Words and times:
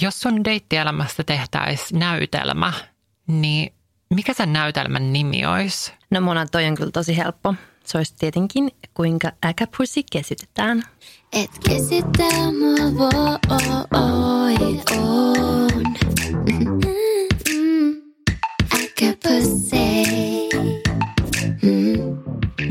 jos 0.00 0.20
sun 0.20 0.44
deittielämästä 0.44 1.24
tehtäisiin 1.24 1.98
näytelmä, 2.00 2.72
niin 3.26 3.72
mikä 4.14 4.32
sen 4.34 4.52
näytelmän 4.52 5.12
nimi 5.12 5.46
olisi? 5.46 5.92
No 6.10 6.20
Mona, 6.20 6.46
toi 6.46 6.66
on 6.66 6.74
kyllä 6.74 6.90
tosi 6.90 7.16
helppo. 7.16 7.54
Se 7.84 7.98
olisi 7.98 8.14
tietenkin, 8.18 8.70
kuinka 8.94 9.32
äkäpussi 9.44 10.02
kesytetään. 10.12 10.82
Et 11.32 11.50
kesytä 11.68 12.22
mua 12.58 13.38
voi 13.52 14.80
on. 14.90 15.96
Mm, 17.48 18.02
Äkäpussei. 18.74 20.48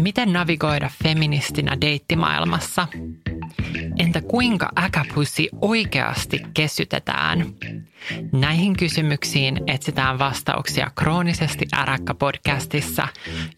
Miten 0.01 0.33
navigoida 0.33 0.89
feministinä 1.03 1.77
deittimaailmassa? 1.81 2.87
Entä 3.99 4.21
kuinka 4.21 4.69
äkäpussi 4.83 5.49
oikeasti 5.61 6.41
kesytetään? 6.53 7.45
Näihin 8.31 8.77
kysymyksiin 8.77 9.59
etsitään 9.67 10.19
vastauksia 10.19 10.91
kroonisesti 10.95 11.67
äräkkä 11.73 12.13
podcastissa, 12.13 13.07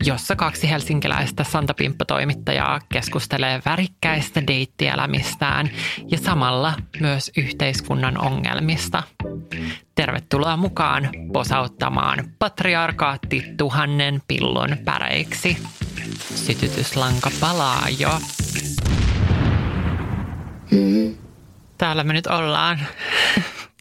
jossa 0.05 0.35
kaksi 0.35 0.69
helsinkiläistä 0.69 1.44
Santapimppa-toimittajaa 1.44 2.80
keskustelee 2.94 3.61
värikkäistä 3.66 4.47
deittielämistään 4.47 5.69
ja 6.11 6.17
samalla 6.17 6.73
myös 7.00 7.31
yhteiskunnan 7.38 8.25
ongelmista. 8.25 9.03
Tervetuloa 9.95 10.57
mukaan 10.57 11.09
posauttamaan 11.33 12.31
patriarkaatti 12.39 13.44
tuhannen 13.57 14.22
pillon 14.28 14.78
päreiksi. 14.85 15.57
Sytytyslanka 16.35 17.31
palaa 17.39 17.88
jo. 18.00 18.19
Täällä 21.77 22.03
me 22.03 22.13
nyt 22.13 22.27
ollaan. 22.27 22.79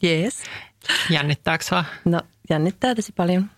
Yes. 0.04 0.42
Jännittääkö 1.10 1.64
sua? 1.64 1.84
No 2.04 2.20
jännittää 2.50 2.94
tosi 2.94 3.12
paljon. 3.12 3.50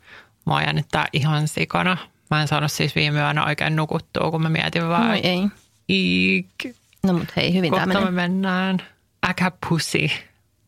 Mua 0.45 0.63
jännittää 0.63 1.07
ihan 1.13 1.49
sikana. 1.49 1.97
Mä 2.31 2.41
en 2.43 2.49
saanut 2.49 2.73
siis 2.73 2.95
viime 2.95 3.19
yönä 3.21 3.45
oikein 3.45 3.77
nukuttua, 3.77 4.31
kun 4.31 4.43
mä 4.43 4.49
mietin 4.49 4.89
vaan. 4.89 5.07
Moi 5.07 5.19
ei. 5.19 5.47
Iik. 5.91 6.47
No 7.03 7.13
mut 7.13 7.37
hei, 7.37 7.55
hyvin 7.55 7.73
tää 7.75 7.85
Kohta 7.85 8.01
me 8.01 8.05
menee. 8.11 8.29
mennään. 8.29 8.79
Äkäpussi 9.29 10.13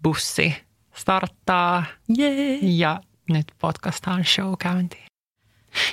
bussi 0.02 0.56
starttaa 0.94 1.84
Jee. 2.16 2.58
ja 2.62 3.00
nyt 3.30 3.46
podcastaan 3.58 4.24
show 4.24 4.54
käyntiin. 4.58 5.06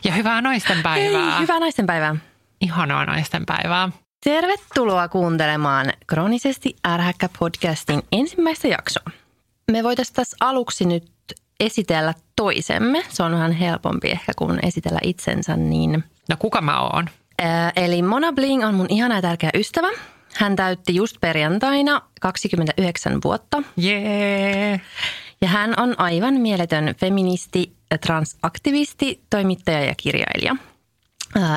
Ja 0.03 0.11
hyvää 0.13 0.41
naisten 0.41 0.83
päivää. 0.83 1.31
Hei, 1.31 1.41
hyvää 1.41 1.59
naistenpäivää. 1.59 2.15
Ihanaa 2.61 3.05
naisten 3.05 3.45
päivää. 3.45 3.89
Tervetuloa 4.23 5.07
kuuntelemaan 5.07 5.93
Kroonisesti 6.07 6.75
ärhäkkä 6.87 7.29
podcastin 7.39 8.03
ensimmäistä 8.11 8.67
jaksoa. 8.67 9.03
Me 9.71 9.83
voitaisiin 9.83 10.15
tässä 10.15 10.37
aluksi 10.39 10.85
nyt 10.85 11.11
esitellä 11.59 12.13
toisemme. 12.35 13.03
Se 13.09 13.23
on 13.23 13.31
vähän 13.31 13.51
helpompi 13.51 14.11
ehkä 14.11 14.31
kuin 14.37 14.59
esitellä 14.63 14.99
itsensä. 15.03 15.55
Niin. 15.55 16.03
No 16.29 16.35
kuka 16.39 16.61
mä 16.61 16.81
oon? 16.81 17.09
Ää, 17.41 17.71
eli 17.75 18.01
Mona 18.01 18.33
Bling 18.33 18.65
on 18.65 18.75
mun 18.75 18.87
ihana 18.89 19.15
ja 19.15 19.21
tärkeä 19.21 19.49
ystävä. 19.53 19.87
Hän 20.35 20.55
täytti 20.55 20.95
just 20.95 21.17
perjantaina 21.21 22.01
29 22.21 23.19
vuotta 23.23 23.63
Jee. 23.77 24.81
ja 25.41 25.47
hän 25.47 25.73
on 25.77 25.99
aivan 25.99 26.33
mieletön 26.33 26.95
feministi, 26.97 27.73
transaktivisti, 28.01 29.23
toimittaja 29.29 29.85
ja 29.85 29.93
kirjailija. 29.97 30.55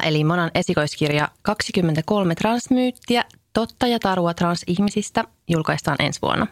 Eli 0.03 0.25
Monan 0.25 0.51
esikoiskirja 0.55 1.29
23 1.43 2.35
transmyyttiä, 2.35 3.25
totta 3.53 3.87
ja 3.87 3.99
tarua 3.99 4.35
transihmisistä 4.35 5.25
julkaistaan 5.49 5.97
ensi 6.01 6.23
vuonna. 6.23 6.47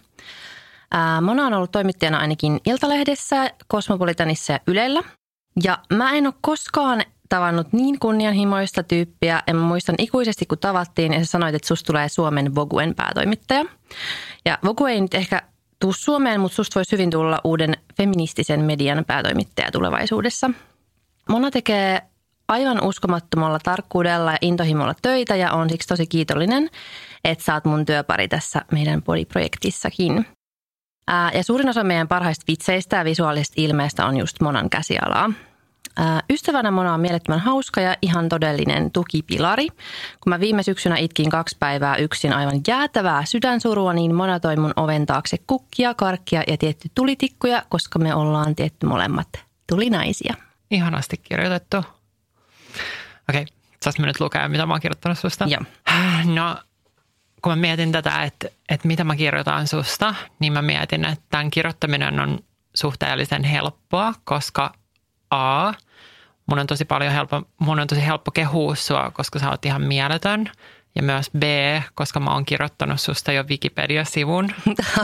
Mona 1.23 1.47
on 1.47 1.55
ollut 1.55 1.73
toimittajana 1.73 2.19
ainakin 2.19 2.61
Iltalehdessä, 2.67 3.51
Kosmopolitanissa 3.69 4.53
ja 4.53 4.61
Ylellä. 4.67 5.03
Ja 5.65 5.79
mä 5.93 6.13
en 6.13 6.27
ole 6.27 6.35
koskaan 6.41 7.03
tavannut 7.29 7.73
niin 7.73 7.99
kunnianhimoista 7.99 8.83
tyyppiä. 8.83 9.43
Mä 9.53 9.61
muistan 9.61 9.95
ikuisesti, 9.99 10.47
kun 10.47 10.59
tavattiin 10.59 11.13
ja 11.13 11.19
sä 11.19 11.25
sanoit, 11.25 11.55
että 11.55 11.69
susta 11.69 11.87
tulee 11.87 12.09
Suomen 12.09 12.55
Voguen 12.55 12.95
päätoimittaja. 12.95 13.65
Ja 14.45 14.59
Vogue 14.65 14.93
ei 14.93 15.01
nyt 15.01 15.15
ehkä 15.15 15.43
tuu 15.81 15.93
Suomeen, 15.93 16.41
mutta 16.41 16.57
susta 16.57 16.75
voisi 16.75 16.93
hyvin 16.93 17.11
tulla 17.11 17.41
uuden 17.45 17.77
feministisen 17.97 18.61
median 18.61 19.05
päätoimittaja 19.05 19.71
tulevaisuudessa. 19.73 20.51
Mona 21.29 21.51
tekee 21.51 22.03
aivan 22.49 22.85
uskomattomalla 22.85 23.59
tarkkuudella 23.59 24.33
ja 24.33 24.39
intohimolla 24.41 24.95
töitä 25.03 25.37
ja 25.37 25.53
on 25.53 25.71
siksi 25.71 25.89
tosi 25.89 26.07
kiitollinen, 26.07 26.71
että 27.25 27.45
saat 27.45 27.65
mun 27.65 27.87
työpari 27.87 28.29
tässä 28.29 28.63
meidän 28.73 29.03
podiprojektissakin. 29.03 30.27
Ää, 31.07 31.31
Ja 31.35 31.45
suurin 31.45 31.69
osa 31.69 31.85
meidän 31.85 32.09
parhaista 32.09 32.45
vitseistä 32.49 32.97
ja 32.97 33.05
visuaalisesta 33.05 33.55
ilmeestä 33.57 34.07
on 34.07 34.17
just 34.17 34.41
Monan 34.41 34.71
käsialaa. 34.71 35.31
Ystävänä 36.31 36.71
Mona 36.71 36.95
on 36.95 37.01
mielettömän 37.01 37.41
hauska 37.41 37.81
ja 37.81 37.97
ihan 38.03 38.29
todellinen 38.29 38.91
tukipilari. 38.91 39.69
Kun 40.21 40.31
mä 40.31 40.41
viime 40.41 40.63
syksynä 40.63 40.97
itkin 40.97 41.31
kaksi 41.31 41.57
päivää 41.61 41.97
yksin 41.97 42.33
aivan 42.33 42.61
jäätävää 42.67 43.25
sydänsurua, 43.25 43.93
niin 43.93 44.15
Mona 44.15 44.41
toi 44.41 44.57
mun 44.57 44.73
oven 44.77 45.07
taakse 45.07 45.37
kukkia, 45.47 45.95
karkkia 45.95 46.43
ja 46.47 46.57
tietty 46.57 46.89
tulitikkuja, 46.95 47.63
koska 47.69 47.99
me 47.99 48.15
ollaan 48.15 48.55
tietty 48.55 48.87
molemmat 48.87 49.29
tulinaisia. 49.67 50.35
Ihanasti 50.71 51.17
kirjoitettu. 51.17 51.77
Okei, 53.29 53.47
saas 53.83 53.99
mä 53.99 54.07
nyt 54.07 54.21
lukea, 54.21 54.49
mitä 54.49 54.67
mä 54.67 54.75
oon 54.75 54.81
kirjoittanut 54.81 55.19
susta? 55.19 55.45
Joo. 55.49 55.63
No, 56.25 56.57
kun 57.43 57.53
mä 57.53 57.57
mietin 57.57 57.93
tätä, 57.93 58.23
että, 58.23 58.49
että 58.69 58.89
mitä 58.89 59.05
mä 59.05 59.17
kirjoitan 59.17 59.67
susta, 59.67 60.15
niin 60.39 60.53
mä 60.53 60.63
mietin, 60.63 61.05
että 61.05 61.25
tämän 61.31 61.51
kirjoittaminen 61.51 62.21
on 62.21 62.39
suhteellisen 62.75 63.45
helppoa, 63.45 64.15
koska 64.25 64.75
A, 65.31 65.73
mun 66.47 66.59
on 66.59 66.67
tosi 66.67 66.85
paljon 66.85 67.13
helppo, 67.13 67.43
mun 67.59 67.81
on 67.81 67.87
tosi 67.87 68.07
helppo 68.07 68.31
kehua 68.31 68.75
sua, 68.75 69.11
koska 69.11 69.39
sä 69.39 69.51
oot 69.51 69.65
ihan 69.65 69.83
mieletön. 69.83 70.51
Ja 70.97 71.03
myös 71.03 71.31
B, 71.39 71.43
koska 71.95 72.21
mä 72.21 72.35
oon 72.35 72.45
kirjoittanut 72.45 73.01
susta 73.01 73.33
jo 73.33 73.43
Wikipedia-sivun. 73.43 74.51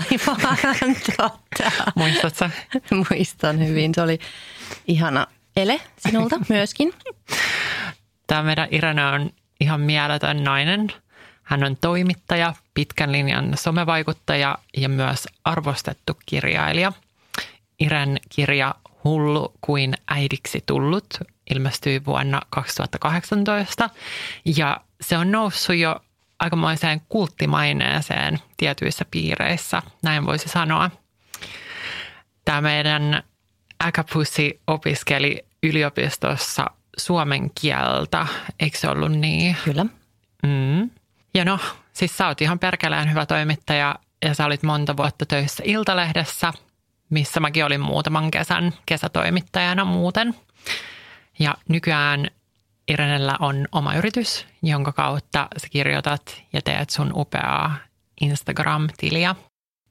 Aivan 0.50 0.96
totta. 1.16 1.30
Muistatko? 1.94 2.44
Muistan 3.10 3.66
hyvin. 3.66 3.94
Se 3.94 4.02
oli 4.02 4.18
ihana 4.86 5.26
ele 5.62 5.80
sinulta 5.98 6.40
myöskin. 6.48 6.94
Tämä 8.26 8.42
meidän 8.42 8.68
Irene 8.70 9.06
on 9.06 9.30
ihan 9.60 9.80
mieletön 9.80 10.44
nainen. 10.44 10.92
Hän 11.42 11.64
on 11.64 11.76
toimittaja, 11.80 12.54
pitkän 12.74 13.12
linjan 13.12 13.52
somevaikuttaja 13.56 14.58
ja 14.76 14.88
myös 14.88 15.28
arvostettu 15.44 16.12
kirjailija. 16.26 16.92
Iren 17.80 18.20
kirja 18.28 18.74
Hullu 19.04 19.52
kuin 19.60 19.94
äidiksi 20.08 20.62
tullut 20.66 21.06
ilmestyi 21.50 22.04
vuonna 22.04 22.40
2018 22.50 23.90
ja 24.56 24.80
se 25.00 25.18
on 25.18 25.32
noussut 25.32 25.76
jo 25.76 25.96
aikamoiseen 26.38 27.00
kulttimaineeseen 27.08 28.38
tietyissä 28.56 29.04
piireissä, 29.10 29.82
näin 30.02 30.26
voisi 30.26 30.48
sanoa. 30.48 30.90
Tämä 32.44 32.60
meidän 32.60 33.22
äkäpussi 33.84 34.60
opiskeli 34.66 35.44
yliopistossa 35.62 36.66
suomen 36.96 37.50
kieltä, 37.60 38.26
eikö 38.60 38.78
se 38.78 38.88
ollut 38.88 39.12
niin? 39.12 39.56
Kyllä. 39.64 39.86
Mm. 40.42 40.90
Ja 41.34 41.44
no, 41.44 41.58
siis 41.92 42.16
sä 42.16 42.26
oot 42.26 42.40
ihan 42.40 42.58
perkeleen 42.58 43.10
hyvä 43.10 43.26
toimittaja 43.26 43.94
ja 44.24 44.34
sä 44.34 44.44
olit 44.44 44.62
monta 44.62 44.96
vuotta 44.96 45.26
töissä 45.26 45.62
Iltalehdessä, 45.66 46.52
missä 47.10 47.40
mäkin 47.40 47.64
olin 47.64 47.80
muutaman 47.80 48.30
kesän 48.30 48.74
kesätoimittajana 48.86 49.84
muuten. 49.84 50.34
Ja 51.38 51.54
nykyään 51.68 52.30
Irenellä 52.88 53.36
on 53.40 53.68
oma 53.72 53.94
yritys, 53.94 54.46
jonka 54.62 54.92
kautta 54.92 55.48
sä 55.56 55.68
kirjoitat 55.70 56.42
ja 56.52 56.62
teet 56.62 56.90
sun 56.90 57.12
upeaa 57.14 57.76
Instagram-tiliä. 58.20 59.34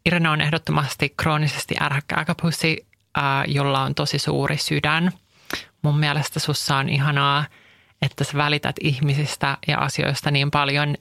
Irene 0.05 0.29
on 0.29 0.41
ehdottomasti 0.41 1.13
kroonisesti 1.17 1.75
ärhäkkä 1.81 2.15
äkäpussi, 2.19 2.87
äh, 3.17 3.23
jolla 3.47 3.81
on 3.81 3.95
tosi 3.95 4.19
suuri 4.19 4.57
sydän. 4.57 5.11
Mun 5.81 5.99
mielestä 5.99 6.39
sussa 6.39 6.75
on 6.75 6.89
ihanaa, 6.89 7.45
että 8.01 8.23
sä 8.23 8.37
välität 8.37 8.75
ihmisistä 8.81 9.57
ja 9.67 9.77
asioista 9.77 10.31
niin 10.31 10.51
paljon 10.51 10.95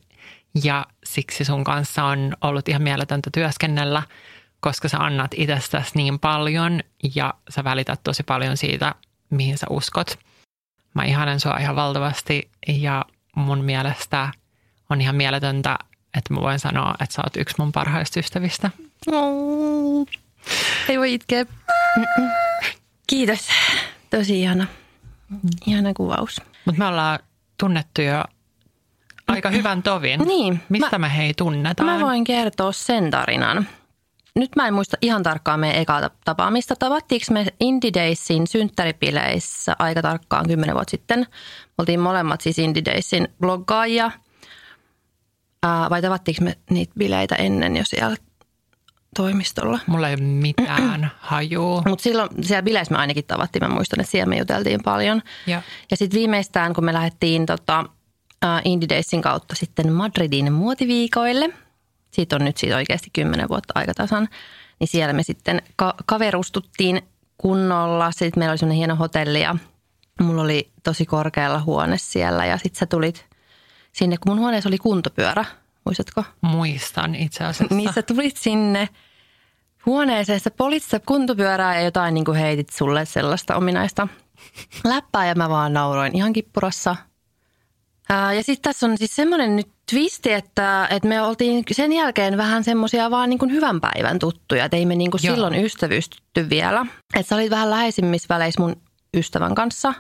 ja 0.65 0.87
siksi 1.05 1.45
sun 1.45 1.65
kanssa 1.65 2.05
on 2.05 2.37
ollut 2.41 2.69
ihan 2.69 2.83
mieletöntä 2.83 3.31
työskennellä, 3.35 4.03
koska 4.61 4.89
sä 4.89 4.99
annat 4.99 5.31
itsestäsi 5.37 5.91
niin 5.95 6.19
paljon 6.19 6.81
ja 7.15 7.35
sä 7.51 7.65
välität 7.65 8.01
tosi 8.05 8.23
paljon 8.23 8.57
siitä, 8.57 8.95
mihin 9.31 9.59
sä 9.59 9.67
uskot. 9.71 10.19
Mä 10.95 11.05
ihanen 11.05 11.41
sua 11.41 11.57
ihan 11.57 11.77
valtavasti 11.77 12.51
ja 12.69 13.05
mun 13.37 13.65
mielestä 13.65 14.29
on 14.91 15.01
ihan 15.01 15.17
mieletöntä, 15.17 15.79
että 16.17 16.35
mä 16.35 16.41
voin 16.41 16.59
sanoa, 16.59 16.95
että 17.01 17.15
sä 17.15 17.23
oot 17.25 17.37
yksi 17.37 17.55
mun 17.59 17.73
parhaista 17.73 18.21
ystävistä. 18.21 18.71
Ei 20.89 20.99
voi 20.99 21.15
itkeä. 21.15 21.47
Kiitos. 23.07 23.49
Tosi 24.11 24.41
ihana. 24.41 24.67
Ihana 25.67 25.95
kuvaus. 25.95 26.41
Mutta 26.65 26.79
me 26.79 26.87
ollaan 26.87 27.19
tunnettu 27.59 28.03
jo 28.03 28.25
aika 29.29 29.51
hyvän 29.51 29.83
tovin. 29.83 30.21
Niin, 30.21 30.61
Mistä 30.69 30.99
mä- 30.99 31.09
me 31.09 31.17
hei 31.17 31.35
tunnetaan? 31.35 31.99
Mä 32.01 32.07
voin 32.07 32.25
kertoa 32.25 32.73
sen 32.73 33.11
tarinan. 33.11 33.69
Nyt 34.35 34.51
mä 34.57 34.67
en 34.69 34.75
muista 34.75 34.97
ihan 35.03 35.23
tarkkaan 35.23 35.61
meidän 35.61 35.81
ekaa 35.81 36.11
tapaamista. 36.25 36.77
Tavattiinko 36.77 37.27
me 37.31 37.47
Indie 37.61 37.91
Daysin 37.95 38.47
synttäripileissä 38.47 39.77
aika 39.79 40.03
tarkkaan 40.03 40.47
kymmenen 40.49 40.75
vuotta 40.75 40.91
sitten. 40.91 41.19
Me 41.19 41.75
oltiin 41.79 42.01
molemmat 42.01 42.41
siis 42.41 42.59
Indie 42.59 42.85
Daysin 42.85 43.29
bloggaajia. 43.41 44.11
Ää, 45.63 45.91
vai 45.91 46.03
tavattiinko 46.03 46.45
me 46.45 46.59
niitä 46.71 46.93
bileitä 46.99 47.35
ennen 47.35 47.77
jo 47.77 47.83
siellä 47.87 48.17
toimistolla? 49.19 49.79
Mulla 49.87 50.09
ei 50.09 50.15
ole 50.15 50.23
mitään 50.23 51.11
hajua. 51.21 51.83
Mutta 51.87 52.03
silloin 52.03 52.29
siellä 52.41 52.63
bileissä 52.63 52.95
me 52.95 52.99
ainakin 52.99 53.25
tavattiin. 53.25 53.65
Mä 53.65 53.75
muistan, 53.75 54.01
että 54.01 54.11
siellä 54.11 54.29
me 54.29 54.37
juteltiin 54.39 54.81
paljon. 54.85 55.23
Ja 55.47 55.63
Ja 55.91 55.97
sitten 55.97 56.19
viimeistään, 56.19 56.75
kun 56.75 56.85
me 56.85 56.93
lähdettiin 56.93 57.47
tota, 57.47 57.81
uh, 58.45 58.61
Indie 58.65 58.89
Daysin 58.89 59.23
kautta 59.23 59.55
sitten 59.55 59.93
Madridin 59.93 60.53
muotiviikoille, 60.53 61.51
siitä 62.11 62.37
on 62.37 62.45
nyt 62.45 62.57
siitä 62.57 62.77
oikeasti 62.77 63.11
kymmenen 63.13 63.49
vuotta 63.49 63.73
aikatasan, 63.75 64.29
niin 64.81 64.89
siellä 64.89 65.13
me 65.13 65.23
sitten 65.23 65.63
ka- 65.77 65.95
kaverustuttiin 66.07 67.03
kunnolla. 67.39 68.11
Sitten 68.11 68.41
meillä 68.41 68.53
oli 68.53 68.59
semmoinen 68.59 68.79
hieno 68.79 68.97
hotelli 68.97 69.41
ja 69.41 69.57
mulla 70.21 70.43
oli 70.43 70.71
tosi 70.83 71.07
korkealla 71.07 71.61
huone 71.61 71.99
siellä 71.99 72.47
ja 72.47 72.59
sitten 72.59 72.79
sä 72.79 72.87
tulit 72.87 73.27
sinne, 73.93 74.17
kun 74.17 74.33
mun 74.33 74.41
huoneessa 74.41 74.69
oli 74.69 74.79
kuntopyörä, 74.79 75.45
muistatko? 75.85 76.25
muistan 76.41 77.15
itse 77.15 77.45
asiassa. 77.45 77.75
Niin 77.75 77.93
sä 77.93 78.03
tulit 78.03 78.37
sinne 78.37 78.89
huoneeseen, 79.87 80.41
sitä 80.41 81.01
kuntopyörää 81.07 81.75
ja 81.75 81.81
jotain 81.81 82.15
niin 82.15 82.25
kuin 82.25 82.39
heitit 82.39 82.71
sulle 82.71 83.05
sellaista 83.05 83.57
ominaista 83.57 84.09
läppää 84.85 85.27
ja 85.27 85.35
mä 85.35 85.49
vaan 85.49 85.73
nauroin 85.73 86.17
ihan 86.17 86.33
kippurassa. 86.33 86.97
Ää, 88.11 88.33
ja 88.33 88.43
sitten 88.43 88.63
tässä 88.63 88.87
on 88.87 88.99
siis 88.99 89.17
semmoinen 89.17 89.57
nyt 89.57 89.69
twisti, 89.91 90.33
että, 90.33 90.89
että 90.91 91.09
me 91.09 91.23
oltiin 91.23 91.65
sen 91.73 91.93
jälkeen 91.93 92.37
vähän 92.37 92.65
semmoisia 92.65 93.11
vaan 93.11 93.31
niin 93.31 93.39
kuin 93.39 93.53
hyvän 93.53 93.81
päivän 93.81 94.19
tuttuja, 94.19 94.65
että 94.65 94.77
ei 94.77 94.87
me 94.87 94.95
niin 94.95 95.11
kuin 95.11 95.21
Joo. 95.25 95.35
silloin 95.35 95.65
ystävystytty 95.65 96.51
vielä. 96.51 96.87
Että 97.15 97.29
sä 97.29 97.35
olit 97.35 97.51
vähän 97.51 97.71
läheisimmissä 97.71 98.35
väleissä 98.35 98.63
mun 98.63 98.77
ystävän 99.17 99.55
kanssa 99.55 99.95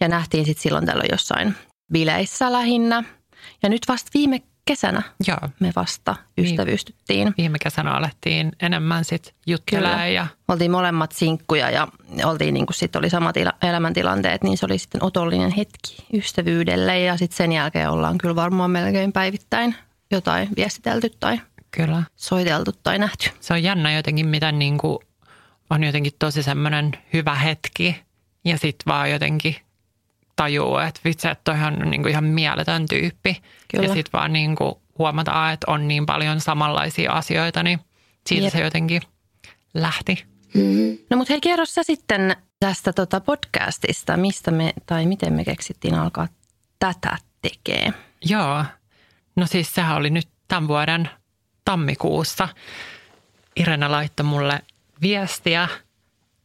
ja 0.00 0.08
nähtiin 0.08 0.44
sitten 0.44 0.62
silloin 0.62 0.86
tällöin 0.86 1.08
jossain 1.12 1.54
bileissä 1.92 2.52
lähinnä. 2.52 3.04
Ja 3.62 3.68
nyt 3.68 3.82
vasta 3.88 4.10
viime 4.14 4.42
kesänä 4.64 5.02
Joo. 5.28 5.38
me 5.60 5.72
vasta 5.76 6.16
ystävystyttiin. 6.38 7.34
Viime 7.38 7.58
kesänä 7.58 7.90
alettiin 7.90 8.52
enemmän 8.60 9.04
sit 9.04 9.34
juttelemaan 9.46 10.14
ja 10.14 10.26
Oltiin 10.48 10.70
molemmat 10.70 11.12
sinkkuja 11.12 11.70
ja 11.70 11.88
oltiin 12.24 12.54
niin 12.54 12.66
sit 12.72 12.96
oli 12.96 13.10
samat 13.10 13.36
ila- 13.36 13.68
elämäntilanteet, 13.68 14.42
niin 14.42 14.58
se 14.58 14.66
oli 14.66 14.78
sitten 14.78 15.04
otollinen 15.04 15.50
hetki 15.50 15.96
ystävyydelle. 16.12 17.00
Ja 17.00 17.16
sitten 17.16 17.36
sen 17.36 17.52
jälkeen 17.52 17.90
ollaan 17.90 18.18
kyllä 18.18 18.34
varmaan 18.34 18.70
melkein 18.70 19.12
päivittäin 19.12 19.74
jotain 20.10 20.48
viestitelty 20.56 21.10
tai 21.20 21.40
kyllä. 21.70 22.02
soiteltu 22.16 22.72
tai 22.82 22.98
nähty. 22.98 23.30
Se 23.40 23.52
on 23.52 23.62
jännä 23.62 23.92
jotenkin, 23.92 24.26
miten 24.26 24.58
niin 24.58 24.78
kuin 24.78 24.98
on 25.70 25.84
jotenkin 25.84 26.12
tosi 26.18 26.42
semmoinen 26.42 26.92
hyvä 27.12 27.34
hetki 27.34 28.02
ja 28.44 28.58
sitten 28.58 28.84
vaan 28.86 29.10
jotenkin 29.10 29.56
tajuu, 30.36 30.78
että 30.78 31.00
vitsi, 31.04 31.28
että 31.28 31.44
toihan 31.44 31.82
on 31.82 31.90
niin 31.90 32.02
kuin 32.02 32.10
ihan 32.10 32.24
mieletön 32.24 32.86
tyyppi. 32.88 33.42
Kyllä. 33.70 33.86
Ja 33.86 33.94
sitten 33.94 34.12
vaan 34.12 34.32
niin 34.32 34.56
kuin 34.56 34.74
huomataan, 34.98 35.52
että 35.52 35.70
on 35.70 35.88
niin 35.88 36.06
paljon 36.06 36.40
samanlaisia 36.40 37.12
asioita, 37.12 37.62
niin 37.62 37.80
siitä 38.26 38.46
Jep. 38.46 38.52
se 38.52 38.60
jotenkin 38.60 39.02
lähti. 39.74 40.24
No 41.10 41.16
mutta 41.16 41.32
hei, 41.32 41.40
kerro 41.40 41.64
sä 41.64 41.82
sitten 41.82 42.36
tästä 42.60 42.92
tota 42.92 43.20
podcastista, 43.20 44.16
mistä 44.16 44.50
me 44.50 44.72
tai 44.86 45.06
miten 45.06 45.32
me 45.32 45.44
keksittiin 45.44 45.94
alkaa 45.94 46.28
tätä 46.78 47.16
tekee. 47.42 47.92
Joo, 48.24 48.64
no 49.36 49.46
siis 49.46 49.74
sehän 49.74 49.96
oli 49.96 50.10
nyt 50.10 50.28
tämän 50.48 50.68
vuoden 50.68 51.10
tammikuussa. 51.64 52.48
Irena 53.56 53.90
laittoi 53.90 54.26
mulle 54.26 54.60
viestiä, 55.00 55.68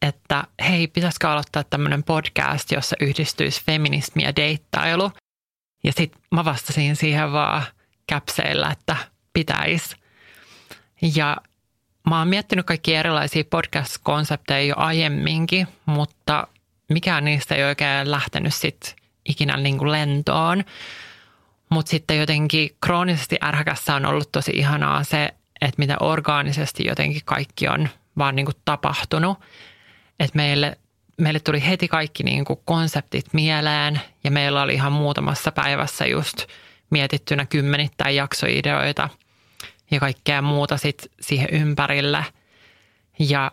että 0.01 0.43
hei, 0.69 0.87
pitäisikö 0.87 1.29
aloittaa 1.29 1.63
tämmöinen 1.63 2.03
podcast, 2.03 2.71
jossa 2.71 2.95
yhdistyisi 2.99 3.63
feminismi 3.65 4.23
ja 4.23 4.35
deittailu. 4.35 5.11
Ja 5.83 5.93
sitten 5.93 6.21
mä 6.31 6.45
vastasin 6.45 6.95
siihen 6.95 7.31
vaan 7.31 7.63
käpseillä, 8.07 8.71
että 8.71 8.97
pitäisi. 9.33 9.95
Ja 11.15 11.37
mä 12.09 12.19
oon 12.19 12.27
miettinyt 12.27 12.65
kaikki 12.65 12.95
erilaisia 12.95 13.43
podcast-konsepteja 13.43 14.63
jo 14.67 14.75
aiemminkin, 14.77 15.67
mutta 15.85 16.47
mikään 16.89 17.25
niistä 17.25 17.55
ei 17.55 17.63
oikein 17.63 18.11
lähtenyt 18.11 18.53
sit 18.53 18.95
ikinä 19.29 19.57
niin 19.57 19.77
kuin 19.77 19.91
lentoon. 19.91 20.63
Mutta 21.69 21.89
sitten 21.89 22.17
jotenkin 22.17 22.69
kroonisesti 22.81 23.37
ärhäkässä 23.43 23.95
on 23.95 24.05
ollut 24.05 24.31
tosi 24.31 24.51
ihanaa 24.55 25.03
se, 25.03 25.33
että 25.61 25.79
miten 25.79 26.03
orgaanisesti 26.03 26.85
jotenkin 26.85 27.21
kaikki 27.25 27.67
on 27.67 27.89
vaan 28.17 28.35
niin 28.35 28.45
kuin 28.45 28.57
tapahtunut. 28.65 29.37
Että 30.19 30.35
meille, 30.35 30.77
meille 31.17 31.39
tuli 31.39 31.65
heti 31.65 31.87
kaikki 31.87 32.23
niin 32.23 32.45
kuin 32.45 32.59
konseptit 32.65 33.25
mieleen 33.33 34.01
ja 34.23 34.31
meillä 34.31 34.61
oli 34.61 34.73
ihan 34.73 34.91
muutamassa 34.91 35.51
päivässä 35.51 36.05
just 36.05 36.45
mietittynä 36.89 37.45
kymmenittäin 37.45 38.15
jaksoideoita 38.15 39.09
ja 39.91 39.99
kaikkea 39.99 40.41
muuta 40.41 40.77
sit 40.77 41.11
siihen 41.21 41.49
ympärille. 41.51 42.25
Ja 43.19 43.51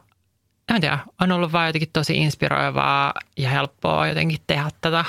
en 0.74 0.80
tiedä, 0.80 0.98
on 1.20 1.32
ollut 1.32 1.52
vaan 1.52 1.66
jotenkin 1.66 1.90
tosi 1.92 2.16
inspiroivaa 2.16 3.14
ja 3.38 3.50
helppoa 3.50 4.06
jotenkin 4.06 4.38
tehdä 4.46 4.70
tätä, 4.80 5.04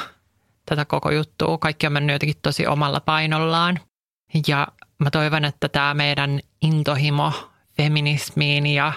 tätä 0.66 0.86
koko 0.86 1.12
juttua. 1.12 1.58
Kaikki 1.58 1.88
on 1.88 1.94
mennyt 1.94 2.13
jotenkin 2.13 2.41
tosi 2.41 2.68
omalla 2.68 3.00
painollaan. 3.00 3.79
Ja 4.48 4.68
mä 5.00 5.10
toivon, 5.12 5.46
että 5.46 5.70
tämä 5.70 5.94
meidän 5.94 6.39
intohimo 6.62 7.34
feminismiin 7.77 8.68
ja 8.68 8.94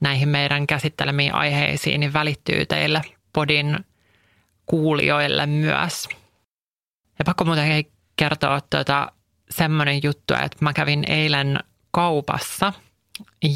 näihin 0.00 0.28
meidän 0.28 0.66
käsittelemiin 0.66 1.34
aiheisiin 1.34 2.00
niin 2.00 2.12
välittyy 2.12 2.66
teille 2.66 3.02
podin 3.32 3.78
kuulijoille 4.66 5.46
myös. 5.46 6.08
Ja 7.18 7.24
pakko 7.24 7.44
muuten 7.44 7.84
kertoa 8.16 8.60
tuota, 8.60 9.12
semmoinen 9.50 10.00
juttu, 10.02 10.34
että 10.34 10.56
mä 10.60 10.72
kävin 10.72 11.04
eilen 11.10 11.58
kaupassa 11.90 12.72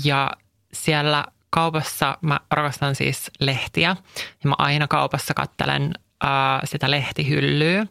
ja 0.05 0.31
siellä 0.73 1.25
kaupassa 1.51 2.19
mä 2.21 2.41
rakastan 2.51 2.95
siis 2.95 3.31
lehtiä 3.41 3.97
ja 4.45 4.49
mä 4.49 4.55
aina 4.59 4.89
kaupassa 4.89 5.35
kattelen 5.35 5.95
ää, 6.23 6.61
sitä 6.65 6.91
lehtihyllyä. 6.91 7.87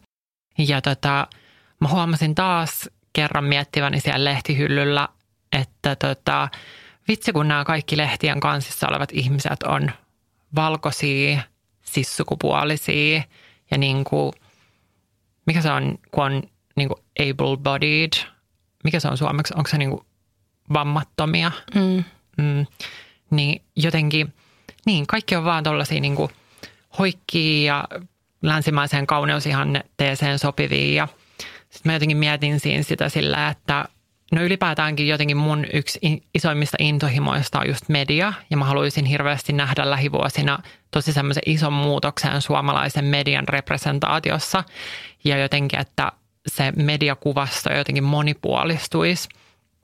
Ja 0.58 0.80
tota, 0.80 1.26
mä 1.80 1.88
huomasin 1.88 2.34
taas 2.34 2.90
kerran 3.12 3.44
miettiväni 3.44 4.00
siellä 4.00 4.30
lehtihyllyllä, 4.30 5.08
että 5.52 5.96
tota, 5.96 6.48
vitsi 7.08 7.32
kun 7.32 7.48
nämä 7.48 7.64
kaikki 7.64 7.96
lehtien 7.96 8.40
kansissa 8.40 8.88
olevat 8.88 9.08
ihmiset 9.12 9.62
on 9.62 9.90
valkoisia, 10.54 11.40
sissukupuolisia 11.82 13.22
ja 13.70 13.78
niin 13.78 14.04
kuin, 14.04 14.32
mikä 15.46 15.60
se 15.60 15.70
on, 15.70 15.98
kun 16.10 16.24
on 16.24 16.42
niin 16.76 16.88
kuin 16.88 17.00
able-bodied, 17.20 18.26
mikä 18.84 19.00
se 19.00 19.08
on 19.08 19.18
suomeksi, 19.18 19.54
onko 19.56 19.70
se 19.70 19.78
niin 19.78 19.90
kuin 19.90 20.06
vammattomia, 20.72 21.52
Mm. 21.74 22.04
mm, 22.38 22.66
niin 23.30 23.62
jotenkin, 23.76 24.34
niin 24.86 25.06
kaikki 25.06 25.36
on 25.36 25.44
vaan 25.44 25.64
tuollaisia 25.64 26.00
niin 26.00 26.16
kuin 26.16 26.30
hoikkia 26.98 27.74
ja 27.74 27.88
länsimaiseen 28.42 29.06
kauneusihanteeseen 29.06 30.38
sopivia. 30.38 30.94
Ja 30.94 31.08
sitten 31.70 31.90
mä 31.90 31.92
jotenkin 31.92 32.16
mietin 32.16 32.60
siinä 32.60 32.82
sitä 32.82 33.08
sillä, 33.08 33.48
että 33.48 33.84
no 34.32 34.42
ylipäätäänkin 34.42 35.08
jotenkin 35.08 35.36
mun 35.36 35.66
yksi 35.72 36.22
isoimmista 36.34 36.76
intohimoista 36.80 37.60
on 37.60 37.68
just 37.68 37.88
media. 37.88 38.32
Ja 38.50 38.56
mä 38.56 38.64
haluaisin 38.64 39.04
hirveästi 39.04 39.52
nähdä 39.52 39.90
lähivuosina 39.90 40.58
tosi 40.90 41.12
semmoisen 41.12 41.42
ison 41.46 41.72
muutoksen 41.72 42.42
suomalaisen 42.42 43.04
median 43.04 43.48
representaatiossa. 43.48 44.64
Ja 45.24 45.38
jotenkin, 45.38 45.80
että 45.80 46.12
se 46.46 46.72
mediakuvasto 46.76 47.72
jotenkin 47.72 48.04
monipuolistuisi. 48.04 49.28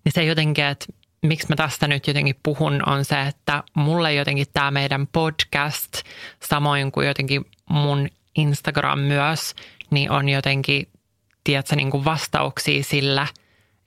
Niin 0.05 0.13
se 0.13 0.25
jotenkin, 0.25 0.65
että 0.65 0.87
miksi 1.23 1.47
mä 1.49 1.57
tästä 1.57 1.89
nyt 1.89 2.07
jotenkin 2.07 2.37
puhun, 2.43 2.89
on 2.89 3.05
se, 3.05 3.23
että 3.23 3.63
mulle 3.75 4.15
jotenkin 4.15 4.47
tämä 4.53 4.71
meidän 4.71 5.07
podcast, 5.07 5.93
samoin 6.43 6.93
kuin 6.93 7.07
jotenkin 7.07 7.47
mun 7.71 8.09
Instagram 8.37 8.99
myös, 8.99 9.55
niin 9.91 10.11
on 10.11 10.29
jotenkin, 10.29 10.89
tiedätkö, 11.45 11.77
niin 11.77 11.91
kuin 11.91 12.05
vastauksia 12.05 12.83
sillä, 12.83 13.27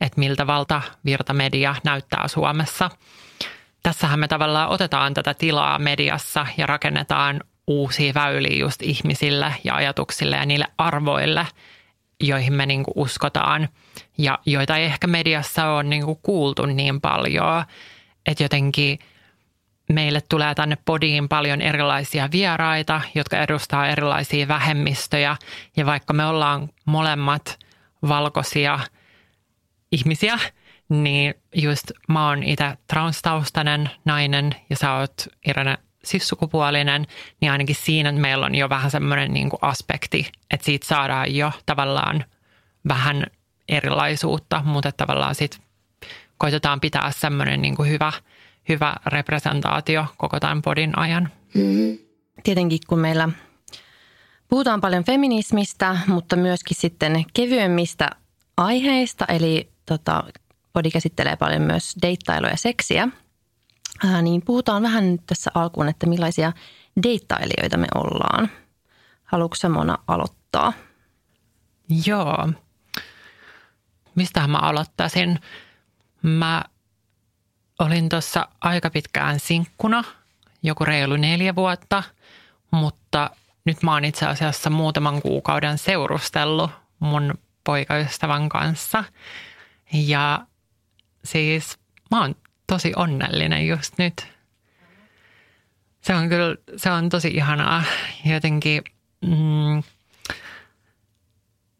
että 0.01 0.19
miltä 0.19 0.47
valtavirtamedia 0.47 1.75
näyttää 1.83 2.27
Suomessa. 2.27 2.89
Tässähän 3.83 4.19
me 4.19 4.27
tavallaan 4.27 4.69
otetaan 4.69 5.13
tätä 5.13 5.33
tilaa 5.33 5.79
mediassa 5.79 6.47
ja 6.57 6.67
rakennetaan 6.67 7.41
uusia 7.67 8.13
väyliä 8.13 8.57
just 8.57 8.81
ihmisille 8.81 9.55
ja 9.63 9.75
ajatuksille 9.75 10.35
ja 10.35 10.45
niille 10.45 10.65
arvoille, 10.77 11.47
joihin 12.19 12.53
me 12.53 12.65
niin 12.65 12.83
kuin 12.83 12.93
uskotaan 12.95 13.69
ja 14.17 14.39
joita 14.45 14.77
ei 14.77 14.85
ehkä 14.85 15.07
mediassa 15.07 15.67
ole 15.67 15.83
niin 15.83 16.05
kuin 16.05 16.19
kuultu 16.23 16.65
niin 16.65 17.01
paljon, 17.01 17.63
että 18.25 18.43
jotenkin 18.43 18.99
meille 19.89 20.21
tulee 20.29 20.55
tänne 20.55 20.77
podiin 20.85 21.29
paljon 21.29 21.61
erilaisia 21.61 22.29
vieraita, 22.31 23.01
jotka 23.15 23.37
edustaa 23.37 23.87
erilaisia 23.87 24.47
vähemmistöjä 24.47 25.35
ja 25.77 25.85
vaikka 25.85 26.13
me 26.13 26.25
ollaan 26.25 26.69
molemmat 26.85 27.59
valkoisia 28.07 28.79
ihmisiä, 29.93 30.39
niin 30.89 31.33
just 31.55 31.91
mä 32.09 32.27
oon 32.27 32.43
itse 32.43 32.77
transtaustainen 32.87 33.89
nainen 34.05 34.55
ja 34.69 34.75
sä 34.75 34.93
oot 34.93 35.27
Irene 35.47 35.77
sissukupuolinen, 36.03 37.07
niin 37.41 37.51
ainakin 37.51 37.75
siinä 37.75 38.11
meillä 38.11 38.45
on 38.45 38.55
jo 38.55 38.69
vähän 38.69 38.91
semmoinen 38.91 39.33
niin 39.33 39.49
aspekti, 39.61 40.31
että 40.51 40.65
siitä 40.65 40.87
saadaan 40.87 41.35
jo 41.35 41.51
tavallaan 41.65 42.25
vähän 42.87 43.25
erilaisuutta, 43.69 44.61
mutta 44.65 44.91
tavallaan 44.91 45.35
sitten 45.35 45.61
koitetaan 46.37 46.79
pitää 46.79 47.11
semmoinen 47.11 47.61
niin 47.61 47.75
hyvä, 47.87 48.11
hyvä 48.69 48.95
representaatio 49.05 50.05
koko 50.17 50.39
tämän 50.39 50.61
podin 50.61 50.97
ajan. 50.97 51.31
Mm-hmm. 51.53 51.97
Tietenkin 52.43 52.79
kun 52.87 52.99
meillä 52.99 53.29
puhutaan 54.47 54.81
paljon 54.81 55.03
feminismistä, 55.03 55.97
mutta 56.07 56.35
myöskin 56.35 56.77
sitten 56.79 57.25
kevyemmistä 57.33 58.09
aiheista, 58.57 59.25
eli 59.25 59.72
tota, 59.85 60.23
podi 60.73 60.91
käsittelee 60.91 61.35
paljon 61.35 61.61
myös 61.61 61.95
deittailua 62.01 62.49
ja 62.49 62.57
seksiä– 62.57 63.07
Ää, 64.03 64.21
niin 64.21 64.41
puhutaan 64.41 64.83
vähän 64.83 65.11
nyt 65.11 65.21
tässä 65.25 65.51
alkuun, 65.53 65.89
että 65.89 66.07
millaisia 66.07 66.53
deittailijoita 67.03 67.77
me 67.77 67.87
ollaan. 67.95 68.49
Haluatko 69.23 69.69
Mona 69.69 69.97
aloittaa? 70.07 70.73
Joo. 72.05 72.49
Mistähän 74.15 74.49
mä 74.49 74.57
aloittaisin? 74.57 75.39
Mä 76.21 76.63
olin 77.79 78.09
tuossa 78.09 78.47
aika 78.61 78.89
pitkään 78.89 79.39
sinkkuna, 79.39 80.03
joku 80.63 80.85
reilu 80.85 81.15
neljä 81.15 81.55
vuotta, 81.55 82.03
mutta 82.71 83.29
nyt 83.65 83.83
mä 83.83 83.93
oon 83.93 84.05
itse 84.05 84.25
asiassa 84.25 84.69
muutaman 84.69 85.21
kuukauden 85.21 85.77
seurustellut 85.77 86.71
mun 86.99 87.33
poikaystävän 87.63 88.49
kanssa. 88.49 89.03
Ja 89.93 90.45
siis 91.23 91.79
mä 92.11 92.21
oon 92.21 92.35
tosi 92.67 92.93
onnellinen 92.95 93.67
just 93.67 93.93
nyt. 93.97 94.27
Se 96.01 96.15
on 96.15 96.29
kyllä, 96.29 96.55
se 96.77 96.91
on 96.91 97.09
tosi 97.09 97.27
ihanaa. 97.27 97.83
Jotenkin, 98.25 98.83
mm, 99.21 99.83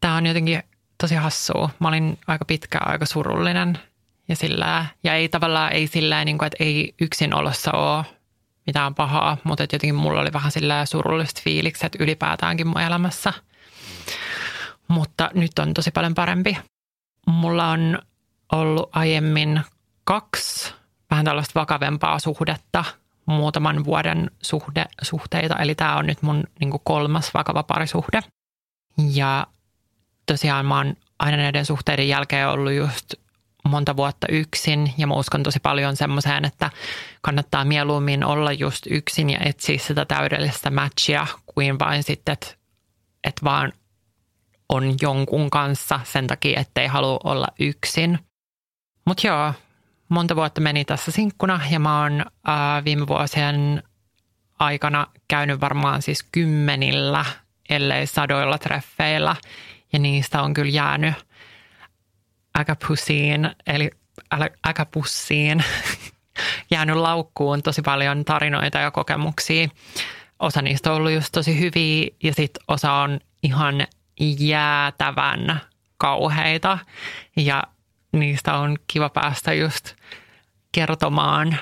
tämä 0.00 0.16
on 0.16 0.26
jotenkin 0.26 0.62
tosi 1.00 1.14
hassua. 1.14 1.70
Mä 1.78 1.88
olin 1.88 2.18
aika 2.26 2.44
pitkään 2.44 2.90
aika 2.90 3.06
surullinen 3.06 3.78
ja 4.28 4.36
sillä, 4.36 4.86
ja 5.04 5.14
ei 5.14 5.28
tavallaan, 5.28 5.72
ei 5.72 5.86
sillä 5.86 6.24
niin 6.24 6.38
kuin, 6.38 6.46
että 6.46 6.64
ei 6.64 6.94
yksin 7.00 7.34
olossa 7.34 7.72
ole 7.72 8.04
mitään 8.66 8.94
pahaa, 8.94 9.36
mutta 9.44 9.64
että 9.64 9.76
jotenkin 9.76 9.94
mulla 9.94 10.20
oli 10.20 10.32
vähän 10.32 10.52
sillä 10.52 10.86
surulliset 10.86 11.42
fiilikset 11.42 11.96
ylipäätäänkin 11.98 12.66
mun 12.66 12.80
elämässä. 12.80 13.32
Mutta 14.88 15.30
nyt 15.34 15.58
on 15.58 15.74
tosi 15.74 15.90
paljon 15.90 16.14
parempi. 16.14 16.56
Mulla 17.26 17.70
on 17.70 17.98
ollut 18.52 18.90
aiemmin 18.92 19.60
kaksi 20.04 20.74
vähän 21.10 21.24
tällaista 21.24 21.60
vakavempaa 21.60 22.18
suhdetta, 22.18 22.84
muutaman 23.26 23.84
vuoden 23.84 24.30
suhde, 24.42 24.84
suhteita. 25.02 25.56
Eli 25.56 25.74
tämä 25.74 25.96
on 25.96 26.06
nyt 26.06 26.22
mun 26.22 26.44
niin 26.60 26.72
kolmas 26.84 27.34
vakava 27.34 27.62
parisuhde. 27.62 28.20
Ja 28.98 29.46
tosiaan 30.26 30.66
mä 30.66 30.76
oon 30.76 30.94
aina 31.18 31.36
näiden 31.36 31.66
suhteiden 31.66 32.08
jälkeen 32.08 32.48
ollut 32.48 32.72
just 32.72 33.14
monta 33.64 33.96
vuotta 33.96 34.26
yksin 34.30 34.94
ja 34.98 35.06
mä 35.06 35.14
uskon 35.14 35.42
tosi 35.42 35.60
paljon 35.60 35.96
semmoiseen, 35.96 36.44
että 36.44 36.70
kannattaa 37.20 37.64
mieluummin 37.64 38.24
olla 38.24 38.52
just 38.52 38.86
yksin 38.90 39.30
ja 39.30 39.38
etsiä 39.44 39.78
sitä 39.78 40.04
täydellistä 40.04 40.70
matchia 40.70 41.26
kuin 41.46 41.78
vain 41.78 42.02
sitten, 42.02 42.32
että, 42.32 42.46
että 43.24 43.44
vaan 43.44 43.72
on 44.68 44.94
jonkun 45.02 45.50
kanssa 45.50 46.00
sen 46.04 46.26
takia, 46.26 46.60
ettei 46.60 46.86
halua 46.86 47.20
olla 47.24 47.46
yksin. 47.60 48.18
Mutta 49.06 49.26
joo, 49.26 49.52
monta 50.08 50.36
vuotta 50.36 50.60
meni 50.60 50.84
tässä 50.84 51.10
sinkkuna 51.10 51.60
ja 51.70 51.80
mä 51.80 52.02
oon 52.02 52.20
äh, 52.20 52.84
viime 52.84 53.06
vuosien 53.06 53.82
aikana 54.58 55.06
käynyt 55.28 55.60
varmaan 55.60 56.02
siis 56.02 56.22
kymmenillä, 56.32 57.24
ellei 57.70 58.06
sadoilla 58.06 58.58
treffeillä. 58.58 59.36
Ja 59.92 59.98
niistä 59.98 60.42
on 60.42 60.54
kyllä 60.54 60.70
jäänyt 60.70 61.14
äkäpussiin, 62.58 63.50
eli 63.66 63.90
äkäpussiin, 64.66 65.64
jäänyt 66.70 66.96
laukkuun 66.96 67.62
tosi 67.62 67.82
paljon 67.82 68.24
tarinoita 68.24 68.78
ja 68.78 68.90
kokemuksia. 68.90 69.68
Osa 70.38 70.62
niistä 70.62 70.90
on 70.90 70.96
ollut 70.96 71.12
just 71.12 71.32
tosi 71.32 71.60
hyviä 71.60 72.08
ja 72.22 72.34
sitten 72.34 72.62
osa 72.68 72.92
on 72.92 73.20
ihan 73.42 73.86
jäätävän 74.20 75.60
kauheita. 75.96 76.78
Ja 77.36 77.62
niistä 78.12 78.54
on 78.54 78.76
kiva 78.86 79.08
päästä 79.08 79.52
just 79.52 79.94
kertomaan 80.72 81.56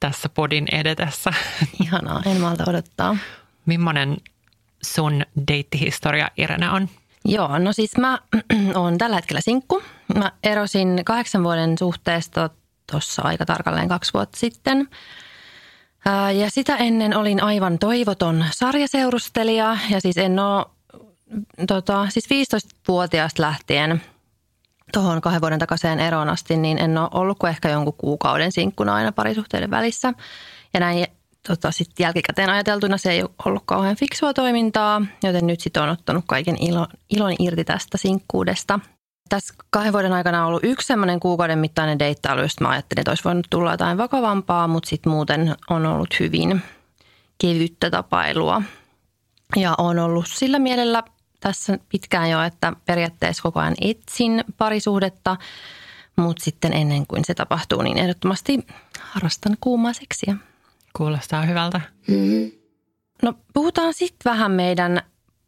tässä 0.00 0.28
podin 0.28 0.66
edetessä. 0.72 1.32
Ihanaa, 1.82 2.22
en 2.26 2.40
malta 2.40 2.64
odottaa. 2.66 3.16
Millainen 3.66 4.16
sun 4.82 5.22
deittihistoria 5.48 6.28
Irene 6.36 6.70
on? 6.70 6.88
Joo, 7.24 7.58
no 7.58 7.72
siis 7.72 7.96
mä 7.96 8.18
oon 8.74 8.98
tällä 8.98 9.16
hetkellä 9.16 9.40
sinkku. 9.40 9.82
Mä 10.14 10.32
erosin 10.42 11.02
kahdeksan 11.04 11.44
vuoden 11.44 11.78
suhteesta 11.78 12.50
tuossa 12.90 13.22
aika 13.22 13.46
tarkalleen 13.46 13.88
kaksi 13.88 14.12
vuotta 14.14 14.38
sitten. 14.38 14.88
Ja 16.38 16.50
sitä 16.50 16.76
ennen 16.76 17.16
olin 17.16 17.42
aivan 17.42 17.78
toivoton 17.78 18.44
sarjaseurustelija 18.50 19.78
ja 19.90 20.00
siis 20.00 20.18
en 20.18 20.38
ole, 20.38 20.66
tota, 21.68 22.06
siis 22.10 22.24
15-vuotiaasta 22.26 23.42
lähtien– 23.42 24.02
tuohon 24.92 25.20
kahden 25.20 25.40
vuoden 25.40 25.58
takaiseen 25.58 26.00
eroon 26.00 26.28
asti, 26.28 26.56
niin 26.56 26.78
en 26.78 26.98
ole 26.98 27.08
ollut 27.14 27.38
kuin 27.38 27.50
ehkä 27.50 27.68
jonkun 27.68 27.94
kuukauden 27.96 28.52
sinkkuna 28.52 28.94
aina 28.94 29.12
parisuhteiden 29.12 29.70
välissä. 29.70 30.12
Ja 30.74 30.80
näin 30.80 31.06
tota, 31.48 31.70
sitten 31.70 32.04
jälkikäteen 32.04 32.50
ajateltuna 32.50 32.98
se 32.98 33.12
ei 33.12 33.24
ollut 33.44 33.62
kauhean 33.66 33.96
fiksua 33.96 34.34
toimintaa, 34.34 35.02
joten 35.22 35.46
nyt 35.46 35.60
sitten 35.60 35.82
on 35.82 35.88
ottanut 35.88 36.24
kaiken 36.26 36.56
ilon, 36.60 36.86
ilon 37.10 37.34
irti 37.38 37.64
tästä 37.64 37.98
sinkkuudesta. 37.98 38.80
Tässä 39.28 39.54
kahden 39.70 39.92
vuoden 39.92 40.12
aikana 40.12 40.40
on 40.42 40.48
ollut 40.48 40.64
yksi 40.64 40.86
semmoinen 40.86 41.20
kuukauden 41.20 41.58
mittainen 41.58 41.98
deittailu, 41.98 42.40
josta 42.40 42.64
mä 42.64 42.70
ajattelin, 42.70 43.00
että 43.00 43.10
olisi 43.10 43.24
voinut 43.24 43.46
tulla 43.50 43.70
jotain 43.70 43.98
vakavampaa, 43.98 44.68
mutta 44.68 44.88
sitten 44.88 45.12
muuten 45.12 45.54
on 45.70 45.86
ollut 45.86 46.20
hyvin 46.20 46.62
kevyttä 47.38 47.90
tapailua. 47.90 48.62
Ja 49.56 49.74
on 49.78 49.98
ollut 49.98 50.26
sillä 50.28 50.58
mielellä 50.58 51.02
tässä 51.42 51.78
pitkään 51.88 52.30
jo, 52.30 52.42
että 52.42 52.72
periaatteessa 52.86 53.42
koko 53.42 53.60
ajan 53.60 53.74
etsin 53.80 54.44
parisuhdetta, 54.58 55.36
mutta 56.16 56.44
sitten 56.44 56.72
ennen 56.72 57.06
kuin 57.06 57.24
se 57.24 57.34
tapahtuu, 57.34 57.82
niin 57.82 57.98
ehdottomasti 57.98 58.66
harrastan 59.00 59.56
kuumaa 59.60 59.92
seksiä. 59.92 60.36
Kuulostaa 60.96 61.42
hyvältä. 61.42 61.80
Mm-hmm. 62.08 62.52
No 63.22 63.34
puhutaan 63.54 63.94
sitten 63.94 64.32
vähän 64.32 64.52
meidän 64.52 65.02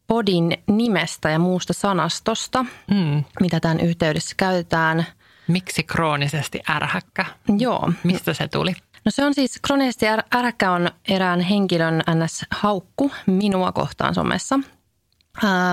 podin 0.07 0.59
nimestä 0.67 1.31
ja 1.31 1.39
muusta 1.39 1.73
sanastosta, 1.73 2.65
mm. 2.91 3.25
mitä 3.41 3.61
tämän 3.61 3.81
yhteydessä 3.81 4.35
käytetään. 4.37 5.07
Miksi 5.49 5.83
kroonisesti 5.83 6.61
ärhäkkä? 6.71 7.27
Joo. 7.59 7.93
Mistä 8.03 8.35
se 8.35 8.49
tuli? 8.49 8.73
No 9.05 9.11
se 9.11 9.25
on 9.25 9.35
siis, 9.35 9.59
kroonisesti 9.67 10.07
ärhäkkä 10.35 10.73
on 10.73 10.91
erään 11.09 11.41
henkilön 11.41 12.03
ns-haukku 12.15 13.11
minua 13.27 13.73
kohtaan 13.73 14.15
somessa– 14.15 14.61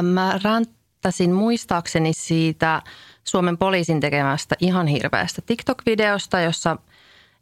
Mä 0.02 0.40
ranttasin 0.44 1.34
muistaakseni 1.34 2.14
siitä 2.14 2.82
Suomen 3.24 3.58
poliisin 3.58 4.00
tekemästä 4.00 4.56
ihan 4.60 4.88
hirveästä 4.88 5.42
TikTok-videosta, 5.42 6.42
jossa 6.42 6.78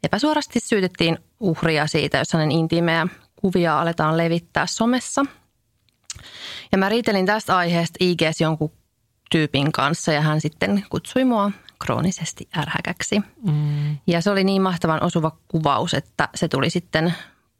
epäsuorasti 0.03 0.59
syytettiin 0.59 1.17
uhria 1.39 1.87
siitä, 1.87 2.17
jos 2.17 2.33
hänen 2.33 2.51
intiimejä 2.51 3.07
kuvia 3.35 3.81
aletaan 3.81 4.17
levittää 4.17 4.65
somessa. 4.65 5.25
Ja 6.71 6.77
mä 6.77 6.89
riitelin 6.89 7.25
tästä 7.25 7.57
aiheesta 7.57 7.97
IGS 7.99 8.41
jonkun 8.41 8.71
tyypin 9.31 9.71
kanssa 9.71 10.11
ja 10.11 10.21
hän 10.21 10.41
sitten 10.41 10.85
kutsui 10.89 11.25
mua 11.25 11.51
kroonisesti 11.85 12.49
ärhäkäksi. 12.57 13.19
Mm. 13.19 13.97
Ja 14.07 14.21
se 14.21 14.31
oli 14.31 14.43
niin 14.43 14.61
mahtavan 14.61 15.03
osuva 15.03 15.37
kuvaus, 15.47 15.93
että 15.93 16.29
se 16.35 16.47
tuli 16.47 16.69
sitten 16.69 17.13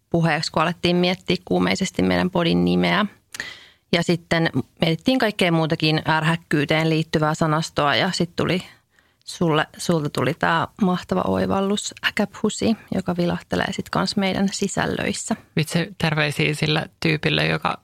puheeksi, 0.10 0.51
kun 0.51 0.62
alettiin 0.62 0.96
miettiä 0.96 1.36
kuumeisesti 1.46 2.01
meidän 2.01 2.32
podin 2.32 2.66
nimeä– 2.66 3.06
Ja 3.91 4.03
sitten 4.03 4.50
mietittiin 4.81 5.19
kaikkea 5.19 5.51
muutakin 5.51 6.01
ärhäkkyyteen 6.08 6.89
liittyvää 6.89 7.34
sanastoa 7.34 7.96
ja 7.96 8.12
sitten 8.12 8.36
tuli 8.36 8.63
sulle, 9.25 9.67
sulta 9.77 10.10
tuli 10.10 10.34
tämä 10.34 10.67
mahtava 10.81 11.22
oivallus 11.22 11.93
äkäphusi, 12.08 12.77
joka 12.96 13.17
vilahtelee 13.17 13.67
sitten 13.67 13.91
kans 13.91 14.15
meidän 14.15 14.50
sisällöissä. 14.51 15.36
Vitsi, 15.55 15.96
terveisiä 15.98 16.53
sille 16.53 16.89
tyypille, 17.00 17.48
joka 17.48 17.81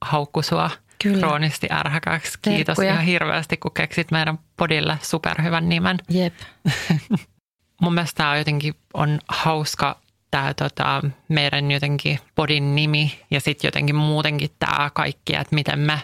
haukku 0.00 0.42
sua 0.42 0.70
Kyllä. 1.02 1.18
kroonisti 1.18 1.66
ärhäkäksi. 1.72 2.38
Kiitos 2.42 2.66
Terkkuja. 2.66 2.92
ihan 2.92 3.04
hirveästi, 3.04 3.56
kun 3.56 3.72
keksit 3.72 4.10
meidän 4.10 4.38
podille 4.56 4.98
superhyvän 5.02 5.68
nimen. 5.68 5.98
Jep. 6.10 6.34
Mun 7.82 7.94
mielestä 7.94 8.16
tämä 8.16 8.36
jotenkin 8.36 8.74
on 8.94 9.18
hauska 9.28 10.00
tämä 10.36 10.54
tota, 10.54 11.02
meidän 11.28 11.70
jotenkin 11.70 12.18
podin 12.34 12.74
nimi 12.74 13.20
ja 13.30 13.40
sitten 13.40 13.68
jotenkin 13.68 13.96
muutenkin 13.96 14.50
tämä 14.58 14.90
kaikki, 14.94 15.36
että 15.36 15.54
miten 15.54 15.78
me 15.78 16.00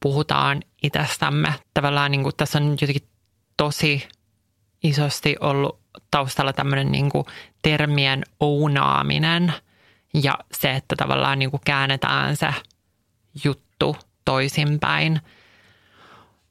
puhutaan 0.00 0.62
itsestämme. 0.82 1.54
Tavallaan 1.74 2.10
niin 2.10 2.22
kuin 2.22 2.36
tässä 2.36 2.58
on 2.58 2.70
jotenkin 2.80 3.08
tosi 3.56 4.08
isosti 4.82 5.36
ollut 5.40 5.80
taustalla 6.10 6.52
tämmöinen 6.52 6.92
niin 6.92 7.10
kuin 7.10 7.24
termien 7.62 8.24
ounaaminen 8.40 9.52
ja 10.22 10.38
se, 10.52 10.70
että 10.70 10.96
tavallaan 10.96 11.38
niin 11.38 11.50
kuin 11.50 11.62
käännetään 11.64 12.36
se 12.36 12.54
juttu 13.44 13.96
toisinpäin. 14.24 15.20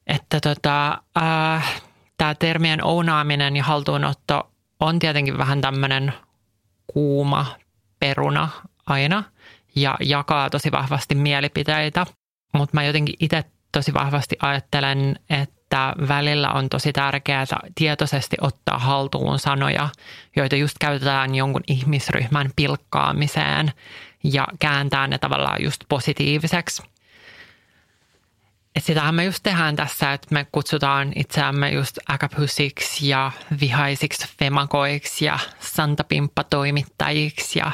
Että 0.06 0.40
tota, 0.40 0.98
äh, 1.22 1.82
tämä 2.16 2.34
termien 2.34 2.84
ounaaminen 2.84 3.56
ja 3.56 3.64
haltuunotto 3.64 4.50
on 4.80 4.98
tietenkin 4.98 5.38
vähän 5.38 5.60
tämmöinen 5.60 6.12
kuuma 6.86 7.46
peruna 8.00 8.48
aina 8.86 9.24
ja 9.76 9.96
jakaa 10.00 10.50
tosi 10.50 10.72
vahvasti 10.72 11.14
mielipiteitä. 11.14 12.06
Mutta 12.52 12.70
mä 12.74 12.84
jotenkin 12.84 13.14
itse 13.20 13.44
tosi 13.72 13.94
vahvasti 13.94 14.36
ajattelen, 14.42 15.16
että 15.30 15.94
välillä 16.08 16.50
on 16.50 16.68
tosi 16.68 16.92
tärkeää 16.92 17.44
tietoisesti 17.74 18.36
ottaa 18.40 18.78
haltuun 18.78 19.38
sanoja, 19.38 19.88
joita 20.36 20.56
just 20.56 20.76
käytetään 20.80 21.34
jonkun 21.34 21.62
ihmisryhmän 21.68 22.50
pilkkaamiseen 22.56 23.72
ja 24.24 24.46
kääntää 24.58 25.06
ne 25.06 25.18
tavallaan 25.18 25.62
just 25.62 25.80
positiiviseksi. 25.88 26.82
Et 28.76 28.84
sitähän 28.84 29.14
me 29.14 29.24
just 29.24 29.42
tehdään 29.42 29.76
tässä, 29.76 30.12
että 30.12 30.28
me 30.30 30.46
kutsutaan 30.52 31.12
itseämme 31.16 31.70
just 31.70 31.98
äkäpysiksi 32.10 33.08
ja 33.08 33.30
vihaisiksi 33.60 34.28
femakoiksi 34.38 35.24
ja 35.24 35.38
santapimppatoimittajiksi 35.60 37.58
ja 37.58 37.72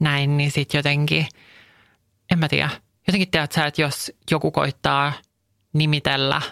näin, 0.00 0.36
niin 0.36 0.50
sitten 0.50 0.78
jotenkin, 0.78 1.26
en 2.32 2.38
mä 2.38 2.48
tiedä, 2.48 2.70
jotenkin 3.06 3.30
tiedät 3.30 3.52
sä, 3.52 3.66
että 3.66 3.82
jos 3.82 4.12
joku 4.30 4.50
koittaa 4.50 5.12
nimitellä 5.72 6.42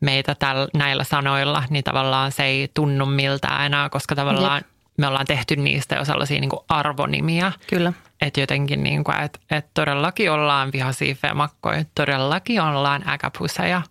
meitä 0.00 0.34
täl, 0.34 0.68
näillä 0.74 1.04
sanoilla, 1.04 1.62
niin 1.70 1.84
tavallaan 1.84 2.32
se 2.32 2.44
ei 2.44 2.68
tunnu 2.74 3.06
miltään 3.06 3.66
enää, 3.66 3.88
koska 3.88 4.14
tavallaan 4.14 4.62
Jep. 4.64 4.79
Me 5.00 5.06
ollaan 5.06 5.26
tehty 5.26 5.56
niistä 5.56 5.94
jo 5.94 6.04
sellaisia 6.04 6.40
niin 6.40 6.50
kuin 6.50 6.60
arvonimiä. 6.68 7.52
Kyllä. 7.66 7.92
Että 8.20 8.40
jotenkin 8.40 8.82
niin 8.82 9.04
kuin, 9.04 9.20
että, 9.20 9.38
että 9.50 9.70
todellakin 9.74 10.32
ollaan 10.32 10.72
vihaisia 10.72 11.14
femakkoja, 11.14 11.84
todellakin 11.94 12.60
ollaan 12.60 13.08
äkäpuseja, 13.08 13.82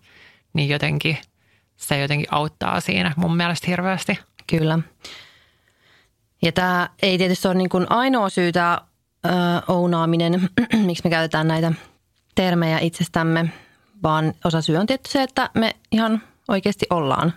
niin 0.52 0.68
jotenkin 0.68 1.18
se 1.76 1.98
jotenkin 1.98 2.26
auttaa 2.30 2.80
siinä 2.80 3.12
mun 3.16 3.36
mielestä 3.36 3.66
hirveästi. 3.66 4.18
Kyllä. 4.46 4.78
Ja 6.42 6.52
tämä 6.52 6.88
ei 7.02 7.18
tietysti 7.18 7.48
ole 7.48 7.54
niin 7.54 7.68
kuin 7.68 7.86
ainoa 7.90 8.28
syy 8.28 8.52
tämä 8.52 8.78
ö, 9.26 9.30
ounaaminen, 9.68 10.50
miksi 10.86 11.04
me 11.04 11.10
käytetään 11.10 11.48
näitä 11.48 11.72
termejä 12.34 12.78
itsestämme, 12.78 13.52
vaan 14.02 14.34
osa 14.44 14.62
syy 14.62 14.76
on 14.76 14.86
tietysti 14.86 15.12
se, 15.12 15.22
että 15.22 15.50
me 15.54 15.76
ihan 15.92 16.22
oikeasti 16.48 16.86
ollaan 16.90 17.32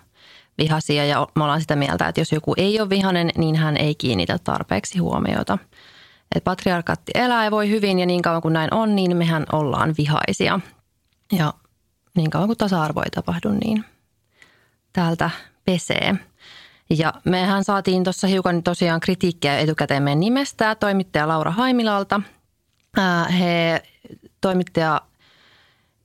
vihaisia 0.58 1.06
ja 1.06 1.28
me 1.36 1.44
ollaan 1.44 1.62
sitä 1.62 1.76
mieltä, 1.76 2.08
että 2.08 2.22
jos 2.22 2.32
joku 2.32 2.54
ei 2.58 2.80
ole 2.80 2.90
vihainen, 2.90 3.30
niin 3.38 3.56
hän 3.56 3.78
ei 3.78 3.96
kiinnitä 3.96 4.38
tarpeeksi 4.44 5.00
huomiota. 5.00 5.58
Et 6.36 6.44
patriarkaatti 6.44 7.12
elää 7.16 7.44
ja 7.44 7.52
voi 7.52 7.70
hyvin 7.70 8.00
ja 8.00 8.06
niin 8.06 8.22
kauan 8.22 8.42
kuin 8.42 8.54
näin 8.54 8.74
on, 8.74 8.96
niin 8.96 9.18
mehän 9.18 9.46
ollaan 9.52 9.94
vihaisia. 9.98 10.60
Ja 11.32 11.54
niin 12.16 12.30
kauan 12.30 12.48
kuin 12.48 12.58
tasa-arvo 12.58 13.02
ei 13.02 13.10
tapahdu, 13.10 13.50
niin 13.50 13.86
täältä 14.94 15.30
pesee. 15.66 16.16
Ja 16.90 17.14
mehän 17.26 17.64
saatiin 17.64 18.04
tuossa 18.04 18.28
hiukan 18.28 18.64
tosiaan 18.64 19.00
kritiikkiä 19.00 19.60
etukäteen 19.60 20.04
meidän 20.04 20.20
nimestä 20.20 20.76
toimittaja 20.76 21.28
Laura 21.28 21.52
Haimilalta. 21.52 22.22
He 23.40 23.84
toimittaja 24.42 25.02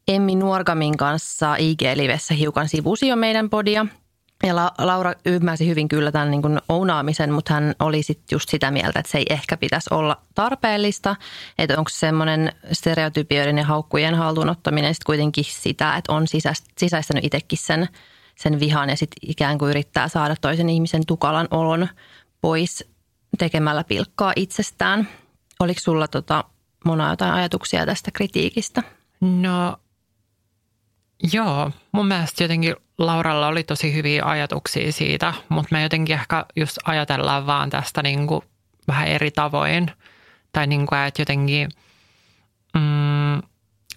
Emmi 0.09 0.35
Nuorgamin 0.35 0.97
kanssa 0.97 1.57
IG-livessä 1.57 2.35
hiukan 2.35 2.69
sivusi 2.69 3.09
jo 3.09 3.17
meidän 3.17 3.51
podia. 3.51 3.87
Ja 4.42 4.57
La- 4.57 4.72
Laura 4.79 5.12
ymmärsi 5.27 5.68
hyvin 5.68 5.88
kyllä 5.88 6.12
tämän 6.12 6.31
niin 6.31 6.42
kuin 6.42 6.59
ounaamisen, 6.68 7.33
mutta 7.33 7.55
hän 7.55 7.74
oli 7.81 8.03
sitten 8.03 8.37
just 8.37 8.48
sitä 8.48 8.70
mieltä, 8.70 8.98
että 8.98 9.12
se 9.12 9.18
ei 9.18 9.27
ehkä 9.31 9.57
pitäisi 9.57 9.94
olla 9.94 10.16
tarpeellista. 10.35 11.16
Että 11.59 11.79
onko 11.79 11.90
semmoinen 11.90 12.53
stereotypioiden 12.72 13.59
ja 13.59 13.64
haukkujen 13.64 14.14
haltuunottaminen 14.14 14.94
sitten 14.94 15.07
kuitenkin 15.07 15.44
sitä, 15.44 15.96
että 15.96 16.12
on 16.12 16.22
sisäist- 16.22 16.72
sisäistänyt 16.79 17.24
itsekin 17.24 17.59
sen, 17.59 17.88
sen 18.37 18.61
vihan 18.61 18.90
ja 18.90 18.96
sitten 18.96 19.31
ikään 19.31 19.59
kuin 19.59 19.70
yrittää 19.70 20.09
saada 20.09 20.37
toisen 20.40 20.68
ihmisen 20.68 21.07
tukalan 21.07 21.48
olon 21.51 21.88
pois 22.40 22.85
tekemällä 23.38 23.85
pilkkaa 23.85 24.33
itsestään. 24.37 25.09
Oliko 25.61 25.81
sulla 25.81 26.09
tota, 26.09 26.44
Mona 26.85 27.11
jotain 27.11 27.33
ajatuksia 27.33 27.87
tästä 27.87 28.11
kritiikistä? 28.11 28.83
No 29.20 29.77
joo, 31.33 31.70
mun 31.92 32.07
mielestä 32.09 32.44
jotenkin 32.44 32.77
Lauralla 32.99 33.47
oli 33.49 33.65
tosi 33.65 33.95
hyviä 33.95 34.25
ajatuksia 34.25 34.93
siitä, 34.93 35.35
mutta 35.49 35.69
me 35.73 35.83
jotenkin 35.83 36.15
ehkä 36.15 36.47
just 36.57 36.79
ajatellaan 36.85 37.47
vaan 37.47 37.71
tästä 37.71 38.03
niin 38.03 38.27
kuin 38.27 38.43
vähän 38.89 39.09
eri 39.09 39.31
tavoin. 39.31 39.91
Tai 40.53 40.67
niin 40.67 40.87
kuin, 40.87 41.01
että 41.01 41.23
jotenkin 41.23 41.69
mm, 42.75 43.43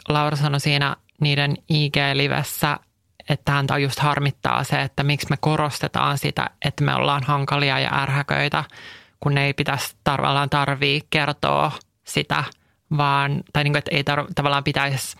Laura 0.10 0.38
sanoi 0.38 0.60
siinä 0.60 0.96
niiden 1.22 1.58
IG-livessä, 1.70 2.80
että 3.30 3.52
häntä 3.52 3.78
just 3.78 4.00
harmittaa 4.00 4.64
se, 4.64 4.82
että 4.82 5.04
miksi 5.04 5.28
me 5.30 5.38
korostetaan 5.38 6.18
sitä, 6.18 6.50
että 6.66 6.84
me 6.84 6.96
ollaan 6.96 7.24
hankalia 7.24 7.80
ja 7.80 8.02
ärhäköitä, 8.02 8.64
kun 9.20 9.38
ei 9.38 9.54
pitäisi 9.54 9.96
tavallaan 10.04 10.50
tarvii 10.50 11.02
kertoa 11.10 11.72
sitä, 12.04 12.44
vaan, 12.98 13.44
tai 13.54 13.64
niin 13.64 13.74
kuin, 13.74 13.80
että 13.80 13.96
ei 13.96 14.02
tar- 14.02 14.32
tavallaan 14.36 14.64
pitäisi 14.64 15.18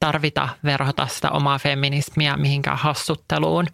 tarvita 0.00 0.48
verhota 0.64 1.06
sitä 1.06 1.30
omaa 1.30 1.58
feminismiä 1.58 2.36
mihinkään 2.36 2.78
hassutteluun, 2.78 3.66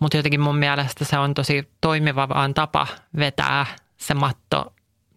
mutta 0.00 0.16
jotenkin 0.16 0.40
mun 0.40 0.58
mielestä 0.58 1.04
se 1.04 1.18
on 1.18 1.34
tosi 1.34 1.68
toimiva 1.80 2.28
vaan 2.28 2.54
tapa 2.54 2.86
vetää 3.18 3.66
se 3.96 4.14
matto 4.14 4.72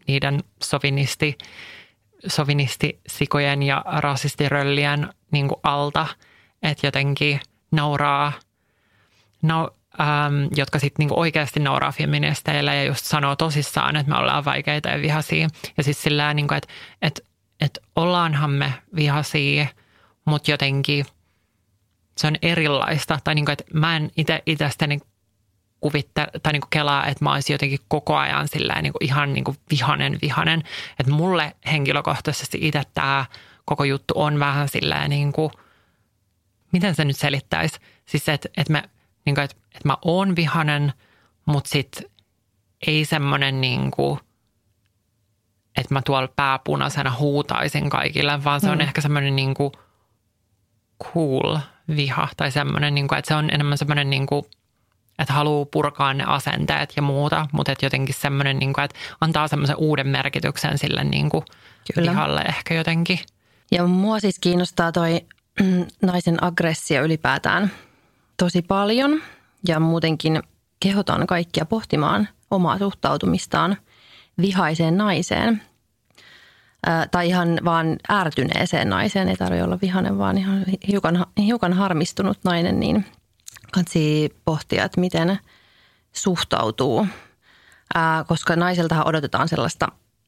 niiden 0.08 0.43
sovinisti, 0.63 1.38
sovinistisikojen 2.28 3.63
ja 3.63 3.86
rasistiröllien 3.88 5.10
niin 5.32 5.47
kuin 5.47 5.60
alta, 5.63 6.08
että 6.63 6.88
jotenkin 6.88 7.39
nauraa, 7.71 8.34
nau, 9.41 9.67
äm, 10.00 10.50
jotka 10.56 10.80
sitten 10.80 11.04
niinku 11.04 11.19
oikeasti 11.19 11.60
nauraa 11.60 11.91
feministeille 11.91 12.76
ja 12.76 12.84
just 12.84 13.06
sanoo 13.06 13.36
tosissaan, 13.36 13.95
että 13.95 14.12
me 14.12 14.17
ollaan 14.17 14.45
vaikeita 14.45 14.89
ja 14.89 15.02
vihaisia. 15.02 15.47
Ja 15.78 15.84
siis 15.84 16.04
sillä 16.04 16.34
niinku, 16.34 16.54
että 16.54 16.74
et, 17.02 17.26
et 17.62 17.80
ollaanhan 17.95 18.52
me 18.52 18.74
vihaisia, 18.95 19.67
mutta 20.26 20.52
jotenkin 20.52 21.06
se 22.18 22.28
on 22.28 22.36
erilaista. 22.42 23.20
Tai 23.24 23.36
niinku, 23.36 23.52
että 23.52 23.64
mä 23.74 23.96
en 23.96 24.12
itse 24.18 24.44
itsestäni 24.46 25.00
kuvitte, 25.80 26.28
tai 26.44 26.54
niinku 26.54 26.68
kelaa, 26.70 27.06
että 27.08 27.26
mä 27.26 27.34
olisin 27.34 27.54
jotenkin 27.54 27.80
koko 27.88 28.18
ajan 28.18 28.48
sillä 28.48 28.82
niinku 28.82 28.98
ihan 29.02 29.34
niinku 29.34 29.56
vihanen 29.72 30.20
vihanen. 30.22 30.64
Että 31.00 31.12
mulle 31.12 31.56
henkilökohtaisesti 31.72 32.58
itse 32.62 32.82
tämä 32.94 33.26
koko 33.66 33.84
juttu 33.84 34.14
on 34.18 34.40
vähän 34.40 34.70
silleen 34.70 35.10
niin 35.10 35.34
kuin, 35.34 35.52
miten 36.72 36.96
se 36.96 37.06
nyt 37.06 37.18
selittäisi? 37.18 37.80
Siis 38.06 38.26
se, 38.26 38.34
että, 38.34 38.50
että, 38.58 38.74
me, 38.74 38.90
niin 39.26 39.36
kuin, 39.36 39.46
että, 39.46 39.58
että 39.76 39.88
mä 39.88 39.98
oon 40.06 40.36
vihanen, 40.36 40.94
mutta 41.46 41.70
sit 41.70 42.02
ei 42.88 43.06
semmoinen 43.06 43.62
niin 43.62 43.92
kuin, 43.92 44.20
että 45.78 45.94
mä 45.94 46.02
tuolla 46.06 46.28
pääpunaisena 46.36 47.16
huutaisin 47.20 47.90
kaikille, 47.90 48.44
vaan 48.44 48.62
se 48.62 48.70
on 48.70 48.78
Mm. 48.78 48.82
ehkä 48.82 49.02
semmoinen 49.02 49.36
niin 49.36 49.54
kuin 49.54 49.72
cool 51.04 51.58
viha 51.96 52.28
tai 52.38 52.52
semmoinen, 52.52 52.96
niin 52.96 53.08
kuin, 53.08 53.20
että 53.20 53.28
se 53.28 53.36
on 53.36 53.50
enemmän 53.50 53.78
semmoinen 53.78 54.10
niin 54.10 54.28
kuin, 54.28 54.46
että 55.20 55.34
haluaa 55.34 55.66
purkaa 55.66 56.14
ne 56.14 56.24
asenteet 56.28 56.94
ja 56.96 57.02
muuta, 57.02 57.48
mutta 57.52 57.72
että 57.72 57.86
jotenkin 57.86 58.16
semmoinen, 58.16 58.60
niin 58.60 58.74
kuin, 58.74 58.86
että 58.86 58.98
antaa 59.22 59.48
semmoisen 59.48 59.76
uuden 59.76 60.08
merkityksen 60.08 60.78
sille 60.78 61.04
niin 61.04 61.30
kuin 61.30 61.46
Kyllä. 61.96 62.12
vihalle 62.12 62.42
ehkä 62.42 62.74
jotenkin. 62.74 63.20
Ja 63.72 63.88
mua 63.88 64.20
siis 64.20 64.40
kiinnostaa 64.40 64.92
toi 64.92 65.22
naisen 66.02 66.44
aggressio 66.44 67.04
ylipäätään 67.04 67.72
tosi 68.38 68.62
paljon 68.62 69.22
ja 69.68 69.80
muutenkin 69.80 70.44
kehotan 70.80 71.28
kaikkia 71.28 71.66
pohtimaan 71.66 72.28
omaa 72.52 72.78
suhtautumistaan 72.78 73.78
vihaiseen 74.42 74.98
naiseen. 74.98 75.62
Ää, 76.86 77.08
tai 77.12 77.28
ihan 77.28 77.60
vaan 77.65 77.98
ärtyneeseen 78.12 78.89
naiseen, 78.89 79.30
ei 79.30 79.36
tarvitse 79.36 79.63
olla 79.63 79.80
vihainen, 79.82 80.17
vaan 80.17 80.38
ihan 80.38 80.65
hiukan, 80.88 81.26
hiukan 81.38 81.74
harmistunut 81.74 82.38
nainen, 82.44 82.80
niin 82.80 83.06
kansi 83.72 84.36
pohtia, 84.46 84.84
että 84.84 85.02
miten 85.02 85.39
suhtautuu. 86.13 87.08
Ää, 87.94 88.24
koska 88.24 88.56
naiseltahan 88.56 89.08
odotetaan 89.08 89.48
sellaista 89.48 89.88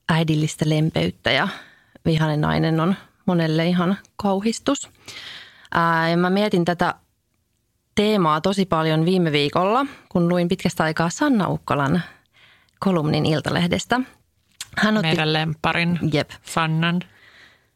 äidillistä 0.10 0.66
lempeyttä 0.70 1.32
ja 1.32 1.48
vihainen 2.06 2.42
nainen 2.42 2.80
on 2.80 2.96
monelle 3.26 3.68
ihan 3.68 3.98
kauhistus. 4.16 4.90
Ää, 5.74 6.10
ja 6.10 6.18
mä 6.18 6.30
mietin 6.30 6.66
tätä 6.66 6.94
teemaa 7.96 8.42
tosi 8.42 8.66
paljon 8.66 9.06
viime 9.06 9.32
viikolla, 9.32 9.86
kun 10.10 10.30
luin 10.30 10.48
pitkästä 10.48 10.84
aikaa 10.84 11.10
Sanna 11.10 11.48
Ukkolan 11.48 12.02
kolumnin 12.80 13.26
Iltalehdestä. 13.26 14.02
Hän 14.78 14.98
otti, 14.98 15.08
meidän 15.08 15.34
lemparin 15.34 16.00
jep. 16.14 16.30
Sannan. 16.44 17.00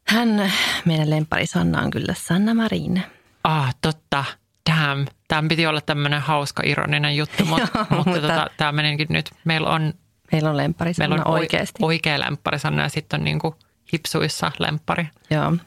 Hän, 0.08 0.52
meidän 0.86 1.10
lempari 1.10 1.46
Sanna 1.46 1.82
on 1.82 1.92
kyllä 1.92 2.14
Sanna 2.18 2.54
Marin. 2.54 3.04
Ah, 3.44 3.76
totta. 3.82 4.24
Damn. 4.70 5.08
Tämä 5.28 5.50
piti 5.50 5.68
olla 5.68 5.82
tämmöinen 5.82 6.22
hauska, 6.22 6.64
ironinen 6.66 7.16
juttu, 7.18 7.46
mutta, 7.46 7.68
Joo, 7.76 7.86
mutta, 7.98 8.10
mutta 8.12 8.22
tota, 8.22 8.48
tämä 8.58 8.72
menikin 8.72 9.08
nyt. 9.10 9.32
Meillä 9.46 9.70
on, 9.70 9.94
meillä 10.32 10.50
on 10.50 10.58
lempari 10.58 10.94
Sanna 10.94 11.16
meillä 11.16 11.24
on 11.26 11.34
oikeasti. 11.34 11.80
oikea 11.82 12.20
lempari 12.20 12.60
Sanna 12.60 12.84
ja 12.84 12.90
sitten 12.90 13.20
on 13.20 13.24
niin 13.26 13.40
kuin 13.40 13.56
hipsuissa 13.94 14.52
lempari. 14.60 15.08
Joo. 15.30 15.58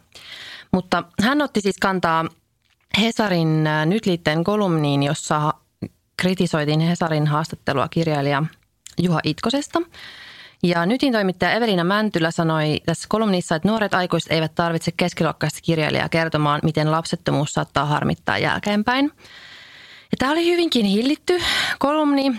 Mutta 0.73 1.05
hän 1.23 1.43
otti 1.43 1.61
siis 1.61 1.77
kantaa 1.81 2.25
Hesarin 3.01 3.67
äh, 3.67 3.87
nyt 3.87 4.07
liitteen 4.07 4.45
kolumniin, 4.45 5.03
jossa 5.03 5.55
kritisoitiin 6.17 6.81
Hesarin 6.81 7.27
haastattelua 7.27 7.89
kirjailija 7.89 8.43
Juha 9.03 9.21
Itkosesta. 9.25 9.81
Ja 10.63 10.87
nytin 10.87 11.13
toimittaja 11.13 11.53
Evelina 11.53 11.85
Mäntylä 11.85 12.31
sanoi 12.31 12.81
tässä 12.87 13.07
kolumnissa, 13.09 13.55
että 13.55 13.69
nuoret 13.69 13.95
aikuiset 13.95 14.33
eivät 14.33 14.55
tarvitse 14.55 14.93
keskiluokkaista 14.97 15.61
kirjailijaa 15.63 16.09
kertomaan, 16.09 16.61
miten 16.63 16.91
lapsettomuus 16.91 17.53
saattaa 17.53 17.85
harmittaa 17.85 18.39
jälkeenpäin. 18.39 19.13
Ja 20.13 20.17
tämä 20.19 20.33
oli 20.33 20.51
hyvinkin 20.51 20.87
hillitty 20.87 21.39
kolumni, 21.79 22.37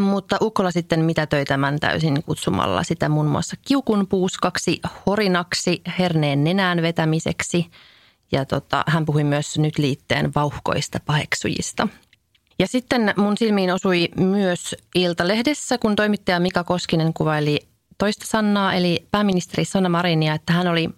mutta 0.00 0.36
Ukkola 0.40 0.70
sitten 0.70 1.04
mitä 1.04 1.26
töi 1.26 1.44
tämän 1.44 1.80
täysin 1.80 2.22
kutsumalla 2.22 2.82
sitä 2.82 3.08
muun 3.08 3.26
muassa 3.26 3.56
kiukun 3.68 4.06
puuskaksi, 4.06 4.80
horinaksi, 5.06 5.82
herneen 5.98 6.44
nenään 6.44 6.82
vetämiseksi– 6.82 7.66
ja 8.32 8.44
tota, 8.44 8.84
hän 8.86 9.04
puhui 9.04 9.24
myös 9.24 9.58
nyt 9.58 9.78
liitteen 9.78 10.34
vauhkoista 10.34 11.00
paheksujista. 11.06 11.88
Ja 12.58 12.66
sitten 12.68 13.14
mun 13.16 13.36
silmiin 13.36 13.72
osui 13.72 14.08
myös 14.16 14.76
Iltalehdessä, 14.94 15.78
kun 15.78 15.96
toimittaja 15.96 16.40
Mika 16.40 16.64
Koskinen 16.64 17.12
kuvaili 17.14 17.58
toista 17.98 18.26
Sannaa, 18.26 18.74
eli 18.74 19.06
pääministeri 19.10 19.64
Sanna 19.64 19.88
Marinia, 19.88 20.34
että 20.34 20.52
hän 20.52 20.68
oli 20.68 20.90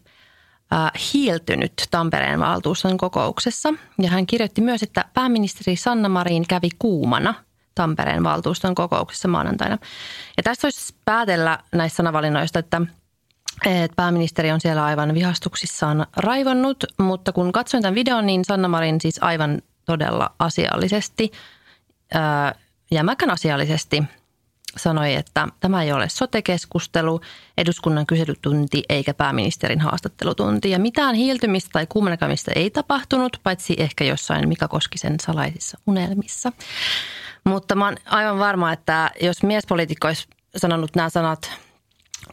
äh, 0.73 0.91
hiiltynyt 1.13 1.73
Tampereen 1.91 2.41
valtuuston 2.41 2.97
kokouksessa. 2.97 3.75
Ja 4.03 4.11
hän 4.11 4.27
kirjoitti 4.27 4.61
myös, 4.61 4.83
että 4.83 5.05
pääministeri 5.15 5.77
Sanna 5.77 6.09
Marin 6.09 6.47
kävi 6.49 6.69
kuumana 6.79 7.35
Tampereen 7.75 8.25
valtuuston 8.25 8.75
kokouksessa 8.75 9.29
maanantaina. 9.29 9.79
Ja 10.37 10.43
tästä 10.43 10.67
olisi 10.67 10.95
päätellä 11.05 11.59
näistä 11.73 11.97
sanavalinnoista, 11.97 12.59
että– 12.59 12.83
että 13.67 13.95
pääministeri 13.97 14.51
on 14.51 14.61
siellä 14.61 14.85
aivan 14.85 15.15
vihastuksissaan 15.15 16.07
raivonnut, 16.17 16.85
mutta 16.99 17.33
kun 17.33 17.53
katsoin 17.53 17.83
tämän 17.83 17.95
videon, 17.95 18.27
niin 18.27 18.45
Sanna 18.45 18.69
Marin 18.69 19.01
siis 19.01 19.19
aivan 19.23 19.63
todella 19.89 20.31
asiallisesti, 20.39 21.33
ää, 22.15 22.55
jämäkän 22.91 23.31
asiallisesti 23.31 24.03
sanoi, 24.77 25.15
että 25.15 25.49
tämä 25.61 25.83
ei 25.83 25.93
ole 25.93 26.09
sotekeskustelu, 26.09 27.21
eduskunnan 27.59 28.07
kyselytunti 28.07 28.83
eikä 28.89 29.15
pääministerin 29.15 29.81
haastattelutunti. 29.81 30.71
Ja 30.71 30.79
mitään 30.79 31.15
hiiltymistä 31.15 31.71
tai 31.73 31.87
kuumenekamista 31.87 32.51
ei 32.55 32.71
tapahtunut, 32.71 33.41
paitsi 33.43 33.75
ehkä 33.79 34.05
jossain 34.05 34.49
Mika 34.49 34.69
Koskisen 34.69 35.17
salaisissa 35.21 35.79
unelmissa. 35.87 36.53
Mutta 37.45 37.75
mä 37.75 37.85
oon 37.85 37.97
aivan 38.07 38.39
varma, 38.39 38.73
että 38.73 39.11
jos 39.23 39.43
miespoliitikko 39.43 40.09
olisi 40.09 40.27
sanonut 40.57 40.97
nämä 40.97 41.09
sanat 41.09 41.51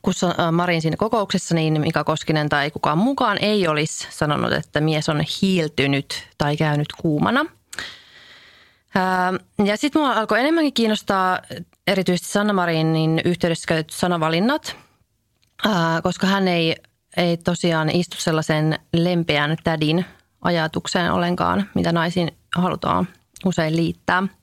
kun 0.06 0.14
äh, 0.40 0.52
Marin 0.52 0.82
siinä 0.82 0.98
kokouksessa, 0.98 1.56
niin 1.56 1.82
Mika 1.82 2.04
Koskinen 2.04 2.50
tai 2.50 2.72
kukaan 2.72 2.98
mukaan 2.98 3.38
ei 3.42 3.68
olisi 3.68 4.08
sanonut, 4.10 4.54
että 4.54 4.82
mies 4.82 5.10
on 5.10 5.22
hiiltynyt 5.42 6.28
tai 6.38 6.58
käynyt 6.58 6.88
kuumana. 7.02 7.46
Äh, 8.98 9.66
ja 9.66 9.78
sitten 9.78 10.02
mua 10.02 10.12
alkoi 10.12 10.40
enemmänkin 10.40 10.74
kiinnostaa 10.74 11.40
erityisesti 11.88 12.30
Sanna 12.30 12.54
Marinin 12.54 13.22
yhteydessä 13.26 13.68
käytetyt 13.68 13.98
sanavalinnat, 13.98 14.76
äh, 15.66 15.74
koska 16.04 16.28
hän 16.28 16.48
ei, 16.48 16.76
ei 17.18 17.38
tosiaan 17.38 17.90
istu 17.90 18.18
sellaisen 18.20 18.80
lempeän 18.94 19.58
tädin 19.64 20.06
ajatukseen 20.42 21.12
ollenkaan, 21.12 21.70
mitä 21.76 21.92
naisiin 21.92 22.32
halutaan 22.56 23.08
usein 23.46 23.76
liittää– 23.76 24.24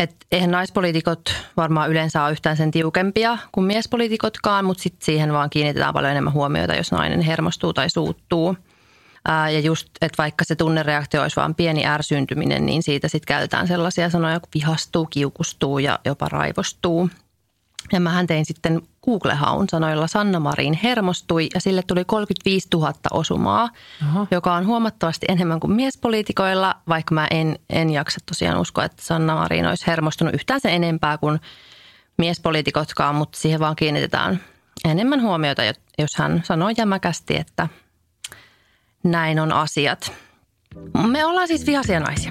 et 0.00 0.16
eihän 0.32 0.50
naispoliitikot 0.50 1.34
varmaan 1.56 1.90
yleensä 1.90 2.24
ole 2.24 2.32
yhtään 2.32 2.56
sen 2.56 2.70
tiukempia 2.70 3.38
kuin 3.52 3.64
miespoliitikotkaan, 3.64 4.64
mutta 4.64 4.82
sitten 4.82 5.04
siihen 5.04 5.32
vaan 5.32 5.50
kiinnitetään 5.50 5.94
paljon 5.94 6.10
enemmän 6.10 6.32
huomiota, 6.32 6.74
jos 6.74 6.92
nainen 6.92 7.20
hermostuu 7.20 7.72
tai 7.72 7.90
suuttuu. 7.90 8.56
Ää, 9.28 9.50
ja 9.50 9.60
just, 9.60 9.88
että 10.00 10.22
vaikka 10.22 10.44
se 10.44 10.56
tunnereaktio 10.56 11.22
olisi 11.22 11.36
vain 11.36 11.54
pieni 11.54 11.86
ärsyntyminen, 11.86 12.66
niin 12.66 12.82
siitä 12.82 13.08
sitten 13.08 13.26
käytetään 13.34 13.68
sellaisia 13.68 14.10
sanoja 14.10 14.40
kuin 14.40 14.50
vihastuu, 14.54 15.06
kiukustuu 15.06 15.78
ja 15.78 15.98
jopa 16.04 16.28
raivostuu. 16.28 17.10
Ja 17.92 18.00
mähän 18.00 18.26
tein 18.26 18.44
sitten 18.44 18.82
Google-haun 19.04 19.68
sanoilla 19.68 20.06
Sanna 20.06 20.40
Marin 20.40 20.78
hermostui 20.82 21.48
ja 21.54 21.60
sille 21.60 21.82
tuli 21.86 22.04
35 22.04 22.68
000 22.74 22.92
osumaa, 23.10 23.70
Oho. 24.08 24.26
joka 24.30 24.54
on 24.54 24.66
huomattavasti 24.66 25.26
enemmän 25.28 25.60
kuin 25.60 25.72
miespoliitikoilla, 25.72 26.74
vaikka 26.88 27.14
mä 27.14 27.26
en, 27.30 27.58
en 27.70 27.90
jaksa 27.90 28.20
tosiaan 28.26 28.60
uskoa, 28.60 28.84
että 28.84 29.02
Sanna 29.02 29.34
Marin 29.34 29.66
olisi 29.66 29.86
hermostunut 29.86 30.34
yhtään 30.34 30.60
se 30.60 30.74
enempää 30.74 31.18
kuin 31.18 31.40
miespoliitikotkaan, 32.16 33.14
mutta 33.14 33.38
siihen 33.38 33.60
vaan 33.60 33.76
kiinnitetään 33.76 34.40
enemmän 34.84 35.22
huomiota, 35.22 35.62
jos 35.98 36.16
hän 36.16 36.42
sanoo 36.44 36.70
jämäkästi, 36.76 37.36
että 37.36 37.68
näin 39.04 39.40
on 39.40 39.52
asiat. 39.52 40.12
Me 41.08 41.24
ollaan 41.24 41.48
siis 41.48 41.66
vihaisia 41.66 42.00
naisia. 42.00 42.30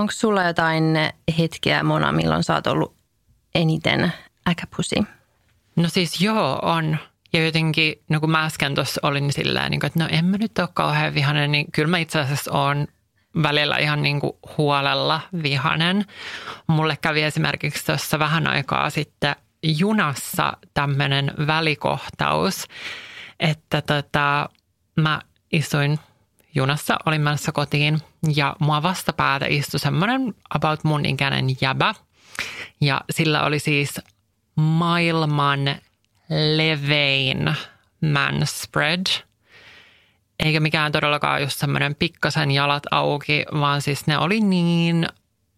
Onko 0.00 0.12
sulla 0.12 0.44
jotain 0.44 0.84
hetkeä, 1.38 1.82
Mona, 1.82 2.12
milloin 2.12 2.44
sä 2.44 2.54
oot 2.54 2.66
ollut 2.66 2.96
eniten 3.54 4.12
äkäpusi? 4.48 4.94
No 5.76 5.88
siis 5.88 6.20
joo, 6.20 6.58
on. 6.62 6.98
Ja 7.32 7.44
jotenkin, 7.44 7.94
no 8.08 8.20
kun 8.20 8.30
mä 8.30 8.44
äsken 8.44 8.74
tuossa 8.74 9.00
olin 9.04 9.26
niin 9.36 9.80
kuin, 9.80 9.86
että 9.86 9.98
no 9.98 10.08
en 10.10 10.24
mä 10.24 10.36
nyt 10.36 10.58
ole 10.58 10.68
kauhean 10.74 11.14
vihanen, 11.14 11.52
niin 11.52 11.72
kyllä 11.72 11.88
mä 11.88 11.98
itse 11.98 12.20
asiassa 12.20 12.52
oon 12.52 12.86
välillä 13.42 13.76
ihan 13.76 14.02
niin 14.02 14.20
kuin 14.20 14.32
huolella 14.58 15.20
vihanen. 15.42 16.04
Mulle 16.66 16.98
kävi 17.00 17.22
esimerkiksi 17.22 17.86
tuossa 17.86 18.18
vähän 18.18 18.46
aikaa 18.46 18.90
sitten 18.90 19.36
junassa 19.62 20.56
tämmöinen 20.74 21.32
välikohtaus, 21.46 22.66
että 23.40 23.82
tota, 23.82 24.48
mä 24.96 25.20
istuin 25.52 25.98
junassa, 26.54 26.96
olin 27.06 27.20
menossa 27.20 27.52
kotiin 27.52 27.98
ja 28.34 28.56
mua 28.58 28.82
vastapäätä 28.82 29.46
istui 29.48 29.80
semmoinen 29.80 30.34
about 30.54 30.84
mun 30.84 31.06
ikäinen 31.06 31.46
jäbä. 31.60 31.94
Ja 32.80 33.00
sillä 33.10 33.42
oli 33.42 33.58
siis 33.58 34.00
maailman 34.56 35.60
levein 36.56 37.54
man 38.12 38.46
spread. 38.46 39.06
Eikä 40.38 40.60
mikään 40.60 40.92
todellakaan 40.92 41.42
just 41.42 41.58
semmoinen 41.58 41.94
pikkasen 41.94 42.50
jalat 42.50 42.82
auki, 42.90 43.44
vaan 43.52 43.82
siis 43.82 44.06
ne 44.06 44.18
oli 44.18 44.40
niin 44.40 45.06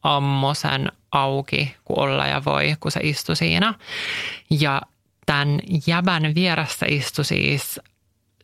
ammosen 0.03 0.93
auki 1.13 1.77
kuin 1.85 1.99
olla 1.99 2.27
ja 2.27 2.45
voi, 2.45 2.75
kun 2.81 2.91
se 2.93 3.01
istui 3.03 3.37
siinä. 3.37 3.75
Ja 4.51 4.83
tämän 5.27 5.61
jäbän 5.87 6.35
vieressä 6.35 6.87
istui 6.89 7.25
siis 7.25 7.81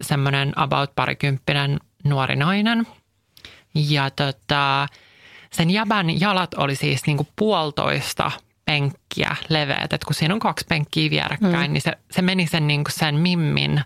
semmoinen 0.01 0.53
about 0.57 0.95
parikymppinen 0.95 1.81
nuori 2.09 2.37
nainen. 2.37 2.87
Ja 3.75 4.11
tota, 4.11 4.87
sen 5.53 5.71
jäbän 5.71 6.21
jalat 6.21 6.55
oli 6.55 6.77
siis 6.77 7.07
niinku 7.07 7.27
puolitoista 7.37 8.31
penkkiä 8.65 9.37
leveät. 9.49 9.93
Et 9.93 10.05
kun 10.05 10.15
siinä 10.15 10.35
on 10.35 10.41
kaksi 10.41 10.67
penkkiä 10.69 11.11
vierekkäin, 11.11 11.71
mm. 11.71 11.73
niin 11.73 11.83
se, 11.83 11.93
se 12.11 12.23
meni 12.23 12.47
sen, 12.47 12.67
niinku 12.67 12.91
sen 12.95 13.15
mimmin 13.15 13.81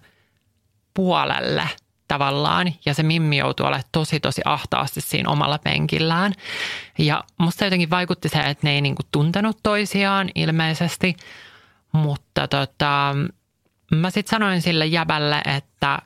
puolelle 0.94 1.68
tavallaan. 2.08 2.72
Ja 2.84 2.94
se 2.94 3.02
mimmi 3.02 3.36
joutui 3.36 3.66
olemaan 3.66 3.88
tosi 3.92 4.20
tosi 4.20 4.42
ahtaasti 4.44 5.00
siinä 5.00 5.30
omalla 5.30 5.58
penkillään. 5.58 6.32
Ja 6.98 7.24
musta 7.38 7.64
jotenkin 7.64 7.90
vaikutti 7.90 8.28
se, 8.28 8.38
että 8.38 8.66
ne 8.66 8.74
ei 8.74 8.80
niinku 8.80 9.02
tuntenut 9.12 9.58
toisiaan 9.62 10.30
ilmeisesti. 10.34 11.16
Mutta 11.92 12.48
tota, 12.48 13.14
mä 13.92 14.10
sitten 14.10 14.30
sanoin 14.30 14.62
sille 14.62 14.86
jäbälle, 14.86 15.42
että 15.56 15.98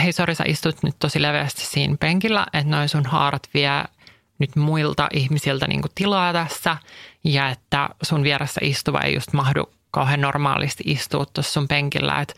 hei 0.00 0.12
sori 0.12 0.34
sä 0.34 0.44
istut 0.46 0.82
nyt 0.82 0.96
tosi 0.98 1.22
leveästi 1.22 1.60
siinä 1.60 1.96
penkillä, 2.00 2.46
että 2.52 2.70
noin 2.70 2.88
sun 2.88 3.06
haarat 3.06 3.48
vie 3.54 3.84
nyt 4.38 4.56
muilta 4.56 5.08
ihmisiltä 5.12 5.66
niin 5.66 5.82
kuin 5.82 5.92
tilaa 5.94 6.32
tässä 6.32 6.76
ja 7.24 7.48
että 7.48 7.88
sun 8.02 8.22
vieressä 8.22 8.60
istuva 8.64 9.00
ei 9.00 9.14
just 9.14 9.32
mahdu 9.32 9.70
kauhean 9.90 10.20
normaalisti 10.20 10.84
istua 10.86 11.26
tuossa 11.26 11.52
sun 11.52 11.68
penkillä, 11.68 12.20
että 12.20 12.34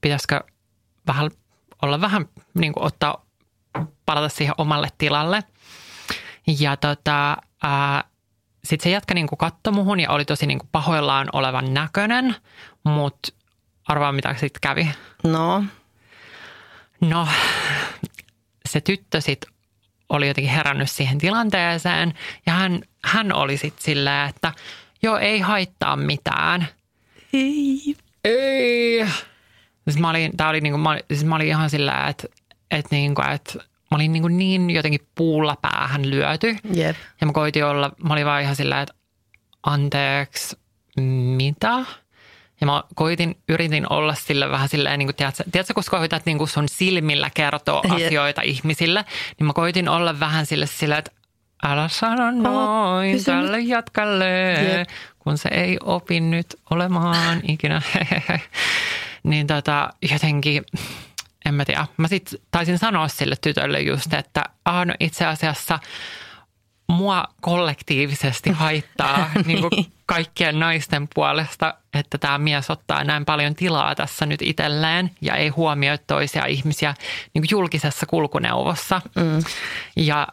pitäisikö 0.00 0.40
vähän 1.06 1.30
olla 1.82 2.00
vähän 2.00 2.28
niin 2.54 2.72
kuin 2.72 2.84
ottaa, 2.84 3.24
palata 4.06 4.28
siihen 4.28 4.54
omalle 4.58 4.88
tilalle. 4.98 5.44
Ja 6.60 6.76
tota, 6.76 7.36
sitten 8.64 8.84
se 8.84 8.90
jatka 8.90 9.14
niin 9.14 9.26
katto 9.38 9.72
muhun 9.72 10.00
ja 10.00 10.10
oli 10.10 10.24
tosi 10.24 10.46
niin 10.46 10.58
kuin 10.58 10.68
pahoillaan 10.72 11.28
olevan 11.32 11.74
näköinen, 11.74 12.36
mutta 12.84 13.32
arvaa 13.88 14.12
mitä 14.12 14.34
sitten 14.34 14.60
kävi. 14.60 14.90
No, 15.24 15.64
No, 17.00 17.28
se 18.68 18.80
tyttö 18.80 19.20
sitten 19.20 19.52
oli 20.08 20.28
jotenkin 20.28 20.52
herännyt 20.52 20.90
siihen 20.90 21.18
tilanteeseen 21.18 22.14
ja 22.46 22.52
hän, 22.52 22.82
hän 23.04 23.32
oli 23.32 23.56
sitten 23.56 23.84
silleen, 23.84 24.28
että 24.28 24.52
joo, 25.02 25.18
ei 25.18 25.40
haittaa 25.40 25.96
mitään. 25.96 26.68
ei. 27.32 27.96
Ei. 28.24 29.06
Siis 29.84 29.98
mä 29.98 30.10
olin, 30.10 30.36
tää 30.36 30.48
oli 30.48 30.60
niinku, 30.60 30.78
mä, 30.78 30.98
siis 31.08 31.24
mä 31.24 31.36
olin 31.36 31.48
ihan 31.48 31.70
sillä, 31.70 32.06
että, 32.08 32.28
että, 32.70 32.88
niinku, 32.96 33.22
että 33.34 33.58
mä 33.58 33.96
olin 33.96 34.12
niinku 34.12 34.28
niin 34.28 34.70
jotenkin 34.70 35.06
puulla 35.14 35.56
päähän 35.62 36.10
lyöty. 36.10 36.56
Jep. 36.74 36.96
Ja 37.20 37.26
mä 37.26 37.32
koitin 37.32 37.64
olla, 37.64 37.92
mä 38.04 38.12
olin 38.12 38.26
vaan 38.26 38.42
ihan 38.42 38.56
sillä, 38.56 38.82
että 38.82 38.94
anteeksi, 39.62 40.56
mitä? 41.36 41.84
Ja 42.60 42.66
mä 42.66 42.84
koitin, 42.94 43.36
yritin 43.48 43.92
olla 43.92 44.14
sille 44.14 44.50
vähän 44.50 44.68
silleen, 44.68 44.98
niin 44.98 45.06
kuin, 45.06 45.16
tiedätkö, 45.16 45.44
tiedätkö, 45.52 45.74
kun 45.74 45.82
koitat 45.90 46.26
niin 46.26 46.38
kuin 46.38 46.48
sun 46.48 46.68
silmillä 46.68 47.30
kertoa 47.34 47.82
asioita 47.90 48.42
ihmisille, 48.42 49.04
niin 49.38 49.46
mä 49.46 49.52
koitin 49.52 49.88
olla 49.88 50.20
vähän 50.20 50.46
sille 50.46 50.66
sille, 50.66 50.98
että 50.98 51.10
älä 51.64 51.88
sano 51.88 52.30
noin 52.30 53.12
nyt. 53.12 53.24
tälle 53.24 53.60
jatkalle, 53.60 54.52
Jep. 54.52 54.88
kun 55.18 55.38
se 55.38 55.48
ei 55.48 55.78
opi 55.82 56.20
nyt 56.20 56.56
olemaan 56.70 57.40
ikinä. 57.48 57.82
niin 59.22 59.46
tota, 59.46 59.90
jotenkin, 60.12 60.64
en 61.46 61.54
mä 61.54 61.64
tiedä. 61.64 61.86
Mä 61.96 62.08
sit 62.08 62.34
taisin 62.50 62.78
sanoa 62.78 63.08
sille 63.08 63.36
tytölle 63.40 63.80
just, 63.80 64.14
että 64.14 64.44
ah, 64.64 64.86
no 64.86 64.94
itse 65.00 65.26
asiassa 65.26 65.78
mua 66.86 67.24
kollektiivisesti 67.40 68.50
haittaa 68.50 69.30
niin 69.46 69.60
kuin 69.60 69.92
kaikkien 70.06 70.60
naisten 70.60 71.08
puolesta, 71.14 71.74
että 71.94 72.18
tämä 72.18 72.38
mies 72.38 72.70
ottaa 72.70 73.04
näin 73.04 73.24
paljon 73.24 73.54
tilaa 73.54 73.94
tässä 73.94 74.26
nyt 74.26 74.42
itselleen 74.42 75.10
ja 75.20 75.36
ei 75.36 75.48
huomioi 75.48 75.98
toisia 76.06 76.46
ihmisiä 76.46 76.94
niin 77.34 77.42
kuin 77.42 77.50
julkisessa 77.50 78.06
kulkuneuvossa. 78.06 79.00
Mm. 79.16 79.44
Ja 79.96 80.28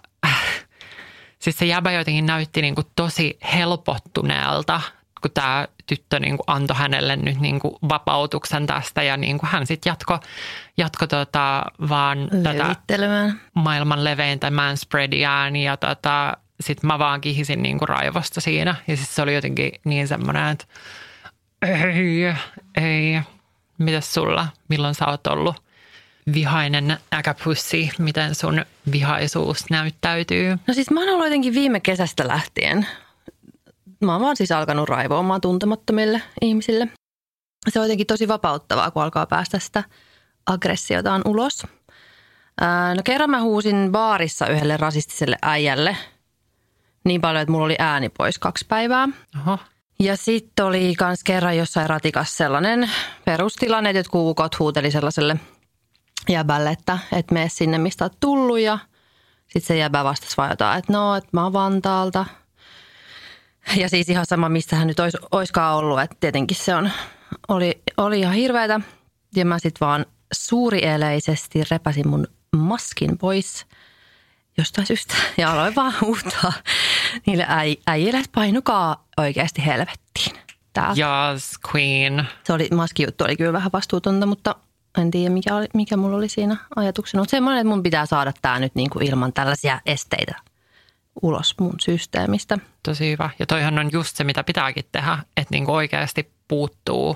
siis 1.39 1.57
se 1.57 1.65
jäbä 1.65 1.91
jotenkin 1.91 2.25
näytti 2.25 2.61
niin 2.61 2.75
kuin 2.75 2.87
tosi 2.95 3.37
helpottuneelta, 3.53 4.81
kun 5.21 5.31
tämä 5.33 5.67
tyttö 5.87 6.19
niin 6.19 6.37
kuin 6.37 6.43
antoi 6.47 6.77
hänelle 6.77 7.15
nyt 7.15 7.39
niin 7.39 7.59
kuin 7.59 7.75
vapautuksen 7.89 8.67
tästä 8.67 9.03
ja 9.03 9.17
niin 9.17 9.37
kuin 9.37 9.49
hän 9.49 9.67
sitten 9.67 9.91
jatko, 9.91 10.19
jatko 10.77 11.07
tota 11.07 11.63
vaan 11.89 12.29
tätä 12.43 12.75
maailman 13.53 14.03
leveintä 14.03 14.51
manspreadiaan 14.51 15.55
ja 15.55 15.77
tota, 15.77 16.37
sitten 16.59 16.87
mä 16.87 16.99
vaan 16.99 17.21
kihisin 17.21 17.63
niinku 17.63 17.85
raivosta 17.85 18.41
siinä. 18.41 18.75
Ja 18.87 18.95
siis 18.97 19.15
se 19.15 19.21
oli 19.21 19.35
jotenkin 19.35 19.71
niin 19.83 20.07
semmoinen, 20.07 20.47
että 20.47 20.65
ei, 21.61 22.33
ei, 22.75 23.21
mitäs 23.77 24.13
sulla, 24.13 24.47
milloin 24.67 24.95
sä 24.95 25.07
oot 25.07 25.27
ollut 25.27 25.63
vihainen 26.33 26.97
äkäpussi, 27.13 27.91
miten 27.97 28.35
sun 28.35 28.65
vihaisuus 28.91 29.69
näyttäytyy? 29.69 30.57
No 30.67 30.73
siis 30.73 30.91
mä 30.91 30.99
oon 30.99 31.09
ollut 31.09 31.25
jotenkin 31.25 31.53
viime 31.53 31.79
kesästä 31.79 32.27
lähtien. 32.27 32.87
Mä 34.01 34.11
oon 34.13 34.21
vaan 34.21 34.37
siis 34.37 34.51
alkanut 34.51 34.89
raivoamaan 34.89 35.41
tuntemattomille 35.41 36.21
ihmisille. 36.41 36.87
Se 37.69 37.79
on 37.79 37.85
jotenkin 37.85 38.07
tosi 38.07 38.27
vapauttavaa, 38.27 38.91
kun 38.91 39.03
alkaa 39.03 39.25
päästä 39.25 39.59
sitä 39.59 39.83
aggressiotaan 40.45 41.21
ulos. 41.25 41.67
Ää, 42.61 42.95
No 42.95 43.01
kerran 43.05 43.29
mä 43.29 43.41
huusin 43.41 43.89
baarissa 43.91 44.47
yhdelle 44.47 44.77
rasistiselle 44.77 45.37
äijälle 45.41 45.97
niin 47.03 47.21
paljon, 47.21 47.41
että 47.41 47.51
mulla 47.51 47.65
oli 47.65 47.75
ääni 47.79 48.09
pois 48.09 48.39
kaksi 48.39 48.65
päivää. 48.67 49.07
Oho, 49.47 49.57
Ja 49.99 50.17
sitten 50.17 50.65
oli 50.65 50.95
kans 50.97 51.23
kerran 51.23 51.57
jossain 51.57 51.89
ratikassa 51.89 52.37
sellainen 52.37 52.91
perustilanne, 53.25 53.89
että 53.89 53.99
jotkut 53.99 54.29
ukot 54.29 54.59
huuteli 54.59 54.91
sellaiselle 54.91 55.35
jäbälle, 56.29 56.69
että 56.69 56.97
et 57.13 57.31
mene 57.31 57.49
sinne, 57.49 57.77
mistä 57.77 58.05
oot 58.05 58.19
tullut. 58.19 58.59
Ja 58.59 58.79
sitten 59.47 59.67
se 59.67 59.77
jäbä 59.77 60.03
vastasi 60.03 60.37
vaan 60.37 60.49
jotain, 60.49 60.79
että 60.79 60.93
no, 60.93 61.15
että 61.15 61.29
mä 61.33 61.43
oon 61.43 61.53
Vantaalta. 61.53 62.25
Ja 63.75 63.89
siis 63.89 64.09
ihan 64.09 64.25
sama, 64.25 64.49
mistä 64.49 64.75
hän 64.75 64.87
nyt 64.87 64.99
ois, 64.99 65.17
oiskaan 65.31 65.77
ollut, 65.77 66.01
että 66.01 66.15
tietenkin 66.19 66.57
se 66.57 66.75
on, 66.75 66.91
oli, 67.47 67.81
oli 67.97 68.19
ihan 68.19 68.33
hirveätä. 68.33 68.81
Ja 69.35 69.45
mä 69.45 69.59
sitten 69.59 69.87
vaan 69.87 70.05
suurieleisesti 70.33 71.63
repäsin 71.71 72.07
mun 72.07 72.27
maskin 72.55 73.17
pois 73.17 73.65
jostain 74.57 74.87
syystä 74.87 75.13
ja 75.37 75.51
aloin 75.51 75.75
vaan 75.75 75.93
huutaa 76.01 76.53
niille 77.25 77.45
äi, 77.47 77.77
äijille, 77.87 78.17
että 78.17 78.31
painukaa 78.35 79.07
oikeasti 79.17 79.65
helvettiin. 79.65 80.35
Tää. 80.73 80.93
yes, 80.97 81.59
queen. 81.75 82.27
Se 82.43 82.53
oli, 82.53 82.69
maskijuttu 82.75 83.23
oli 83.23 83.37
kyllä 83.37 83.53
vähän 83.53 83.71
vastuutonta, 83.73 84.25
mutta 84.25 84.55
en 84.97 85.11
tiedä 85.11 85.29
mikä, 85.29 85.55
oli, 85.55 85.67
mikä 85.73 85.97
mulla 85.97 86.17
oli 86.17 86.29
siinä 86.29 86.57
ajatuksena. 86.75 87.21
Mutta 87.21 87.31
semmoinen, 87.31 87.61
että 87.61 87.69
mun 87.69 87.83
pitää 87.83 88.05
saada 88.05 88.33
tämä 88.41 88.59
nyt 88.59 88.75
niin 88.75 88.89
kuin 88.89 89.07
ilman 89.07 89.33
tällaisia 89.33 89.81
esteitä 89.85 90.35
ulos 91.21 91.55
mun 91.59 91.73
systeemistä. 91.81 92.57
Tosi 92.83 93.11
hyvä. 93.11 93.29
Ja 93.39 93.45
toihan 93.45 93.79
on 93.79 93.89
just 93.91 94.17
se, 94.17 94.23
mitä 94.23 94.43
pitääkin 94.43 94.85
tehdä, 94.91 95.17
että 95.37 95.51
niinku 95.51 95.73
oikeasti 95.73 96.31
puuttuu 96.47 97.15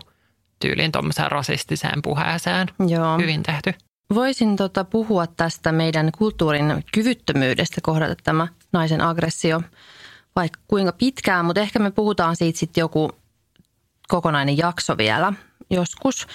tyyliin 0.60 0.92
tuommoiseen 0.92 1.32
rasistiseen 1.32 2.02
puheeseen. 2.02 2.68
Joo. 2.88 3.18
Hyvin 3.18 3.44
tehty. 3.44 3.74
Voisin 4.14 4.56
tota 4.56 4.84
puhua 4.84 5.28
tästä 5.28 5.72
meidän 5.72 6.12
kulttuurin 6.18 6.84
kyvyttömyydestä 6.94 7.82
kohdata 7.82 8.16
tämä 8.24 8.48
naisen 8.74 9.02
aggressio 9.02 9.62
vaikka 10.36 10.60
kuinka 10.68 10.92
pitkään, 10.92 11.46
mutta 11.46 11.62
ehkä 11.62 11.80
me 11.80 11.92
puhutaan 11.92 12.36
siitä 12.36 12.60
sitten 12.60 12.82
joku 12.82 13.12
kokonainen 14.08 14.58
jakso 14.58 14.98
vielä 14.98 15.34
joskus. 15.70 16.28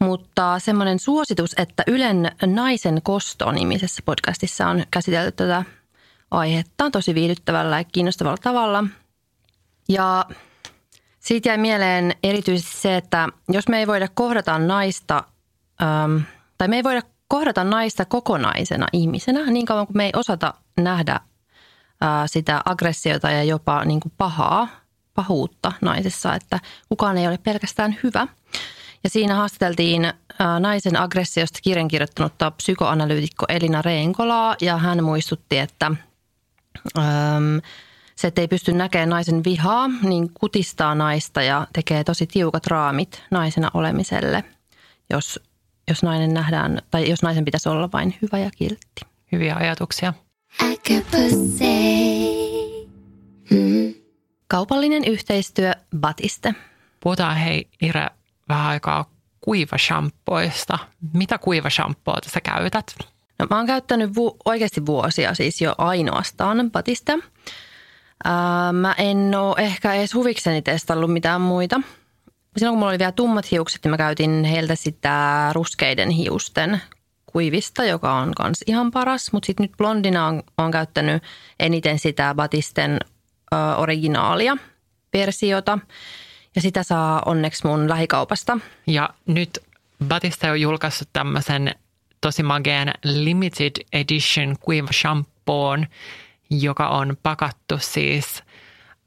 Mutta 0.00 0.58
semmoinen 0.58 0.98
suositus, 0.98 1.54
että 1.56 1.82
Ylen 1.86 2.30
Naisen 2.46 3.02
kosto 3.02 3.52
nimisessä 3.52 4.02
podcastissa 4.04 4.68
on 4.68 4.84
käsitelty 4.90 5.32
tätä 5.32 5.64
aihetta 6.30 6.90
tosi 6.90 7.14
viihdyttävällä 7.14 7.78
ja 7.78 7.84
kiinnostavalla 7.84 8.38
tavalla. 8.42 8.84
Ja 9.88 10.26
siitä 11.20 11.48
jäi 11.48 11.58
mieleen 11.58 12.14
erityisesti 12.22 12.76
se, 12.76 12.96
että 12.96 13.28
jos 13.48 13.68
me 13.68 13.78
ei 13.78 13.86
voida 13.86 14.08
kohdata 14.14 14.58
naista, 14.58 15.24
äm, 15.82 16.22
tai 16.58 16.68
me 16.68 16.76
ei 16.76 16.84
voida 16.84 17.02
kohdata 17.28 17.64
naista 17.64 18.04
kokonaisena 18.04 18.86
ihmisenä 18.92 19.50
niin 19.50 19.66
kauan 19.66 19.86
kuin 19.86 19.96
me 19.96 20.04
ei 20.04 20.12
osata 20.16 20.54
nähdä 20.80 21.20
ää, 22.00 22.26
sitä 22.26 22.62
aggressiota 22.64 23.30
ja 23.30 23.44
jopa 23.44 23.84
niin 23.84 24.00
kuin 24.00 24.12
pahaa, 24.18 24.68
pahuutta 25.14 25.72
naisessa, 25.80 26.34
että 26.34 26.60
kukaan 26.88 27.18
ei 27.18 27.28
ole 27.28 27.38
pelkästään 27.38 27.96
hyvä. 28.02 28.26
Ja 29.04 29.10
siinä 29.10 29.34
haastateltiin 29.34 30.04
ä, 30.04 30.14
naisen 30.60 30.96
aggressiosta 30.96 31.58
kirjan 31.62 31.88
kirjoittanutta 31.88 32.50
psykoanalyytikko 32.50 33.46
Elina 33.48 33.82
Reenkolaa 33.82 34.56
ja 34.60 34.76
hän 34.76 35.04
muistutti, 35.04 35.58
että 35.58 35.90
se, 38.16 38.28
että 38.28 38.40
ei 38.40 38.48
pysty 38.48 38.72
näkemään 38.72 39.08
naisen 39.08 39.44
vihaa, 39.44 39.88
niin 40.02 40.30
kutistaa 40.40 40.94
naista 40.94 41.42
ja 41.42 41.66
tekee 41.72 42.04
tosi 42.04 42.26
tiukat 42.26 42.66
raamit 42.66 43.22
naisena 43.30 43.70
olemiselle, 43.74 44.44
jos, 45.10 45.40
jos 45.88 46.02
nainen 46.02 46.34
nähdään, 46.34 46.82
tai 46.90 47.10
jos 47.10 47.22
naisen 47.22 47.44
pitäisi 47.44 47.68
olla 47.68 47.88
vain 47.92 48.14
hyvä 48.22 48.38
ja 48.38 48.50
kiltti. 48.50 49.00
Hyviä 49.32 49.56
ajatuksia. 49.56 50.14
Mm. 53.50 53.94
Kaupallinen 54.48 55.04
yhteistyö 55.04 55.72
Batiste. 55.96 56.54
Puhutaan 57.00 57.36
hei 57.36 57.68
Ire 57.82 58.06
vähän 58.48 58.66
aikaa 58.66 59.10
kuivashampoista. 59.40 60.78
Mitä 61.12 61.38
kuivashampoota 61.38 62.30
sä 62.30 62.40
käytät? 62.40 62.94
No, 63.38 63.46
mä 63.50 63.56
oon 63.56 63.66
käyttänyt 63.66 64.14
vu- 64.14 64.36
oikeasti 64.44 64.86
vuosia, 64.86 65.34
siis 65.34 65.60
jo 65.60 65.74
ainoastaan 65.78 66.70
Batiste. 66.70 67.18
Ää, 68.24 68.72
mä 68.72 68.94
en 68.98 69.34
oo 69.34 69.54
ehkä 69.58 69.94
edes 69.94 70.14
huvikseni 70.14 70.62
testannut 70.62 71.12
mitään 71.12 71.40
muita. 71.40 71.80
Silloin 72.56 72.72
kun 72.72 72.78
mulla 72.78 72.90
oli 72.90 72.98
vielä 72.98 73.12
tummat 73.12 73.50
hiukset, 73.50 73.84
niin 73.84 73.90
mä 73.90 73.96
käytin 73.96 74.44
heiltä 74.44 74.74
sitä 74.74 75.50
ruskeiden 75.52 76.10
hiusten 76.10 76.82
kuivista, 77.26 77.84
joka 77.84 78.12
on 78.12 78.34
kans 78.34 78.64
ihan 78.66 78.90
paras. 78.90 79.32
Mutta 79.32 79.46
sitten 79.46 79.64
nyt 79.64 79.76
blondina 79.76 80.26
on, 80.26 80.42
on 80.58 80.70
käyttänyt 80.70 81.22
eniten 81.60 81.98
sitä 81.98 82.34
Batisten 82.34 82.98
ö, 83.52 83.56
originaalia 83.76 84.56
versiota. 85.12 85.78
Ja 86.56 86.62
sitä 86.62 86.82
saa 86.82 87.22
onneksi 87.26 87.66
mun 87.66 87.88
lähikaupasta. 87.88 88.58
Ja 88.86 89.10
nyt 89.26 89.58
Batista 90.04 90.50
on 90.50 90.60
julkaissut 90.60 91.08
tämmöisen 91.12 91.74
tosi 92.20 92.42
mageen 92.42 92.92
limited 93.04 93.72
edition 93.92 94.56
kuiva 94.60 94.92
shampoon, 94.92 95.86
joka 96.50 96.88
on 96.88 97.16
pakattu 97.22 97.78
siis 97.78 98.42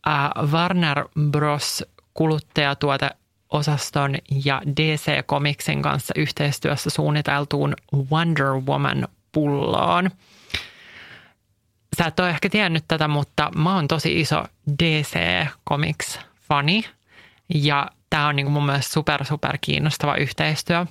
äh, 0.08 0.30
Warner 0.52 1.06
Bros. 1.32 1.84
kuluttajatuoteosaston 2.14 4.16
ja 4.46 4.62
DC 4.78 5.26
Comicsin 5.28 5.82
kanssa 5.82 6.14
yhteistyössä 6.18 6.90
suunniteltuun 6.90 7.74
Wonder 8.12 8.48
Woman 8.48 9.08
pulloon. 9.32 10.12
Sä 11.98 12.06
et 12.06 12.20
ole 12.20 12.30
ehkä 12.30 12.50
tiennyt 12.50 12.84
tätä, 12.88 13.08
mutta 13.08 13.52
mä 13.56 13.76
oon 13.76 13.88
tosi 13.88 14.20
iso 14.20 14.44
DC 14.84 15.16
Comics-fani 15.70 16.86
ja 17.54 17.88
tämä 18.10 18.28
on 18.28 18.36
niinku 18.36 18.52
mun 18.52 18.66
mielestä 18.66 18.94
super, 18.94 19.26
super 19.26 19.58
kiinnostava 19.62 20.16
yhteistyö. 20.16 20.86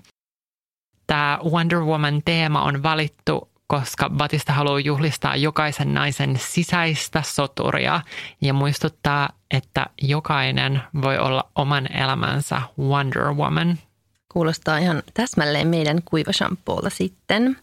Tämä 1.11 1.39
Wonder 1.45 1.79
Woman 1.79 2.23
teema 2.25 2.63
on 2.63 2.83
valittu, 2.83 3.49
koska 3.67 4.11
Batista 4.11 4.53
haluaa 4.53 4.81
juhlistaa 4.81 5.37
jokaisen 5.37 5.95
naisen 5.95 6.39
sisäistä 6.39 7.23
soturia 7.27 8.01
ja 8.41 8.53
muistuttaa, 8.53 9.29
että 9.51 9.87
jokainen 10.03 10.83
voi 11.03 11.19
olla 11.19 11.45
oman 11.55 11.93
elämänsä 11.93 12.63
Wonder 12.79 13.23
Woman. 13.35 13.79
Kuulostaa 14.33 14.79
ihan 14.79 15.03
täsmälleen 15.15 15.69
meidän 15.69 16.03
kuivashampoolta 16.05 16.91
sitten. 16.91 17.57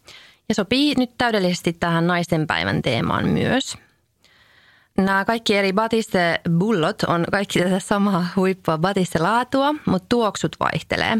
Ja 0.49 0.55
sopii 0.55 0.93
nyt 0.97 1.11
täydellisesti 1.17 1.73
tähän 1.73 2.07
naistenpäivän 2.07 2.81
teemaan 2.81 3.27
myös. 3.27 3.77
Nämä 4.97 5.25
kaikki 5.25 5.55
eri 5.55 5.71
batiste-bullot 5.71 7.03
on 7.07 7.25
kaikki 7.31 7.59
tätä 7.59 7.79
samaa 7.79 8.27
huippua 8.35 8.77
batiste-laatua, 8.77 9.75
mutta 9.85 10.05
tuoksut 10.09 10.55
vaihtelee. 10.59 11.15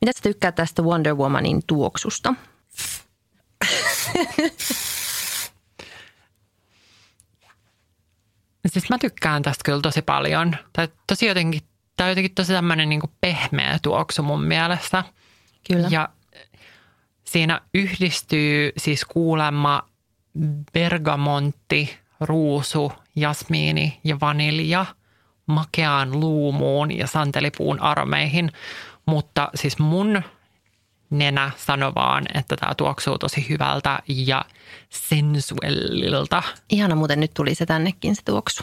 Mitä 0.00 0.12
sä 0.16 0.22
tykkää 0.22 0.52
tästä 0.52 0.82
Wonder 0.82 1.14
Womanin 1.14 1.62
tuoksusta? 1.66 2.34
Siis 8.66 8.90
mä 8.90 8.98
tykkään 8.98 9.42
tästä 9.42 9.62
kyllä 9.64 9.80
tosi 9.80 10.02
paljon. 10.02 10.56
Tämä 10.72 10.88
tosi 11.06 11.26
jotenkin, 11.26 11.60
tämä 11.96 12.06
on 12.06 12.10
jotenkin 12.10 12.34
tosi 12.34 12.52
tämmöinen 12.52 12.88
niin 12.88 13.00
pehmeä 13.20 13.78
tuoksu 13.82 14.22
mun 14.22 14.44
mielestä. 14.44 15.04
Kyllä. 15.72 15.88
Ja 15.90 16.08
siinä 17.24 17.60
yhdistyy 17.74 18.72
siis 18.76 19.04
kuulemma 19.04 19.88
bergamontti, 20.72 21.98
ruusu, 22.26 22.92
jasmiini 23.16 24.00
ja 24.04 24.20
vanilja 24.20 24.86
makeaan 25.46 26.20
luumuun 26.20 26.98
ja 26.98 27.06
santelipuun 27.06 27.80
aromeihin. 27.80 28.52
Mutta 29.06 29.48
siis 29.54 29.78
mun 29.78 30.22
nenä 31.10 31.50
sanoo 31.56 31.92
vaan, 31.94 32.24
että 32.34 32.56
tämä 32.56 32.74
tuoksuu 32.74 33.18
tosi 33.18 33.48
hyvältä 33.48 33.98
ja 34.08 34.44
sensuellilta. 34.88 36.42
Ihana 36.70 36.94
muuten 36.94 37.20
nyt 37.20 37.34
tuli 37.34 37.54
se 37.54 37.66
tännekin 37.66 38.16
se 38.16 38.22
tuoksu. 38.24 38.62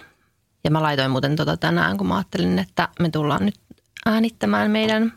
Ja 0.64 0.72
mä 0.72 0.82
laitoin 0.82 1.12
muuten 1.12 1.36
tota 1.36 1.58
tänään, 1.58 1.98
kun 1.98 2.08
mä 2.08 2.16
ajattelin, 2.16 2.60
että 2.60 2.88
me 3.00 3.10
tullaan 3.10 3.46
nyt 3.46 3.60
äänittämään 4.06 4.72
meidän 4.72 5.14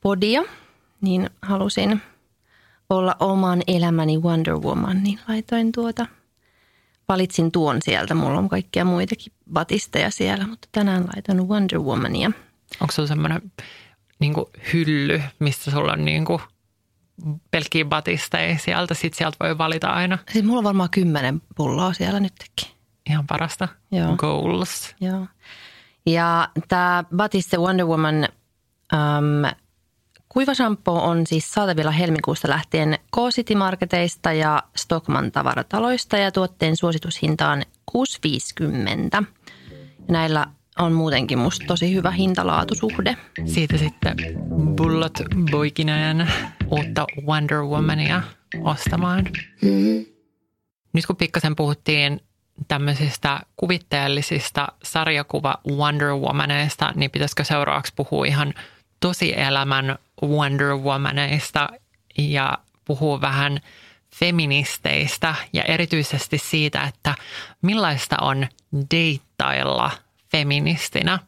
podia. 0.00 0.42
Niin 1.00 1.30
halusin 1.42 2.02
olla 2.90 3.16
oman 3.20 3.62
elämäni 3.66 4.18
Wonder 4.18 4.56
Woman, 4.56 5.02
niin 5.02 5.20
laitoin 5.28 5.72
tuota. 5.72 6.06
Valitsin 7.08 7.52
tuon 7.52 7.78
sieltä. 7.82 8.14
Mulla 8.14 8.38
on 8.38 8.48
kaikkia 8.48 8.84
muitakin 8.84 9.32
batisteja 9.52 10.10
siellä, 10.10 10.46
mutta 10.46 10.68
tänään 10.72 11.04
laitoin 11.14 11.48
Wonder 11.48 11.78
Womania. 11.78 12.30
Onko 12.80 12.92
sulla 12.92 13.08
semmoinen 13.08 13.52
niin 14.18 14.34
hylly, 14.72 15.22
missä 15.38 15.70
sulla 15.70 15.92
on 15.92 16.04
niin 16.04 16.24
kuin 16.24 16.40
pelkkiä 17.50 17.84
batisteja 17.84 18.58
sieltä, 18.58 18.94
sit 18.94 19.14
sieltä 19.14 19.36
voi 19.40 19.58
valita 19.58 19.88
aina. 19.88 20.18
Siis 20.30 20.44
mulla 20.44 20.58
on 20.58 20.64
varmaan 20.64 20.90
kymmenen 20.90 21.42
pulloa 21.56 21.92
siellä 21.92 22.20
nytkin. 22.20 22.68
Ihan 23.10 23.26
parasta. 23.26 23.68
Joo. 23.92 24.16
Goals. 24.16 24.94
Joo. 25.00 25.26
Ja 26.06 26.48
tämä 26.68 27.04
Batiste 27.16 27.56
Wonder 27.56 27.86
Woman 27.86 28.14
äm, 28.94 29.56
kuivashampoo 30.36 31.02
on 31.02 31.26
siis 31.26 31.50
saatavilla 31.50 31.90
helmikuusta 31.90 32.48
lähtien 32.48 32.98
K-City 33.16 33.54
Marketeista 33.54 34.32
ja 34.32 34.62
Stockman 34.76 35.32
tavarataloista 35.32 36.16
ja 36.16 36.32
tuotteen 36.32 36.76
suositushinta 36.76 37.48
on 37.48 37.62
6,50. 37.96 37.96
Ja 39.12 39.22
näillä 40.08 40.46
on 40.78 40.92
muutenkin 40.92 41.38
musta 41.38 41.66
tosi 41.66 41.94
hyvä 41.94 42.10
hintalaatusuhde. 42.10 43.16
Siitä 43.44 43.78
sitten 43.78 44.16
bullot 44.76 45.18
boikinajan 45.50 46.28
uutta 46.70 47.06
Wonder 47.26 47.62
Womania 47.62 48.22
ostamaan. 48.60 49.24
Nyt 50.92 51.06
kun 51.06 51.16
pikkasen 51.16 51.56
puhuttiin 51.56 52.20
tämmöisistä 52.68 53.40
kuvitteellisista 53.56 54.68
sarjakuva 54.82 55.54
Wonder 55.68 56.08
Womaneista, 56.08 56.92
niin 56.94 57.10
pitäisikö 57.10 57.44
seuraavaksi 57.44 57.92
puhua 57.96 58.26
ihan 58.26 58.54
tosielämän 59.00 59.98
Wonder 60.22 60.76
Womaneista 60.76 61.68
ja 62.18 62.58
puhua 62.84 63.20
vähän 63.20 63.60
feministeistä 64.14 65.34
ja 65.52 65.62
erityisesti 65.62 66.38
siitä, 66.38 66.82
että 66.82 67.14
millaista 67.62 68.16
on 68.20 68.46
deittailla 68.90 69.90
feministinä. 70.32 71.18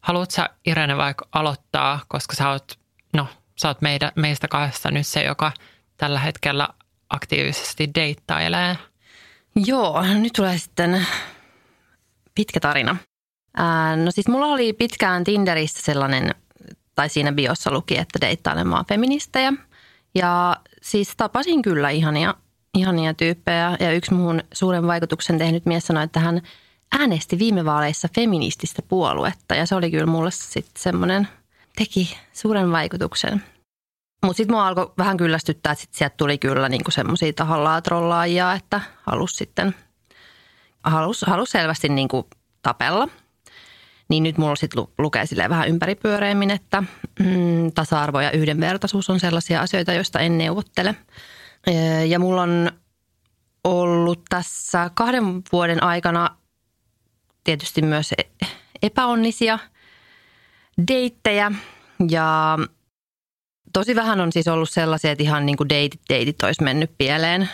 Haluatko 0.00 0.42
Irene 0.66 0.96
vaikka 0.96 1.28
aloittaa, 1.32 2.00
koska 2.08 2.36
sä 2.36 2.50
oot, 2.50 2.78
no, 3.12 3.26
sä 3.56 3.68
oot 3.68 3.82
meidän, 3.82 4.12
meistä 4.16 4.48
kahdesta 4.48 4.90
nyt 4.90 5.06
se, 5.06 5.22
joka 5.22 5.52
tällä 5.96 6.18
hetkellä 6.18 6.68
aktiivisesti 7.10 7.90
deittailee. 7.94 8.78
Joo, 9.66 10.02
nyt 10.02 10.32
tulee 10.32 10.58
sitten 10.58 11.06
pitkä 12.34 12.60
tarina. 12.60 12.96
Ää, 13.56 13.96
no 13.96 14.10
siis 14.10 14.28
mulla 14.28 14.46
oli 14.46 14.72
pitkään 14.72 15.24
Tinderissä 15.24 15.82
sellainen, 15.82 16.34
tai 16.94 17.08
siinä 17.08 17.32
biossa 17.32 17.70
luki, 17.70 17.98
että 17.98 18.20
deittailemaan 18.20 18.84
feministejä. 18.86 19.52
Ja 20.14 20.56
siis 20.82 21.16
tapasin 21.16 21.62
kyllä 21.62 21.90
ihania, 21.90 22.34
ihania 22.74 23.14
tyyppejä 23.14 23.76
ja 23.80 23.92
yksi 23.92 24.14
muun 24.14 24.42
suuren 24.52 24.86
vaikutuksen 24.86 25.38
tehnyt 25.38 25.66
mies 25.66 25.86
sanoi, 25.86 26.04
että 26.04 26.20
hän 26.20 26.42
äänesti 26.92 27.38
viime 27.38 27.64
vaaleissa 27.64 28.08
feminististä 28.14 28.82
puoluetta 28.82 29.54
ja 29.54 29.66
se 29.66 29.74
oli 29.74 29.90
kyllä 29.90 30.06
mulle 30.06 30.30
sitten 30.30 30.82
semmoinen, 30.82 31.28
teki 31.76 32.16
suuren 32.32 32.72
vaikutuksen. 32.72 33.42
Mutta 34.24 34.36
sitten 34.36 34.56
mua 34.56 34.66
alkoi 34.66 34.92
vähän 34.98 35.16
kyllästyttää, 35.16 35.72
että 35.72 35.86
sieltä 35.90 36.16
tuli 36.16 36.38
kyllä 36.38 36.68
niinku 36.68 36.90
semmoisia 36.90 37.32
tahallaan 37.32 37.82
trollaajia, 37.82 38.52
että 38.52 38.80
halusi 39.02 39.36
sitten, 39.36 39.74
halus, 40.84 41.24
halus 41.26 41.50
selvästi 41.50 41.88
niinku 41.88 42.28
tapella. 42.62 43.08
Niin 44.12 44.22
nyt 44.22 44.38
mulla 44.38 44.56
sitten 44.56 44.84
lukee 44.98 45.26
silleen 45.26 45.50
vähän 45.50 45.68
ympäripyöreämmin, 45.68 46.50
että 46.50 46.82
mm, 47.18 47.72
tasa-arvo 47.74 48.20
ja 48.20 48.30
yhdenvertaisuus 48.30 49.10
on 49.10 49.20
sellaisia 49.20 49.60
asioita, 49.60 49.92
joista 49.92 50.20
en 50.20 50.38
neuvottele. 50.38 50.94
Öö, 51.68 52.04
Ja 52.04 52.18
mulla 52.18 52.42
on 52.42 52.72
ollut 53.64 54.22
tässä 54.28 54.90
kahden 54.94 55.24
vuoden 55.52 55.82
aikana 55.82 56.36
tietysti 57.44 57.82
myös 57.82 58.12
e- 58.12 58.46
epäonnisia 58.82 59.58
deittejä 60.88 61.52
ja 62.10 62.58
tosi 63.72 63.96
vähän 63.96 64.20
on 64.20 64.32
siis 64.32 64.48
ollut 64.48 64.70
sellaisia, 64.70 65.10
että 65.12 65.24
ihan 65.24 65.46
niin 65.46 65.56
kuin 65.56 65.68
deitit, 65.68 66.00
deitit 66.08 66.42
olisi 66.42 66.62
mennyt 66.62 66.90
pieleen 66.98 67.48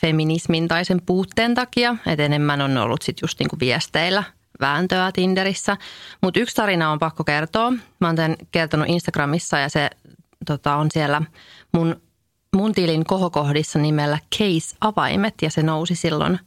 feminismin 0.00 0.68
tai 0.68 0.84
sen 0.84 1.02
puutteen 1.06 1.54
takia. 1.54 1.96
Että 2.06 2.24
enemmän 2.24 2.60
on 2.60 2.76
ollut 2.76 3.02
sitten 3.02 3.22
just 3.26 3.38
niin 3.38 3.48
kuin 3.48 3.60
viesteillä 3.60 4.22
vääntöä 4.60 5.12
Tinderissä. 5.12 5.76
Mutta 6.20 6.40
yksi 6.40 6.56
tarina 6.56 6.90
on 6.90 6.98
pakko 6.98 7.24
kertoa. 7.24 7.70
Mä 8.00 8.06
oon 8.06 8.16
tämän 8.16 8.36
kertonut 8.52 8.88
Instagramissa 8.88 9.58
ja 9.58 9.68
se 9.68 9.90
tota, 10.46 10.76
on 10.76 10.90
siellä 10.90 11.22
mun, 11.72 12.00
mun 12.56 12.72
tilin 12.72 13.04
kohokohdissa 13.04 13.78
nimellä 13.78 14.18
Case-avaimet 14.36 15.34
ja 15.42 15.50
se 15.50 15.62
nousi 15.62 15.94
silloin 15.94 16.38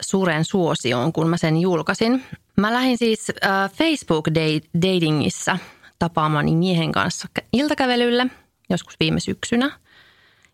suureen 0.00 0.44
suosioon, 0.44 1.12
kun 1.12 1.28
mä 1.28 1.36
sen 1.36 1.56
julkaisin. 1.56 2.24
Mä 2.56 2.72
lähdin 2.72 2.98
siis 2.98 3.30
ö, 3.30 3.34
Facebook-datingissa 3.68 5.58
tapaamani 5.98 6.56
miehen 6.56 6.92
kanssa 6.92 7.28
iltakävelylle 7.52 8.26
joskus 8.70 8.96
viime 9.00 9.20
syksynä. 9.20 9.70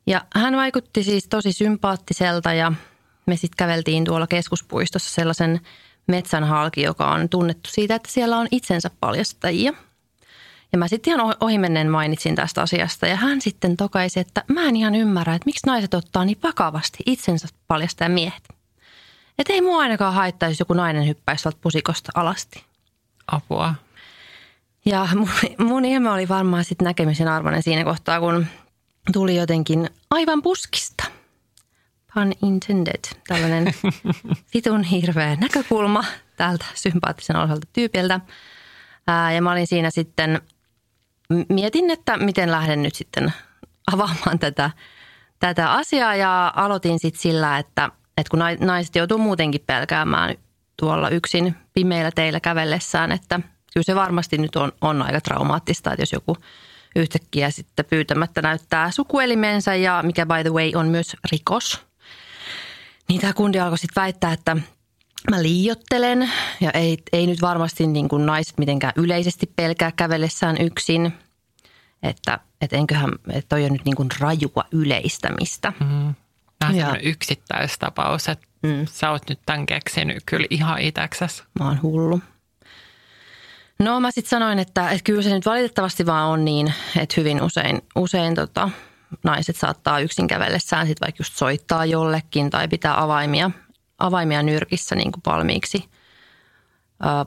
Ja 0.06 0.24
hän 0.34 0.56
vaikutti 0.56 1.02
siis 1.02 1.28
tosi 1.28 1.52
sympaattiselta 1.52 2.52
ja 2.52 2.72
me 3.26 3.36
sitten 3.36 3.56
käveltiin 3.56 4.04
tuolla 4.04 4.26
keskuspuistossa 4.26 5.14
sellaisen 5.14 5.60
metsän 6.06 6.44
halki, 6.44 6.82
joka 6.82 7.10
on 7.10 7.28
tunnettu 7.28 7.70
siitä, 7.72 7.94
että 7.94 8.10
siellä 8.12 8.38
on 8.38 8.48
itsensä 8.50 8.90
paljastajia. 9.00 9.72
Ja 10.72 10.78
mä 10.78 10.88
sitten 10.88 11.14
ihan 11.14 11.34
ohimennen 11.40 11.90
mainitsin 11.90 12.34
tästä 12.34 12.62
asiasta 12.62 13.06
ja 13.06 13.16
hän 13.16 13.40
sitten 13.40 13.76
tokaisi, 13.76 14.20
että 14.20 14.44
mä 14.48 14.62
en 14.62 14.76
ihan 14.76 14.94
ymmärrä, 14.94 15.34
että 15.34 15.46
miksi 15.46 15.66
naiset 15.66 15.94
ottaa 15.94 16.24
niin 16.24 16.38
vakavasti 16.42 16.98
itsensä 17.06 17.48
paljastajan 17.68 18.12
miehet. 18.12 18.42
Että 19.38 19.52
ei 19.52 19.60
mua 19.60 19.80
ainakaan 19.80 20.14
haittaisi, 20.14 20.52
jos 20.52 20.60
joku 20.60 20.74
nainen 20.74 21.08
hyppäisi 21.08 21.48
pusikosta 21.60 22.12
alasti. 22.14 22.64
Apua. 23.26 23.74
Ja 24.84 25.08
mun, 25.14 25.28
mun 25.58 25.84
ilme 25.84 26.10
oli 26.10 26.28
varmaan 26.28 26.64
sitten 26.64 26.84
näkemisen 26.84 27.28
arvoinen 27.28 27.62
siinä 27.62 27.84
kohtaa, 27.84 28.20
kun 28.20 28.46
tuli 29.12 29.36
jotenkin 29.36 29.90
aivan 30.10 30.42
puskista. 30.42 31.04
Pun 32.14 32.32
intended. 32.42 33.00
Tällainen 33.28 33.74
vitun 34.54 34.82
hirveä 34.82 35.36
näkökulma 35.36 36.04
tältä 36.36 36.64
sympaattisen 36.74 37.36
oloselta 37.36 37.66
tyypiltä. 37.72 38.20
Ää, 39.06 39.32
ja 39.32 39.42
mä 39.42 39.52
olin 39.52 39.66
siinä 39.66 39.90
sitten, 39.90 40.42
mietin, 41.48 41.90
että 41.90 42.16
miten 42.16 42.50
lähden 42.50 42.82
nyt 42.82 42.94
sitten 42.94 43.32
avaamaan 43.92 44.38
tätä, 44.38 44.70
tätä 45.38 45.72
asiaa. 45.72 46.14
Ja 46.14 46.52
aloitin 46.56 46.98
sitten 46.98 47.22
sillä, 47.22 47.58
että, 47.58 47.90
että 48.16 48.30
kun 48.30 48.66
naiset 48.66 48.96
joutuu 48.96 49.18
muutenkin 49.18 49.64
pelkäämään 49.66 50.34
tuolla 50.76 51.08
yksin 51.08 51.56
pimeillä 51.74 52.10
teillä 52.14 52.40
kävellessään, 52.40 53.12
että– 53.12 53.40
kyllä 53.72 53.84
se 53.84 53.94
varmasti 53.94 54.38
nyt 54.38 54.56
on, 54.56 54.72
on 54.80 55.02
aika 55.02 55.20
traumaattista, 55.20 55.92
että 55.92 56.02
jos 56.02 56.12
joku 56.12 56.36
yhtäkkiä 56.96 57.50
sitten 57.50 57.84
pyytämättä 57.84 58.42
näyttää 58.42 58.90
sukuelimensä 58.90 59.74
ja 59.74 60.02
mikä 60.02 60.26
by 60.26 60.42
the 60.42 60.50
way 60.50 60.70
on 60.74 60.88
myös 60.88 61.16
rikos. 61.32 61.91
Niin 63.08 63.20
tämä 63.20 63.32
kundi 63.32 63.60
alkoi 63.60 63.78
sitten 63.78 64.02
väittää, 64.02 64.32
että 64.32 64.56
mä 65.30 65.42
liiottelen 65.42 66.32
ja 66.60 66.70
ei, 66.70 66.98
ei 67.12 67.26
nyt 67.26 67.42
varmasti 67.42 67.86
niin 67.86 68.08
kuin 68.08 68.26
naiset 68.26 68.58
mitenkään 68.58 68.92
yleisesti 68.96 69.52
pelkää 69.56 69.92
kävellessään 69.92 70.56
yksin. 70.60 71.12
Että, 72.02 72.38
että 72.60 72.76
enköhän, 72.76 73.10
että 73.32 73.48
toi 73.48 73.64
on 73.64 73.72
nyt 73.72 73.84
niin 73.84 73.96
kuin 73.96 74.08
rajua 74.20 74.64
yleistämistä. 74.72 75.72
Mm. 75.80 76.14
Tämä 76.58 76.90
on 76.90 77.00
yksittäistapaus, 77.02 78.28
että 78.28 78.46
mm. 78.62 78.86
sä 78.86 79.10
oot 79.10 79.28
nyt 79.28 79.40
tämän 79.46 79.66
keksinyt 79.66 80.22
kyllä 80.26 80.46
ihan 80.50 80.80
itäksesi. 80.80 81.42
Mä 81.60 81.68
oon 81.68 81.82
hullu. 81.82 82.20
No 83.78 84.00
mä 84.00 84.10
sitten 84.10 84.30
sanoin, 84.30 84.58
että, 84.58 84.90
että 84.90 85.04
kyllä 85.04 85.22
se 85.22 85.30
nyt 85.30 85.46
valitettavasti 85.46 86.06
vaan 86.06 86.28
on 86.28 86.44
niin, 86.44 86.74
että 86.96 87.14
hyvin 87.16 87.42
usein, 87.42 87.82
usein 87.96 88.34
tota, 88.34 88.70
naiset 89.24 89.56
saattaa 89.56 90.00
yksin 90.00 90.26
kävellessään 90.26 90.86
sitten 90.86 91.06
vaikka 91.06 91.20
just 91.20 91.36
soittaa 91.36 91.84
jollekin 91.84 92.50
tai 92.50 92.68
pitää 92.68 93.02
avaimia, 93.02 93.50
avaimia 93.98 94.42
nyrkissä 94.42 94.94
niin 94.94 95.12
kuin 95.12 95.22
valmiiksi 95.26 95.88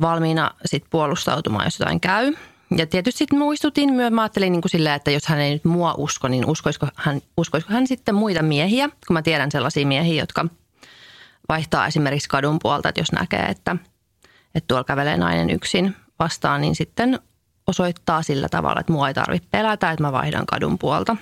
valmiina 0.01 0.51
sitten 0.65 0.89
puolustautumaan, 0.89 1.65
jos 1.65 1.79
jotain 1.79 1.99
käy. 1.99 2.33
Ja 2.77 2.87
tietysti 2.87 3.17
sitten 3.17 3.39
muistutin 3.39 3.93
mä 3.93 4.21
ajattelin 4.21 4.51
niin 4.51 4.61
kuin 4.61 4.69
silleen, 4.69 4.95
että 4.95 5.11
jos 5.11 5.27
hän 5.27 5.39
ei 5.39 5.53
nyt 5.53 5.65
mua 5.65 5.93
usko, 5.97 6.27
niin 6.27 6.45
uskoisiko 6.49 6.87
hän, 6.95 7.21
uskoisiko 7.37 7.73
hän 7.73 7.87
sitten 7.87 8.15
muita 8.15 8.43
miehiä, 8.43 8.89
kun 9.07 9.13
mä 9.13 9.21
tiedän 9.21 9.51
sellaisia 9.51 9.87
miehiä, 9.87 10.23
jotka 10.23 10.45
vaihtaa 11.49 11.87
esimerkiksi 11.87 12.29
kadun 12.29 12.59
puolta, 12.61 12.89
että 12.89 13.01
jos 13.01 13.11
näkee, 13.11 13.45
että, 13.45 13.75
että 14.55 14.67
tuolla 14.67 14.83
kävelee 14.83 15.17
nainen 15.17 15.49
yksin 15.49 15.95
vastaan, 16.19 16.61
niin 16.61 16.75
sitten 16.75 17.19
osoittaa 17.67 18.21
sillä 18.23 18.49
tavalla, 18.49 18.79
että 18.79 18.91
mua 18.91 19.07
ei 19.07 19.13
tarvitse 19.13 19.47
pelätä, 19.51 19.91
että 19.91 20.03
mä 20.03 20.11
vaihdan 20.11 20.45
kadun 20.45 20.77
puolta. 20.77 21.17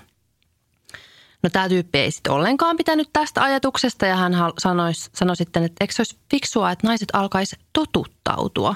No 1.44 1.50
tämä 1.50 1.70
tyyppi 1.70 2.00
ei 2.00 2.12
sitten 2.12 2.34
ollenkaan 2.34 2.78
pitänyt 2.78 3.10
tästä 3.14 3.44
ajatuksesta 3.44 4.06
ja 4.06 4.16
hän 4.16 4.34
sanoi, 4.60 4.92
sanoi 4.94 5.36
sitten, 5.36 5.64
että 5.64 5.84
eikö 5.84 5.94
se 5.94 6.02
olisi 6.02 6.18
fiksua, 6.32 6.72
että 6.72 6.88
naiset 6.88 7.10
alkaisi 7.14 7.56
totuttautua. 7.74 8.76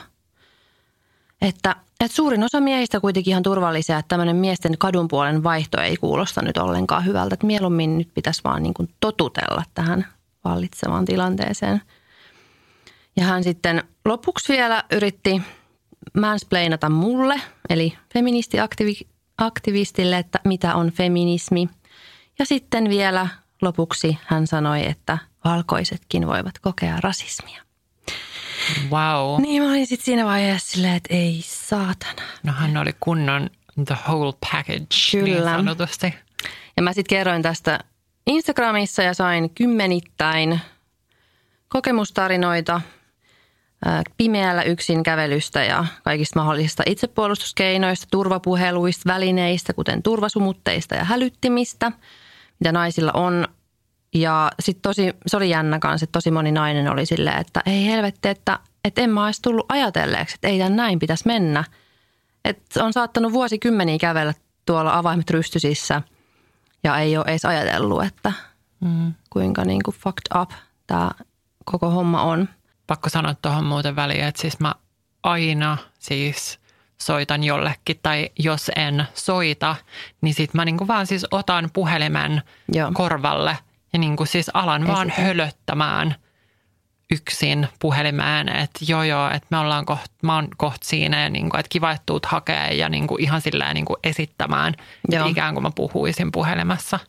Että, 1.42 1.76
että 2.00 2.16
suurin 2.16 2.44
osa 2.44 2.60
miehistä 2.60 3.00
kuitenkin 3.00 3.32
ihan 3.32 3.44
turvallisia, 3.44 4.00
että 4.00 4.08
tämmöinen 4.08 4.36
miesten 4.36 4.78
kadun 4.78 5.08
puolen 5.08 5.44
vaihto 5.44 5.82
ei 5.82 5.98
kuulosta 5.98 6.42
nyt 6.42 6.58
ollenkaan 6.58 7.06
hyvältä. 7.06 7.34
Että 7.34 7.48
mieluummin 7.48 7.98
nyt 7.98 8.10
pitäisi 8.14 8.42
vaan 8.44 8.64
niin 8.64 8.74
kuin 8.74 8.90
totutella 9.00 9.64
tähän 9.74 10.06
vallitsevaan 10.44 11.06
tilanteeseen. 11.06 11.82
Ja 13.18 13.24
hän 13.24 13.44
sitten 13.44 13.84
lopuksi 14.06 14.54
vielä 14.54 14.84
yritti 14.92 15.42
mansplainata 16.18 16.90
mulle, 16.90 17.42
eli 17.70 17.98
feministiaktivistille, 18.14 20.18
että 20.18 20.40
mitä 20.46 20.76
on 20.76 20.92
feminismi. 20.92 21.70
Ja 22.40 22.46
sitten 22.46 22.90
vielä 22.90 23.28
lopuksi 23.62 24.18
hän 24.26 24.48
sanoi, 24.48 24.86
että 24.86 25.18
valkoisetkin 25.46 26.28
voivat 26.28 26.60
kokea 26.60 26.98
rasismia. 27.02 27.62
Wow. 28.92 29.42
Niin 29.42 29.64
mä 29.64 29.70
olin 29.70 29.88
sitten 29.88 30.06
siinä 30.06 30.26
vaiheessa 30.26 30.72
silleen, 30.72 30.96
että 30.96 31.14
ei 31.14 31.42
saatana. 31.46 32.22
No 32.44 32.54
hän 32.54 32.78
oli 32.78 32.92
kunnon 33.00 33.50
the 33.86 33.98
whole 34.08 34.34
package 34.52 34.74
niin 35.14 35.26
Kyllä. 35.26 35.58
niin 35.58 35.66
sanotusti. 35.66 36.14
Ja 36.78 36.84
mä 36.84 36.94
sitten 36.94 37.18
kerroin 37.18 37.42
tästä 37.42 37.80
Instagramissa 38.28 39.04
ja 39.04 39.14
sain 39.14 39.50
kymmenittäin 39.50 40.60
kokemustarinoita– 41.70 42.82
pimeällä 44.18 44.64
yksin 44.64 45.04
kävelystä 45.04 45.64
ja 45.64 45.86
kaikista 46.04 46.40
mahdollisista 46.40 46.84
itsepuolustuskeinoista, 46.86 48.08
turvapuheluista, 48.12 49.14
välineistä, 49.14 49.74
kuten 49.74 50.04
turvasumutteista 50.04 50.96
ja 50.96 51.04
hälyttimistä, 51.04 51.92
mitä 52.60 52.72
naisilla 52.72 53.12
on. 53.14 53.48
Ja 54.14 54.52
sitten 54.60 54.82
tosi, 54.82 55.14
se 55.28 55.38
oli 55.38 55.50
jännä 55.50 55.80
kanssa, 55.80 56.04
että 56.04 56.12
tosi 56.12 56.32
moni 56.32 56.52
nainen 56.52 56.92
oli 56.92 57.06
silleen, 57.06 57.38
että 57.38 57.62
ei 57.66 57.86
helvetti, 57.86 58.30
että, 58.30 58.60
että 58.84 59.02
en 59.02 59.10
mä 59.10 59.26
olisi 59.26 59.42
tullut 59.42 59.66
ajatelleeksi, 59.70 60.36
että 60.36 60.48
ei 60.48 60.58
tämän 60.58 60.76
näin 60.76 61.00
pitäisi 61.00 61.28
mennä. 61.28 61.64
Että 62.46 62.84
on 62.84 62.94
saattanut 62.94 63.34
vuosikymmeniä 63.34 63.98
kävellä 63.98 64.34
tuolla 64.66 64.98
avaimet 64.98 65.30
rystysissä 65.30 66.02
ja 66.84 66.98
ei 66.98 67.18
ole 67.18 67.26
edes 67.28 67.46
ajatellut, 67.46 68.04
että 68.04 68.34
mm. 68.80 69.14
kuinka 69.30 69.66
niin 69.66 69.84
kuin 69.84 69.96
fucked 69.96 70.42
up 70.42 70.52
tämä 70.88 71.12
koko 71.66 71.90
homma 71.90 72.22
on 72.22 72.50
pakko 72.88 73.10
sanoa 73.10 73.36
tuohon 73.42 73.66
muuten 73.66 73.96
väliin, 73.96 74.24
että 74.24 74.42
siis 74.42 74.60
mä 74.60 74.76
aina 75.24 75.78
siis 76.00 76.60
soitan 77.02 77.44
jollekin 77.44 78.00
tai 78.04 78.30
jos 78.40 78.72
en 78.76 79.08
soita, 79.14 79.76
niin 80.22 80.34
sit 80.34 80.54
mä 80.54 80.66
niinku 80.66 80.88
vaan 80.88 81.08
siis 81.08 81.26
otan 81.32 81.70
puhelimen 81.74 82.42
Joo. 82.74 82.92
korvalle 82.94 83.58
ja 83.94 84.00
niinku 84.00 84.26
siis 84.26 84.52
alan 84.54 84.82
Ei 84.82 84.88
vaan 84.88 85.14
hölöttämään 85.18 86.16
yksin 87.12 87.68
puhelimeen, 87.80 88.50
että 88.50 88.80
joo 88.88 89.04
joo, 89.04 89.30
että 89.30 89.48
me 89.50 89.58
ollaan 89.58 89.86
koht, 89.86 90.12
mä 90.22 90.36
oon 90.36 90.48
kohta 90.58 90.86
siinä 90.86 91.22
ja 91.22 91.30
niinku, 91.30 91.58
että 91.58 91.70
kiva, 91.70 91.92
että 91.92 92.04
tuut 92.06 92.26
hakee 92.26 92.74
ja 92.74 92.90
niinku 92.90 93.18
ihan 93.20 93.42
silleen 93.42 93.74
niinku 93.74 93.98
esittämään, 94.04 94.74
että 95.12 95.26
ikään 95.26 95.54
kuin 95.54 95.64
mä 95.64 95.72
puhuisin 95.76 96.32
puhelimessa. 96.32 97.00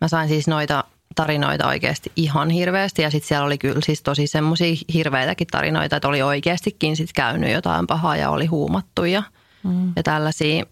Mä 0.00 0.08
sain 0.08 0.28
siis 0.28 0.48
noita 0.48 0.84
tarinoita 1.14 1.68
oikeasti 1.68 2.12
ihan 2.16 2.50
hirveästi 2.50 3.02
ja 3.02 3.10
sitten 3.10 3.28
siellä 3.28 3.46
oli 3.46 3.58
kyllä 3.58 3.80
siis 3.84 4.02
tosi 4.02 4.26
semmoisia 4.26 4.76
hirveitäkin 4.94 5.46
tarinoita, 5.46 5.96
että 5.96 6.08
oli 6.08 6.22
oikeastikin 6.22 6.96
sitten 6.96 7.14
käynyt 7.14 7.52
jotain 7.52 7.86
pahaa 7.86 8.16
ja 8.16 8.30
oli 8.30 8.46
huumattu 8.46 9.04
ja, 9.04 9.22
mm. 9.62 9.92
ja 9.96 10.02
tällaisia 10.02 10.64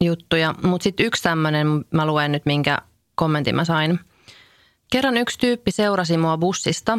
juttuja. 0.00 0.54
Mutta 0.62 0.84
sitten 0.84 1.06
yksi 1.06 1.22
tämmöinen, 1.22 1.66
mä 1.90 2.06
luen 2.06 2.32
nyt 2.32 2.46
minkä 2.46 2.78
kommentin 3.14 3.56
mä 3.56 3.64
sain. 3.64 4.00
Kerran 4.92 5.16
yksi 5.16 5.38
tyyppi 5.38 5.70
seurasi 5.70 6.16
mua 6.16 6.38
bussista 6.38 6.98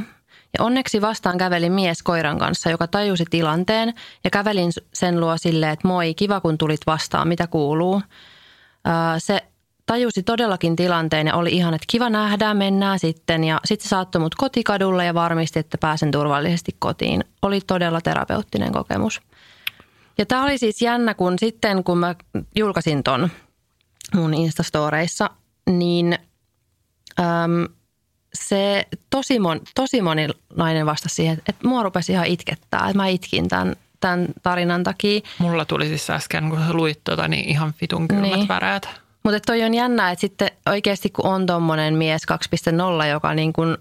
ja 0.58 0.64
onneksi 0.64 1.02
vastaan 1.02 1.38
käveli 1.38 1.70
mies 1.70 2.04
koiran 2.04 2.40
kanssa, 2.40 2.70
joka 2.70 2.88
tajusi 2.88 3.26
tilanteen 3.30 3.94
ja 4.24 4.30
kävelin 4.30 4.72
sen 4.94 5.20
luo 5.20 5.38
silleen, 5.38 5.72
että 5.72 5.88
moi, 5.88 6.14
kiva 6.14 6.42
kun 6.42 6.58
tulit 6.58 6.82
vastaan, 6.88 7.28
mitä 7.28 7.48
kuuluu. 7.48 8.02
Se 9.18 9.44
tajusi 9.86 10.24
todellakin 10.24 10.76
tilanteen 10.76 11.28
ja 11.28 11.36
oli 11.36 11.52
ihan, 11.52 11.74
että 11.74 11.86
kiva 11.90 12.10
nähdä, 12.10 12.54
mennään 12.54 13.00
sitten. 13.00 13.44
Ja 13.44 13.60
sitten 13.66 13.84
se 13.84 13.90
saattoi 13.90 14.22
mut 14.22 14.36
kotikadulle 14.36 15.06
ja 15.06 15.14
varmisti, 15.14 15.60
että 15.60 15.78
pääsen 15.78 16.12
turvallisesti 16.12 16.76
kotiin. 16.80 17.24
Oli 17.42 17.62
todella 17.62 18.02
terapeuttinen 18.02 18.72
kokemus. 18.72 19.22
Ja 20.18 20.26
tämä 20.26 20.44
oli 20.44 20.58
siis 20.58 20.82
jännä, 20.82 21.14
kun 21.14 21.40
sitten 21.40 21.84
kun 21.84 21.98
mä 21.98 22.16
julkaisin 22.56 23.04
ton 23.04 23.30
mun 24.16 24.34
Instastoreissa, 24.34 25.30
niin 25.70 26.18
äm, 27.20 27.68
se 28.34 28.88
tosi, 29.10 29.40
mon, 29.40 29.62
tosi 29.76 30.02
moni 30.02 30.28
nainen 30.56 30.86
vastasi 30.86 31.16
siihen, 31.16 31.42
että 31.50 31.68
mua 31.68 31.84
rupesi 31.84 32.12
ihan 32.12 32.26
itkettää, 32.28 32.80
että 32.80 32.98
mä 32.98 33.08
itkin 33.08 33.50
tämän, 33.50 33.76
tämän 34.00 34.28
tarinan 34.44 34.84
takia. 34.84 35.22
Mulla 35.40 35.66
tuli 35.66 35.88
siis 35.88 36.10
äsken, 36.10 36.50
kun 36.50 36.60
sä 36.60 36.74
luit 36.74 37.04
tuota, 37.04 37.28
niin 37.28 37.50
ihan 37.50 37.74
vitun 37.82 38.08
kylmät 38.08 38.32
Niin. 38.32 38.48
väreet. 38.48 39.03
Mutta 39.24 39.40
toi 39.40 39.64
on 39.64 39.74
jännä, 39.74 40.12
että 40.12 40.22
sitten 40.22 40.52
oikeasti 40.70 41.10
kun 41.10 41.26
on 41.26 41.46
tommonen 41.46 41.94
mies 41.94 42.22
2.0, 43.02 43.06
joka 43.06 43.34
niin 43.34 43.54
kuin 43.54 43.78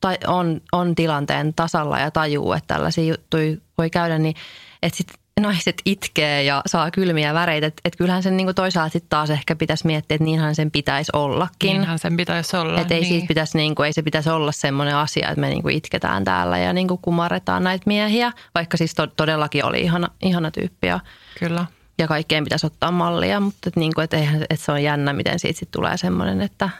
tai 0.00 0.18
on, 0.26 0.60
on 0.72 0.94
tilanteen 0.94 1.54
tasalla 1.54 1.98
ja 1.98 2.10
tajuu, 2.10 2.52
että 2.52 2.74
tällaisia 2.74 3.04
juttuja 3.04 3.56
voi 3.78 3.90
käydä, 3.90 4.18
niin 4.18 4.34
että 4.82 4.96
sitten 4.96 5.16
naiset 5.40 5.82
itkee 5.84 6.42
ja 6.42 6.62
saa 6.66 6.90
kylmiä 6.90 7.34
väreitä. 7.34 7.66
Että 7.66 7.80
et 7.84 7.96
kyllähän 7.96 8.22
sen 8.22 8.36
niin 8.36 8.46
kuin 8.46 8.54
toisaalta 8.54 8.92
sitten 8.92 9.08
taas 9.08 9.30
ehkä 9.30 9.56
pitäisi 9.56 9.86
miettiä, 9.86 10.14
että 10.14 10.24
niinhän 10.24 10.54
sen 10.54 10.70
pitäisi 10.70 11.12
ollakin. 11.12 11.68
Niinhän 11.68 11.98
sen 11.98 12.16
pitäisi 12.16 12.56
olla. 12.56 12.80
Että 12.80 12.94
ei, 12.94 13.00
niin. 13.00 13.08
siitä 13.08 13.26
pitäisi, 13.26 13.58
niin 13.58 13.74
kuin, 13.74 13.86
ei 13.86 13.92
se 13.92 14.02
pitäisi 14.02 14.30
olla 14.30 14.52
semmoinen 14.52 14.96
asia, 14.96 15.28
että 15.28 15.40
me 15.40 15.48
niin 15.48 15.62
kuin 15.62 15.76
itketään 15.76 16.24
täällä 16.24 16.58
ja 16.58 16.72
niin 16.72 16.88
kuin 16.88 17.00
kumarretaan 17.02 17.64
näitä 17.64 17.82
miehiä, 17.86 18.32
vaikka 18.54 18.76
siis 18.76 18.94
to, 18.94 19.06
todellakin 19.06 19.64
oli 19.64 19.80
ihana, 19.80 20.08
ihana 20.22 20.50
tyyppi 20.50 20.86
ja, 20.86 21.00
Kyllä. 21.38 21.66
Ja 21.98 22.08
kaikkeen 22.08 22.44
pitäisi 22.44 22.66
ottaa 22.66 22.90
mallia, 22.90 23.40
mutta 23.40 23.58
että, 23.66 23.80
niin 23.80 23.94
kuin, 23.94 24.04
että, 24.04 24.16
eihän, 24.16 24.42
että 24.42 24.66
se 24.66 24.72
on 24.72 24.82
jännä, 24.82 25.12
miten 25.12 25.38
siitä 25.38 25.58
sitten 25.58 25.80
tulee 25.80 25.96
semmoinen, 25.96 26.40
että 26.40 26.70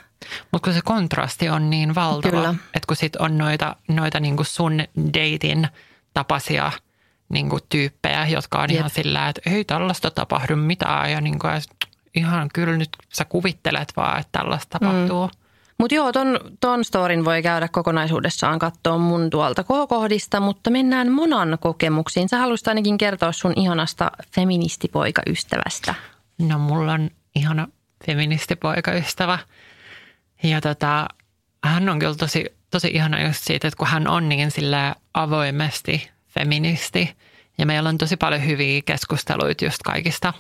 Mutta 0.53 0.65
kun 0.65 0.75
se 0.75 0.81
kontrasti 0.85 1.49
on 1.49 1.71
niin 1.71 1.95
valtava, 1.95 2.31
Kyllä. 2.31 2.55
että 2.75 2.87
kun 2.87 2.97
sit 2.97 3.17
on 3.17 3.39
noita, 3.39 3.77
noita 3.89 4.21
niinku 4.21 4.45
sun 4.45 4.83
deitin 5.15 5.69
tapaisia 6.15 6.73
niinku 7.29 7.59
tyyppejä, 7.69 8.27
jotka 8.27 8.59
on 8.59 8.71
Jep. 8.71 8.79
ihan 8.79 8.91
sillä, 8.91 9.29
että 9.29 9.51
ei 9.51 9.65
tällaista 9.65 10.11
tapahdu 10.11 10.57
mitään 10.57 11.13
ja 11.13 11.21
niinku, 11.21 11.47
ja 11.47 11.61
ihan 12.15 12.49
kyllä 12.55 12.77
nyt 12.77 12.91
sä 13.13 13.25
kuvittelet 13.25 13.93
vaan, 13.97 14.21
että 14.21 14.39
tällaista 14.39 14.79
tapahtuu. 14.79 15.27
Mm. 15.27 15.48
Mutta 15.79 15.95
joo, 15.95 16.13
ton, 16.13 16.41
ton 16.61 16.85
storin 16.85 17.25
voi 17.25 17.43
käydä 17.43 17.69
kokonaisuudessaan 17.69 18.59
katsoa 18.59 18.99
mun 18.99 19.31
tuolta 19.31 19.65
kohokohdista, 19.65 20.41
mutta 20.41 20.71
mennään 20.71 21.13
Monan 21.13 21.59
kokemuksiin. 21.61 22.29
Sä 22.29 22.39
haluaisit 22.39 22.69
ainakin 22.69 22.99
kertoa 22.99 23.33
sun 23.33 23.53
ihanasta 23.57 24.11
feministipoikaystävästä. 24.35 25.95
No 26.39 26.59
mulla 26.59 26.93
on 26.93 27.11
ihana 27.35 27.69
feministipoikaystävä 28.07 29.39
ja 30.43 30.61
tota, 30.61 31.09
hän 31.65 31.89
on 31.89 31.99
kyllä 31.99 32.15
tosi, 32.15 32.45
tosi 32.71 32.89
ihana 32.89 33.27
just 33.27 33.45
siitä, 33.45 33.69
että 33.69 33.79
kun 33.79 33.87
hän 33.87 34.09
on 34.09 34.29
niin 34.29 34.51
sillä 34.51 34.95
avoimesti 35.15 36.11
feministi 36.29 37.17
ja 37.59 37.67
meillä 37.67 37.89
on 37.89 37.99
tosi 37.99 38.17
paljon 38.17 38.47
hyviä 38.47 38.83
keskusteluita 38.85 39.65
just 39.65 39.83
kaikista 39.85 40.33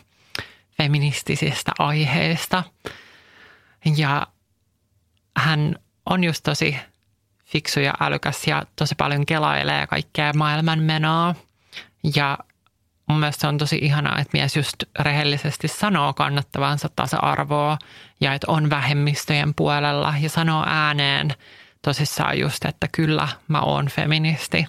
feministisistä 0.76 1.72
aiheista 1.78 2.64
ja 3.96 4.26
hän 5.38 5.76
on 6.06 6.24
just 6.24 6.42
tosi 6.42 6.76
fiksu 7.44 7.80
ja 7.80 7.94
älykäs 8.00 8.46
ja 8.46 8.62
tosi 8.76 8.94
paljon 8.94 9.26
kelailee 9.26 9.86
kaikkea 9.86 10.32
maailman 10.32 10.78
menoa 10.78 11.34
ja 12.16 12.38
mun 13.08 13.20
mielestä 13.20 13.48
on 13.48 13.58
tosi 13.58 13.78
ihanaa, 13.82 14.18
että 14.18 14.38
mies 14.38 14.56
just 14.56 14.76
rehellisesti 15.00 15.68
sanoo 15.68 16.12
kannattavansa 16.12 16.88
tasa-arvoa 16.96 17.78
ja 18.20 18.34
että 18.34 18.52
on 18.52 18.70
vähemmistöjen 18.70 19.54
puolella 19.54 20.14
ja 20.20 20.28
sanoo 20.28 20.64
ääneen 20.66 21.34
tosissaan 21.82 22.38
just, 22.38 22.64
että 22.64 22.88
kyllä 22.92 23.28
mä 23.48 23.60
oon 23.60 23.88
feministi. 23.88 24.66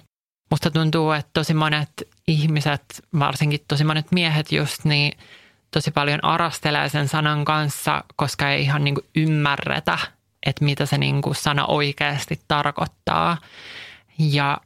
Musta 0.50 0.70
tuntuu, 0.70 1.12
että 1.12 1.30
tosi 1.32 1.54
monet 1.54 1.90
ihmiset, 2.28 2.82
varsinkin 3.18 3.60
tosi 3.68 3.84
monet 3.84 4.12
miehet 4.12 4.52
just, 4.52 4.84
niin 4.84 5.18
tosi 5.70 5.90
paljon 5.90 6.24
arastelee 6.24 6.88
sen 6.88 7.08
sanan 7.08 7.44
kanssa, 7.44 8.04
koska 8.16 8.50
ei 8.50 8.62
ihan 8.62 8.84
niin 8.84 8.96
ymmärretä, 9.16 9.98
että 10.46 10.64
mitä 10.64 10.86
se 10.86 10.98
niin 10.98 11.22
sana 11.32 11.66
oikeasti 11.66 12.40
tarkoittaa. 12.48 13.36
Ja 14.18 14.58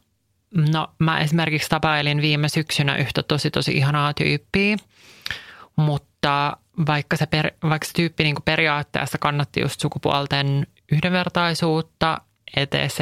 No 0.54 0.88
mä 0.98 1.20
esimerkiksi 1.20 1.68
tapailin 1.68 2.22
viime 2.22 2.48
syksynä 2.48 2.96
yhtä 2.96 3.22
tosi 3.22 3.50
tosi 3.50 3.72
ihanaa 3.76 4.14
tyyppiä, 4.14 4.76
mutta 5.76 6.56
vaikka 6.86 7.16
se, 7.16 7.26
per, 7.26 7.50
vaikka 7.62 7.86
se 7.86 7.92
tyyppi 7.92 8.24
niin 8.24 8.36
periaatteessa 8.44 9.18
kannatti 9.18 9.60
just 9.60 9.80
sukupuolten 9.80 10.66
yhdenvertaisuutta, 10.92 12.20
etc, 12.56 12.98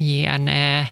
jne, 0.00 0.88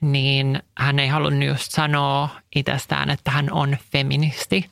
niin 0.00 0.62
hän 0.78 0.98
ei 0.98 1.08
halunnut 1.08 1.48
just 1.48 1.72
sanoa 1.72 2.28
itsestään, 2.56 3.10
että 3.10 3.30
hän 3.30 3.52
on 3.52 3.76
feministi. 3.92 4.70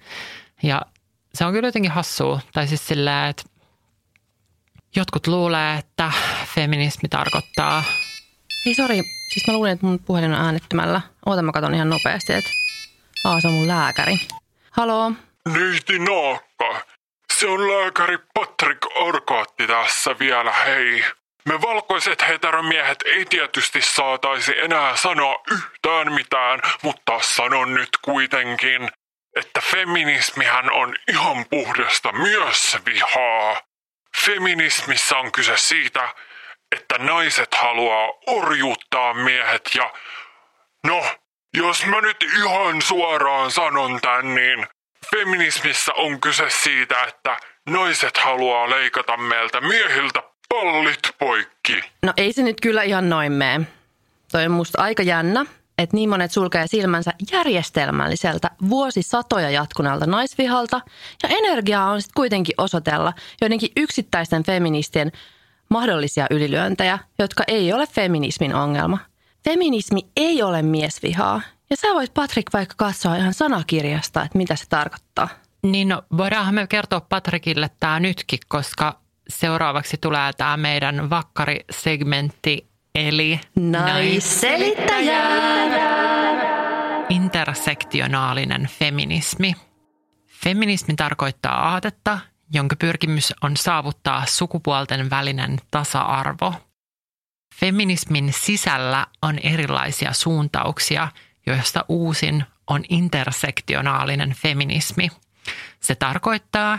Ja 0.62 0.82
se 1.34 1.44
on 1.44 1.52
kyllä 1.52 1.68
jotenkin 1.68 1.90
hassua. 1.90 2.40
Tai 2.52 2.66
siis 2.66 2.86
sillä, 2.86 3.28
että 3.28 3.42
jotkut 4.96 5.26
luulee, 5.26 5.78
että 5.78 6.12
feminismi 6.54 7.08
tarkoittaa 7.08 7.84
Hei 8.66 8.74
sori, 8.74 8.96
siis 9.32 9.46
mä 9.46 9.54
luulin, 9.54 9.72
että 9.72 9.86
mun 9.86 9.98
puhelin 9.98 10.34
on 10.34 10.40
äänettömällä. 10.44 11.00
Oota 11.26 11.42
mä 11.42 11.52
katon 11.52 11.74
ihan 11.74 11.88
nopeasti, 11.90 12.32
että 12.32 12.50
Aa, 13.24 13.40
se 13.40 13.48
on 13.48 13.54
mun 13.54 13.68
lääkäri. 13.68 14.14
Haloo? 14.70 15.12
Neiti 15.48 15.98
Naakka, 15.98 16.86
se 17.38 17.46
on 17.46 17.68
lääkäri 17.68 18.18
Patrick 18.34 18.96
Orkaatti 18.96 19.66
tässä 19.66 20.18
vielä, 20.18 20.52
hei. 20.52 21.04
Me 21.48 21.62
valkoiset 21.62 22.28
heteromiehet 22.28 22.98
ei 23.04 23.24
tietysti 23.24 23.80
saataisi 23.82 24.58
enää 24.58 24.96
sanoa 24.96 25.42
yhtään 25.50 26.12
mitään, 26.12 26.60
mutta 26.82 27.20
sanon 27.22 27.74
nyt 27.74 27.88
kuitenkin, 28.02 28.90
että 29.36 29.60
feminismihän 29.60 30.72
on 30.72 30.94
ihan 31.08 31.44
puhdasta 31.50 32.12
myös 32.12 32.76
vihaa. 32.86 33.60
Feminismissä 34.18 35.16
on 35.16 35.32
kyse 35.32 35.56
siitä, 35.56 36.08
että 36.76 36.98
naiset 36.98 37.54
haluaa 37.54 38.08
orjuuttaa 38.26 39.14
miehet 39.14 39.70
ja... 39.74 39.92
No, 40.86 41.04
jos 41.56 41.86
mä 41.86 42.00
nyt 42.00 42.16
ihan 42.36 42.82
suoraan 42.82 43.50
sanon 43.50 44.00
tän, 44.00 44.34
niin 44.34 44.66
feminismissä 45.10 45.92
on 45.94 46.20
kyse 46.20 46.50
siitä, 46.50 47.04
että 47.04 47.36
naiset 47.70 48.16
haluaa 48.18 48.70
leikata 48.70 49.16
meiltä 49.16 49.60
miehiltä 49.60 50.22
pallit 50.48 51.00
poikki. 51.18 51.84
No 52.02 52.12
ei 52.16 52.32
se 52.32 52.42
nyt 52.42 52.60
kyllä 52.60 52.82
ihan 52.82 53.08
noin 53.08 53.32
mene. 53.32 53.66
Toi 54.32 54.44
on 54.44 54.50
musta 54.50 54.82
aika 54.82 55.02
jännä, 55.02 55.46
että 55.82 55.96
niin 55.96 56.08
monet 56.08 56.30
sulkee 56.30 56.66
silmänsä 56.66 57.12
järjestelmälliseltä 57.32 58.50
vuosisatoja 58.68 59.50
jatkuneelta 59.50 60.06
naisvihalta 60.06 60.80
ja 61.22 61.28
energiaa 61.28 61.90
on 61.90 62.02
sitten 62.02 62.14
kuitenkin 62.16 62.54
osoitella 62.58 63.12
joidenkin 63.40 63.70
yksittäisten 63.76 64.42
feministien 64.42 65.12
mahdollisia 65.68 66.26
ylilyöntejä, 66.30 66.98
jotka 67.18 67.44
ei 67.46 67.72
ole 67.72 67.86
feminismin 67.86 68.54
ongelma. 68.54 68.98
Feminismi 69.44 70.00
ei 70.16 70.42
ole 70.42 70.62
miesvihaa. 70.62 71.40
Ja 71.70 71.76
sä 71.76 71.88
voit 71.94 72.14
Patrick 72.14 72.52
vaikka 72.52 72.74
katsoa 72.78 73.16
ihan 73.16 73.34
sanakirjasta, 73.34 74.22
että 74.22 74.38
mitä 74.38 74.56
se 74.56 74.64
tarkoittaa. 74.68 75.28
Niin 75.62 75.88
no, 75.88 76.02
voidaanhan 76.16 76.54
me 76.54 76.66
kertoa 76.66 77.00
Patrikille 77.00 77.70
tämä 77.80 78.00
nytkin, 78.00 78.38
koska 78.48 79.00
seuraavaksi 79.28 79.96
tulee 80.00 80.32
tämä 80.32 80.56
meidän 80.56 81.10
vakkarisegmentti, 81.10 82.71
eli 82.94 83.40
intersektionaalinen 87.08 88.66
feminismi. 88.66 89.54
Feminismi 90.28 90.94
tarkoittaa 90.94 91.70
aatetta, 91.72 92.18
jonka 92.52 92.76
pyrkimys 92.76 93.34
on 93.42 93.56
saavuttaa 93.56 94.26
sukupuolten 94.26 95.10
välinen 95.10 95.58
tasa-arvo. 95.70 96.54
Feminismin 97.54 98.32
sisällä 98.32 99.06
on 99.22 99.38
erilaisia 99.38 100.12
suuntauksia, 100.12 101.08
joista 101.46 101.84
uusin 101.88 102.44
on 102.66 102.82
intersektionaalinen 102.88 104.34
feminismi. 104.42 105.08
Se 105.80 105.94
tarkoittaa, 105.94 106.78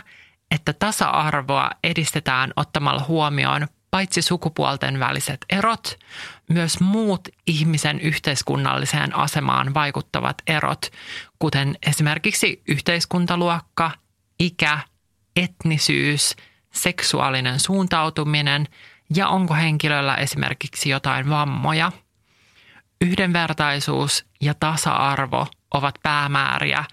että 0.52 0.74
tasa-arvoa 0.74 1.72
edistetään 1.84 2.54
ottamalla 2.56 3.06
huomioon 3.08 3.68
paitsi 3.94 4.22
sukupuolten 4.22 5.00
väliset 5.00 5.46
erot, 5.50 6.00
myös 6.50 6.80
muut 6.80 7.28
ihmisen 7.48 8.00
yhteiskunnalliseen 8.00 9.16
asemaan 9.16 9.74
vaikuttavat 9.74 10.38
erot, 10.48 10.92
kuten 11.40 11.78
esimerkiksi 11.88 12.62
yhteiskuntaluokka, 12.68 13.92
ikä, 14.40 14.80
etnisyys, 15.36 16.36
seksuaalinen 16.72 17.60
suuntautuminen 17.60 18.68
ja 19.16 19.28
onko 19.28 19.54
henkilöllä 19.54 20.16
esimerkiksi 20.16 20.90
jotain 20.90 21.30
vammoja. 21.30 21.92
Yhdenvertaisuus 23.02 24.26
ja 24.42 24.54
tasa-arvo 24.54 25.48
ovat 25.74 25.96
päämääriä. 26.04 26.86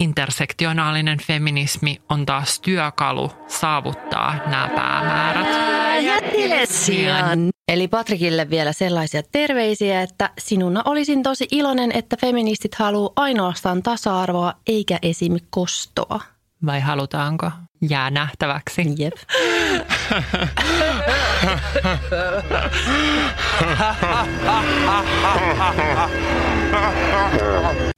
Intersektionaalinen 0.00 1.18
feminismi 1.26 2.02
on 2.08 2.26
taas 2.26 2.60
työkalu 2.60 3.30
saavuttaa 3.46 4.34
nämä 4.46 4.70
päämäärät. 4.74 5.46
Eli 7.68 7.88
Patrikille 7.88 8.50
vielä 8.50 8.72
sellaisia 8.72 9.22
terveisiä, 9.32 10.02
että 10.02 10.30
sinuna 10.38 10.82
olisin 10.84 11.22
tosi 11.22 11.48
iloinen, 11.50 11.92
että 11.92 12.16
feministit 12.20 12.74
haluaa 12.74 13.12
ainoastaan 13.16 13.82
tasa-arvoa 13.82 14.54
eikä 14.66 14.98
esim. 15.02 15.36
kostoa. 15.50 16.20
vai 16.66 16.80
halutaanko? 16.80 17.50
Jää 17.80 18.10
nähtäväksi. 18.10 18.82
Jep. 18.98 19.14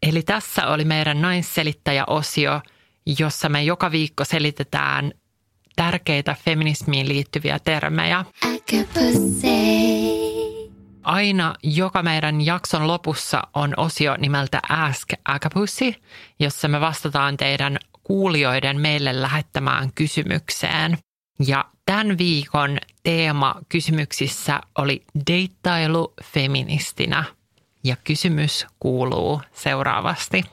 Eli 0.02 0.22
tässä 0.22 0.66
oli 0.66 0.84
meidän 0.84 1.22
naisselittäjä-osio, 1.22 2.60
jossa 3.18 3.48
me 3.48 3.62
joka 3.62 3.92
viikko 3.92 4.24
selitetään 4.24 5.12
tärkeitä 5.76 6.36
feminismiin 6.44 7.08
liittyviä 7.08 7.58
termejä. 7.58 8.24
Aina 11.02 11.54
joka 11.62 12.02
meidän 12.02 12.40
jakson 12.40 12.86
lopussa 12.86 13.42
on 13.54 13.74
osio 13.76 14.16
nimeltä 14.16 14.60
Ask 14.68 15.08
Akapussy, 15.24 15.94
jossa 16.38 16.68
me 16.68 16.80
vastataan 16.80 17.36
teidän 17.36 17.78
kuulijoiden 18.02 18.80
meille 18.80 19.22
lähettämään 19.22 19.92
kysymykseen. 19.94 20.98
Ja 21.46 21.64
tämän 21.86 22.18
viikon 22.18 22.78
teema 23.02 23.54
kysymyksissä 23.68 24.60
oli 24.78 25.04
deittailu 25.30 26.14
feministinä. 26.24 27.24
Ja 27.84 27.96
kysymys 27.96 28.66
kuuluu 28.80 29.42
seuraavasti. 29.52 30.44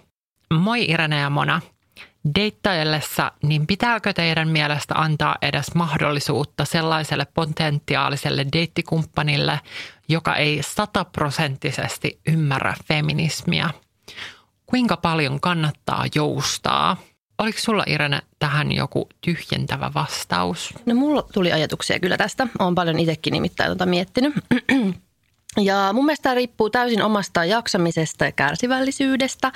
Moi 0.53 0.85
Irene 0.89 1.19
ja 1.19 1.29
Mona. 1.29 1.61
Deittaillessa, 2.35 3.31
niin 3.43 3.67
pitääkö 3.67 4.13
teidän 4.13 4.47
mielestä 4.47 4.95
antaa 4.95 5.35
edes 5.41 5.75
mahdollisuutta 5.75 6.65
sellaiselle 6.65 7.27
potentiaaliselle 7.33 8.45
deittikumppanille, 8.53 9.59
joka 10.09 10.35
ei 10.35 10.63
sataprosenttisesti 10.63 12.19
ymmärrä 12.27 12.73
feminismiä? 12.87 13.69
Kuinka 14.65 14.97
paljon 14.97 15.39
kannattaa 15.39 16.05
joustaa? 16.15 16.97
Oliko 17.37 17.59
sulla 17.61 17.83
Irene 17.87 18.21
tähän 18.39 18.71
joku 18.71 19.09
tyhjentävä 19.21 19.91
vastaus? 19.95 20.73
No 20.85 20.95
mulla 20.95 21.21
tuli 21.33 21.51
ajatuksia 21.51 21.99
kyllä 21.99 22.17
tästä. 22.17 22.47
Olen 22.59 22.75
paljon 22.75 22.99
itsekin 22.99 23.31
nimittäin 23.31 23.67
tuota 23.67 23.85
miettinyt. 23.85 24.33
Ja 25.61 25.89
mun 25.93 26.05
mielestä 26.05 26.23
tämä 26.23 26.35
riippuu 26.35 26.69
täysin 26.69 27.01
omasta 27.01 27.45
jaksamisesta 27.45 28.25
ja 28.25 28.31
kärsivällisyydestä. 28.31 29.51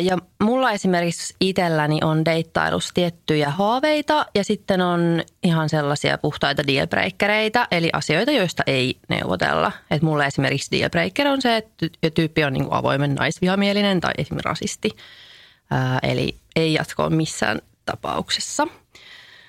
Ja 0.00 0.18
mulla 0.42 0.70
esimerkiksi 0.70 1.34
itselläni 1.40 1.98
on 2.02 2.24
deittailussa 2.24 2.94
tiettyjä 2.94 3.50
haaveita 3.50 4.26
ja 4.34 4.44
sitten 4.44 4.80
on 4.80 5.22
ihan 5.42 5.68
sellaisia 5.68 6.18
puhtaita 6.18 6.66
dealbreakereita, 6.66 7.66
eli 7.70 7.90
asioita, 7.92 8.32
joista 8.32 8.62
ei 8.66 8.98
neuvotella. 9.08 9.72
Et 9.90 10.02
mulla 10.02 10.26
esimerkiksi 10.26 10.78
dealbreaker 10.78 11.28
on 11.28 11.42
se, 11.42 11.56
että 11.56 12.10
tyyppi 12.14 12.44
on 12.44 12.52
niin 12.52 12.66
avoimen 12.70 13.14
naisvihamielinen 13.14 14.00
tai 14.00 14.12
esimerkiksi 14.18 14.48
rasisti. 14.48 14.90
Eli 16.02 16.36
ei 16.56 16.74
jatkoa 16.74 17.10
missään 17.10 17.60
tapauksessa. 17.86 18.66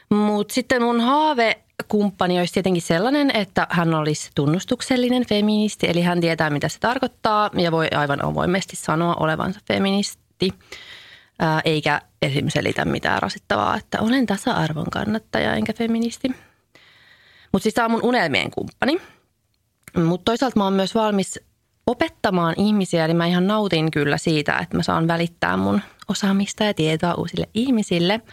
Mutta 0.09 0.53
sitten 0.53 0.83
mun 0.83 1.01
haave 1.01 1.61
kumppani 1.87 2.39
olisi 2.39 2.53
tietenkin 2.53 2.81
sellainen, 2.81 3.31
että 3.33 3.67
hän 3.69 3.93
olisi 3.93 4.29
tunnustuksellinen 4.35 5.25
feministi, 5.25 5.89
eli 5.89 6.01
hän 6.01 6.21
tietää, 6.21 6.49
mitä 6.49 6.69
se 6.69 6.79
tarkoittaa 6.79 7.49
ja 7.57 7.71
voi 7.71 7.87
aivan 7.95 8.25
avoimesti 8.25 8.75
sanoa 8.75 9.15
olevansa 9.19 9.59
feministi, 9.67 10.49
eikä 11.65 12.01
esimerkiksi 12.21 12.53
selitä 12.53 12.85
mitään 12.85 13.21
rasittavaa, 13.21 13.77
että 13.77 14.01
olen 14.01 14.25
tasa-arvon 14.25 14.89
kannattaja 14.91 15.53
enkä 15.53 15.73
feministi. 15.73 16.27
Mutta 17.51 17.63
siis 17.63 17.75
tämä 17.75 17.85
on 17.85 17.91
mun 17.91 18.03
unelmien 18.03 18.51
kumppani. 18.51 19.01
Mutta 20.05 20.25
toisaalta 20.25 20.59
mä 20.59 20.63
oon 20.63 20.73
myös 20.73 20.95
valmis 20.95 21.39
opettamaan 21.87 22.53
ihmisiä, 22.57 23.05
eli 23.05 23.13
mä 23.13 23.25
ihan 23.27 23.47
nautin 23.47 23.91
kyllä 23.91 24.17
siitä, 24.17 24.57
että 24.57 24.77
mä 24.77 24.83
saan 24.83 25.07
välittää 25.07 25.57
mun 25.57 25.81
osaamista 26.09 26.63
ja 26.63 26.73
tietoa 26.73 27.13
uusille 27.13 27.49
ihmisille– 27.53 28.21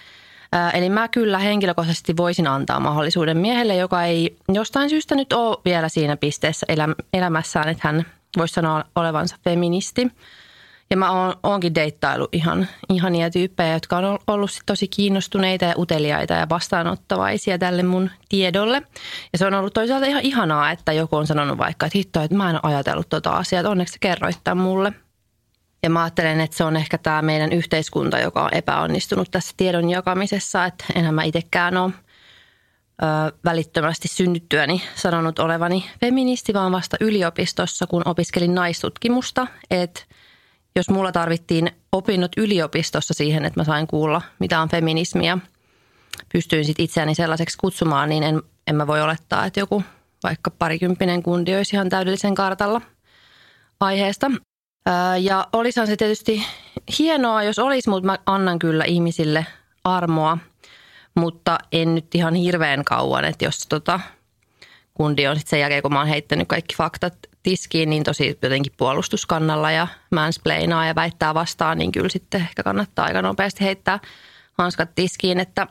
Eli 0.75 0.89
mä 0.89 1.09
kyllä 1.09 1.39
henkilökohtaisesti 1.39 2.17
voisin 2.17 2.47
antaa 2.47 2.81
mahdollisuuden 2.81 3.37
miehelle, 3.37 3.77
joka 3.77 4.05
ei 4.05 4.37
jostain 4.49 4.91
syystä 4.91 5.15
nyt 5.15 5.33
ole 5.33 5.57
vielä 5.65 5.89
siinä 5.89 6.17
pisteessä 6.17 6.67
elämässään, 7.13 7.69
että 7.69 7.89
hän 7.89 8.07
voisi 8.37 8.55
sanoa 8.55 8.85
olevansa 8.97 9.37
feministi. 9.45 10.11
Ja 10.91 10.97
mä 10.97 11.11
oon, 11.11 11.35
oonkin 11.43 11.75
deittailu 11.75 12.29
ihan 12.33 12.69
ihania 12.89 13.31
tyyppejä, 13.31 13.73
jotka 13.73 13.97
on 13.97 14.19
ollut 14.27 14.51
sit 14.51 14.63
tosi 14.67 14.89
kiinnostuneita 14.89 15.65
ja 15.65 15.75
uteliaita 15.79 16.35
ja 16.35 16.47
vastaanottavaisia 16.49 17.59
tälle 17.59 17.83
mun 17.83 18.11
tiedolle. 18.29 18.83
Ja 19.33 19.39
se 19.39 19.47
on 19.47 19.55
ollut 19.55 19.75
toisaalta 19.75 20.07
ihan 20.07 20.23
ihanaa, 20.23 20.71
että 20.71 20.93
joku 20.93 21.17
on 21.17 21.27
sanonut 21.27 21.59
vaikka, 21.59 21.87
että 21.87 21.99
hitto, 21.99 22.21
että 22.21 22.37
mä 22.37 22.51
en 22.51 22.65
ajatellut 22.65 23.09
tota 23.09 23.31
asiaa, 23.31 23.61
että 23.61 23.71
onneksi 23.71 23.99
kerroit 24.01 24.39
tämän 24.45 24.65
mulle– 24.65 24.93
ja 25.85 25.91
mä 25.91 26.03
ajattelen, 26.03 26.41
että 26.41 26.57
se 26.57 26.65
on 26.65 26.77
ehkä 26.77 26.99
tämä 26.99 27.23
meidän 27.23 27.53
yhteiskunta, 27.53 28.19
joka 28.19 28.45
on 28.45 28.55
epäonnistunut 28.55 29.31
tässä 29.31 29.55
tiedon 29.57 29.91
jakamisessa. 29.91 30.65
Että 30.65 30.85
enhän 30.95 31.15
mä 31.15 31.23
itsekään 31.23 31.77
ole 31.77 31.93
ö, 33.03 33.37
välittömästi 33.45 34.09
synnyttyäni 34.09 34.83
sanonut 34.95 35.39
olevani 35.39 35.85
feministi, 36.01 36.55
vaan 36.55 36.73
vasta 36.73 36.97
yliopistossa, 37.01 37.87
kun 37.87 38.03
opiskelin 38.05 38.55
naistutkimusta. 38.55 39.47
Että 39.71 40.01
jos 40.77 40.91
mulla 40.91 41.13
tarvittiin 41.13 41.71
opinnot 41.93 42.33
yliopistossa 42.37 43.15
siihen, 43.15 43.45
että 43.45 43.61
mä 43.61 43.65
sain 43.65 43.87
kuulla, 43.87 44.23
mitä 44.39 44.61
on 44.61 44.69
feminismia, 44.69 45.39
pystyin 46.33 46.65
sitten 46.65 46.85
itseäni 46.85 47.15
sellaiseksi 47.15 47.59
kutsumaan, 47.59 48.09
niin 48.09 48.23
en, 48.23 48.43
en 48.67 48.77
mä 48.77 48.87
voi 48.87 49.03
olettaa, 49.03 49.47
että 49.47 49.61
joku 49.61 49.83
vaikka 50.23 50.51
parikymppinen 50.51 51.23
kundi 51.23 51.57
olisi 51.57 51.77
ihan 51.77 51.89
täydellisen 51.89 52.35
kartalla 52.35 52.81
aiheesta. 53.81 54.31
Ja 55.21 55.47
olisihan 55.53 55.87
se 55.87 55.97
tietysti 55.97 56.47
hienoa, 56.99 57.43
jos 57.43 57.59
olisi, 57.59 57.91
mutta 57.91 58.07
mä 58.07 58.19
annan 58.27 58.59
kyllä 58.59 58.85
ihmisille 58.85 59.47
armoa, 59.85 60.39
mutta 61.15 61.59
en 61.73 61.95
nyt 61.95 62.15
ihan 62.15 62.35
hirveän 62.35 62.85
kauan, 62.85 63.25
että 63.25 63.45
jos 63.45 63.67
tota, 63.69 64.01
kundi 64.95 65.27
on 65.27 65.37
sitten 65.37 65.51
sen 65.51 65.61
jälkeen, 65.61 65.83
kun 65.83 65.93
mä 65.93 65.99
oon 65.99 66.09
heittänyt 66.09 66.49
kaikki 66.49 66.75
faktat 66.77 67.15
tiskiin, 67.43 67.91
niin 67.91 68.05
tosi 68.05 68.39
jotenkin 68.43 68.73
puolustuskannalla 68.77 69.71
ja 69.71 69.87
mansplainaa 70.11 70.87
ja 70.87 70.95
väittää 70.95 71.35
vastaan, 71.35 71.79
niin 71.79 71.93
kyllä 71.93 72.09
sitten 72.09 72.41
ehkä 72.41 72.63
kannattaa 72.63 73.05
aika 73.05 73.23
nopeasti 73.23 73.65
heittää 73.65 73.99
hanskat 74.59 74.95
tiskiin, 74.95 75.41
että, 75.41 75.67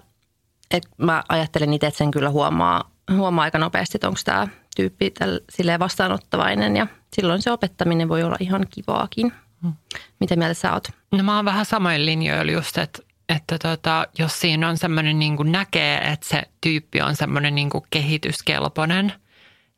että 0.72 0.90
mä 0.98 1.24
ajattelen 1.30 1.74
itse, 1.74 1.88
että 1.88 1.98
sen 1.98 2.12
kyllä 2.12 2.30
huomaa, 2.30 2.92
huomaa 3.12 3.44
aika 3.44 3.58
nopeasti, 3.58 3.98
että 3.98 4.08
onko 4.08 4.20
tämä 4.26 4.48
tyyppi 4.76 5.12
tälle, 5.12 5.80
vastaanottavainen 5.80 6.78
ja 6.78 6.88
silloin 7.16 7.42
se 7.42 7.52
opettaminen 7.52 8.10
voi 8.10 8.24
olla 8.24 8.36
ihan 8.40 8.66
kivaakin. 8.70 9.34
Hmm. 9.62 9.74
Mitä 10.20 10.36
mieltä 10.36 10.54
sä 10.54 10.74
oot? 10.74 10.88
No 11.12 11.24
mä 11.24 11.36
oon 11.36 11.46
vähän 11.46 11.66
samoin 11.66 12.06
linjoilla 12.06 12.52
just, 12.52 12.78
että, 12.78 13.04
että 13.30 13.60
tota, 13.60 14.08
jos 14.20 14.40
siinä 14.40 14.70
on 14.70 14.78
semmoinen 14.78 15.20
niin 15.20 15.38
kuin 15.38 15.52
näkee, 15.52 15.98
että 15.98 16.28
se 16.28 16.44
tyyppi 16.62 17.02
on 17.02 17.16
semmoinen 17.16 17.56
niin 17.56 17.70
kuin 17.70 17.84
kehityskelpoinen, 17.90 19.14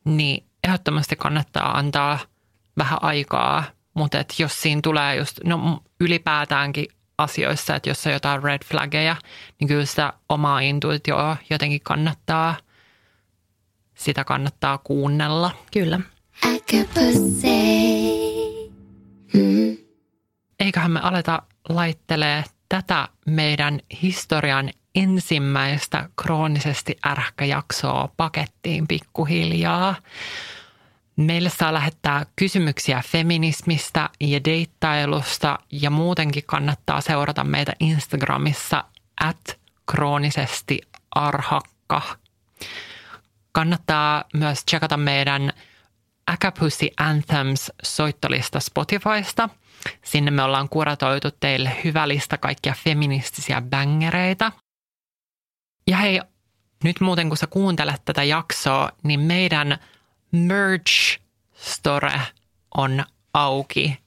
niin 0.06 0.46
ehdottomasti 0.64 1.16
kannattaa 1.16 1.78
antaa 1.78 2.20
vähän 2.78 3.00
aikaa. 3.02 3.64
Mutta 3.94 4.20
että 4.20 4.34
jos 4.40 4.62
siinä 4.62 4.82
tulee 4.82 5.16
just, 5.16 5.40
no 5.44 5.84
ylipäätäänkin 6.00 6.88
asioissa, 7.18 7.76
että 7.76 7.90
jos 7.90 8.08
on 8.08 8.14
jotain 8.14 8.44
red 8.44 8.62
flaggeja, 8.66 9.16
niin 9.60 9.68
kyllä 9.68 9.86
sitä 9.86 10.14
omaa 10.30 10.60
intuitioa 10.60 11.38
jotenkin 11.50 11.82
kannattaa– 11.82 12.56
sitä 13.96 14.24
kannattaa 14.24 14.78
kuunnella. 14.78 15.52
Kyllä. 15.74 16.00
Mm. 19.34 19.78
Eiköhän 20.60 20.92
me 20.92 21.00
aleta 21.00 21.42
laittelee 21.70 22.44
tätä 22.70 23.08
meidän 23.26 23.80
historian 24.02 24.70
ensimmäistä 24.96 26.10
kroonisesti 26.22 26.98
ärhkäjaksoa 27.08 28.10
pakettiin 28.18 28.88
pikkuhiljaa. 28.88 29.96
Meille 31.16 31.50
saa 31.50 31.74
lähettää 31.74 32.26
kysymyksiä 32.36 33.02
feminismistä 33.08 34.10
ja 34.20 34.44
deittailusta 34.46 35.60
ja 35.72 35.90
muutenkin 35.90 36.44
kannattaa 36.46 37.02
seurata 37.02 37.44
meitä 37.44 37.74
Instagramissa 37.80 38.84
at 39.22 39.60
kroonisesti 39.92 40.82
arhakka. 41.16 42.02
Kannattaa 43.52 44.24
myös 44.34 44.66
tsekata 44.66 44.98
meidän 44.98 45.54
Akapussy 46.28 46.88
Anthems 46.97 47.71
soittolista 47.84 48.59
Spotifysta. 48.59 49.49
Sinne 50.03 50.32
me 50.32 50.43
ollaan 50.43 50.69
kuratoitu 50.69 51.32
teille 51.39 51.71
hyvä 51.84 52.07
lista 52.07 52.38
kaikkia 52.38 52.73
feministisiä 52.84 53.61
bangereita. 53.61 54.51
Ja 55.88 55.97
hei, 55.97 56.21
nyt 56.84 56.99
muuten 56.99 57.28
kun 57.28 57.38
sä 57.38 57.47
kuuntelet 57.47 58.01
tätä 58.05 58.23
jaksoa, 58.23 58.91
niin 59.03 59.19
meidän 59.19 59.78
merch 60.32 61.19
store 61.53 62.21
on 62.78 63.05
auki. 63.34 63.97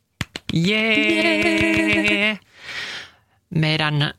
Jee! 0.52 2.22
Yeah! 2.22 2.40
Meidän 3.50 4.14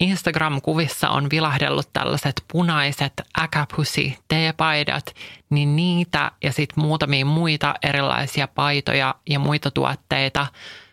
Instagram-kuvissa 0.00 1.08
on 1.08 1.30
vilahdellut 1.30 1.88
tällaiset 1.92 2.44
punaiset 2.52 3.12
äkäpusi 3.42 4.18
teepaidat, 4.28 5.14
niin 5.50 5.76
niitä 5.76 6.30
ja 6.42 6.52
sitten 6.52 6.84
muutamia 6.84 7.24
muita 7.24 7.74
erilaisia 7.82 8.48
paitoja 8.48 9.14
ja 9.30 9.38
muita 9.38 9.70
tuotteita 9.70 10.46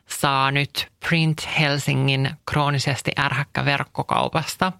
saa 0.08 0.52
nyt 0.52 0.88
Print 1.08 1.48
Helsingin 1.60 2.30
kroonisesti 2.46 3.12
ärhäkkä 3.20 3.66
verkkokaupasta. 3.66 4.72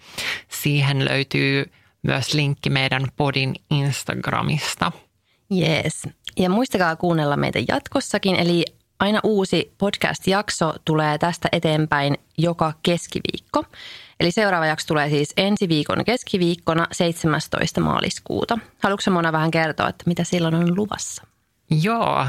Siihen 0.48 1.06
löytyy 1.06 1.72
myös 2.02 2.34
linkki 2.34 2.70
meidän 2.70 3.08
podin 3.16 3.56
Instagramista. 3.70 4.92
Jees. 5.50 6.08
Ja 6.38 6.50
muistakaa 6.50 6.96
kuunnella 6.96 7.38
meitä 7.38 7.60
jatkossakin, 7.68 8.36
eli 8.36 8.66
aina 9.00 9.20
uusi 9.24 9.74
podcast-jakso 9.78 10.74
tulee 10.86 11.18
tästä 11.18 11.50
eteenpäin 11.52 12.18
joka 12.38 12.74
keskiviikko. 12.84 13.64
Eli 14.20 14.32
seuraava 14.32 14.66
jakso 14.66 14.88
tulee 14.88 15.10
siis 15.10 15.34
ensi 15.38 15.70
viikon 15.70 16.06
keskiviikkona 16.06 16.88
17. 16.92 17.82
maaliskuuta. 17.82 18.58
Haluatko 18.84 19.12
Mona 19.12 19.32
vähän 19.32 19.52
kertoa, 19.52 19.90
että 19.90 20.04
mitä 20.08 20.24
silloin 20.24 20.56
on 20.56 20.76
luvassa? 20.76 21.24
Joo, 21.82 22.28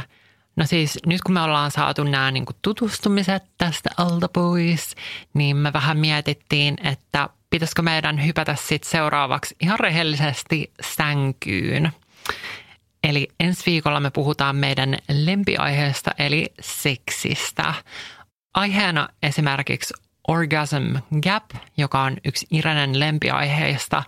no 0.56 0.66
siis 0.66 0.98
nyt 1.06 1.22
kun 1.22 1.34
me 1.34 1.40
ollaan 1.40 1.70
saatu 1.70 2.04
nämä 2.04 2.30
niin 2.30 2.44
tutustumiset 2.62 3.42
tästä 3.58 3.90
alta 3.96 4.28
pois, 4.28 4.94
niin 5.34 5.56
me 5.56 5.72
vähän 5.72 5.98
mietittiin, 5.98 6.76
että 6.84 7.28
pitäisikö 7.50 7.82
meidän 7.82 8.26
hypätä 8.26 8.54
sitten 8.54 8.90
seuraavaksi 8.90 9.56
ihan 9.60 9.80
rehellisesti 9.80 10.72
sänkyyn. 10.96 11.92
Eli 13.04 13.28
ensi 13.40 13.62
viikolla 13.66 14.00
me 14.00 14.10
puhutaan 14.10 14.56
meidän 14.56 14.96
lempiaiheesta 15.08 16.10
eli 16.18 16.52
seksistä. 16.60 17.74
Aiheena 18.54 19.08
esimerkiksi 19.22 19.94
Orgasm 20.28 20.96
Gap, 21.22 21.44
joka 21.76 22.02
on 22.02 22.16
yksi 22.24 22.46
Irenen 22.50 23.00
lempiaiheista. 23.00 24.02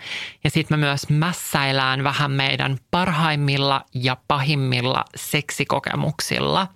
Ja 0.45 0.51
sitten 0.51 0.79
me 0.79 0.87
myös 0.87 1.09
mässäillään 1.09 2.05
vähän 2.05 2.31
meidän 2.31 2.79
parhaimmilla 2.91 3.85
ja 3.95 4.17
pahimmilla 4.29 5.05
seksikokemuksilla. 5.17 6.67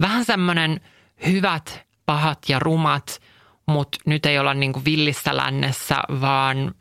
Vähän 0.00 0.24
semmoinen 0.24 0.80
hyvät, 1.26 1.86
pahat 2.06 2.38
ja 2.48 2.58
rumat, 2.58 3.20
mutta 3.66 3.98
nyt 4.06 4.26
ei 4.26 4.38
olla 4.38 4.54
niinku 4.54 4.82
villissä 4.84 5.36
lännessä, 5.36 5.96
vaan 6.20 6.74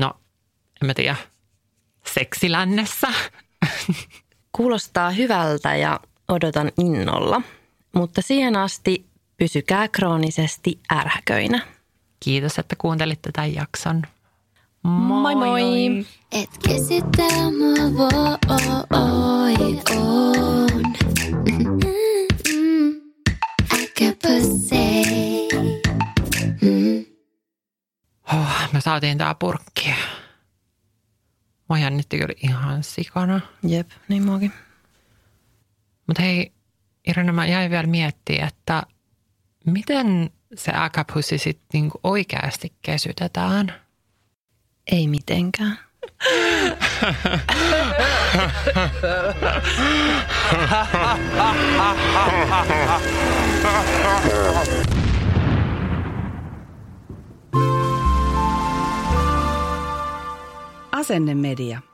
no, 0.00 0.12
en 0.82 0.86
mä 0.86 0.94
tiedä, 0.94 1.16
seksilännessä. 2.06 3.08
Kuulostaa 4.52 5.10
hyvältä 5.10 5.76
ja 5.76 6.00
odotan 6.28 6.72
innolla, 6.78 7.42
mutta 7.94 8.22
siihen 8.22 8.56
asti 8.56 9.09
pysykää 9.40 9.88
kroonisesti 9.88 10.80
ärhäköinä. 10.92 11.66
Kiitos, 12.20 12.58
että 12.58 12.76
kuuntelitte 12.76 13.30
tämän 13.32 13.54
jakson. 13.54 14.02
Moi 14.82 15.34
moi! 15.34 15.48
moi. 15.48 16.06
Et 16.32 16.50
käsittää 16.68 17.50
mua 17.58 18.38
voi 18.90 19.82
on. 19.90 20.94
Äkä 23.72 24.12
Oh, 28.32 28.72
me 28.72 28.80
saatiin 28.80 29.18
tää 29.18 29.34
purkki. 29.34 29.94
Mua 31.68 31.78
jännitti 31.78 32.18
kyllä 32.18 32.34
ihan 32.42 32.82
sikana. 32.82 33.40
Jep, 33.62 33.90
niin 34.08 34.22
muakin. 34.22 34.52
Mutta 36.06 36.22
hei, 36.22 36.52
Irina, 37.08 37.32
mä 37.32 37.46
jäin 37.46 37.70
vielä 37.70 37.86
miettimään, 37.86 38.48
että 38.48 38.82
miten 39.70 40.30
se 40.54 40.72
äkäpussi 40.74 41.38
sitten 41.38 41.66
niinku 41.72 42.00
oikeasti 42.02 42.72
kesytetään? 42.82 43.74
Ei 44.92 45.08
mitenkään. 45.08 45.78
Asennemedia. 60.92 61.89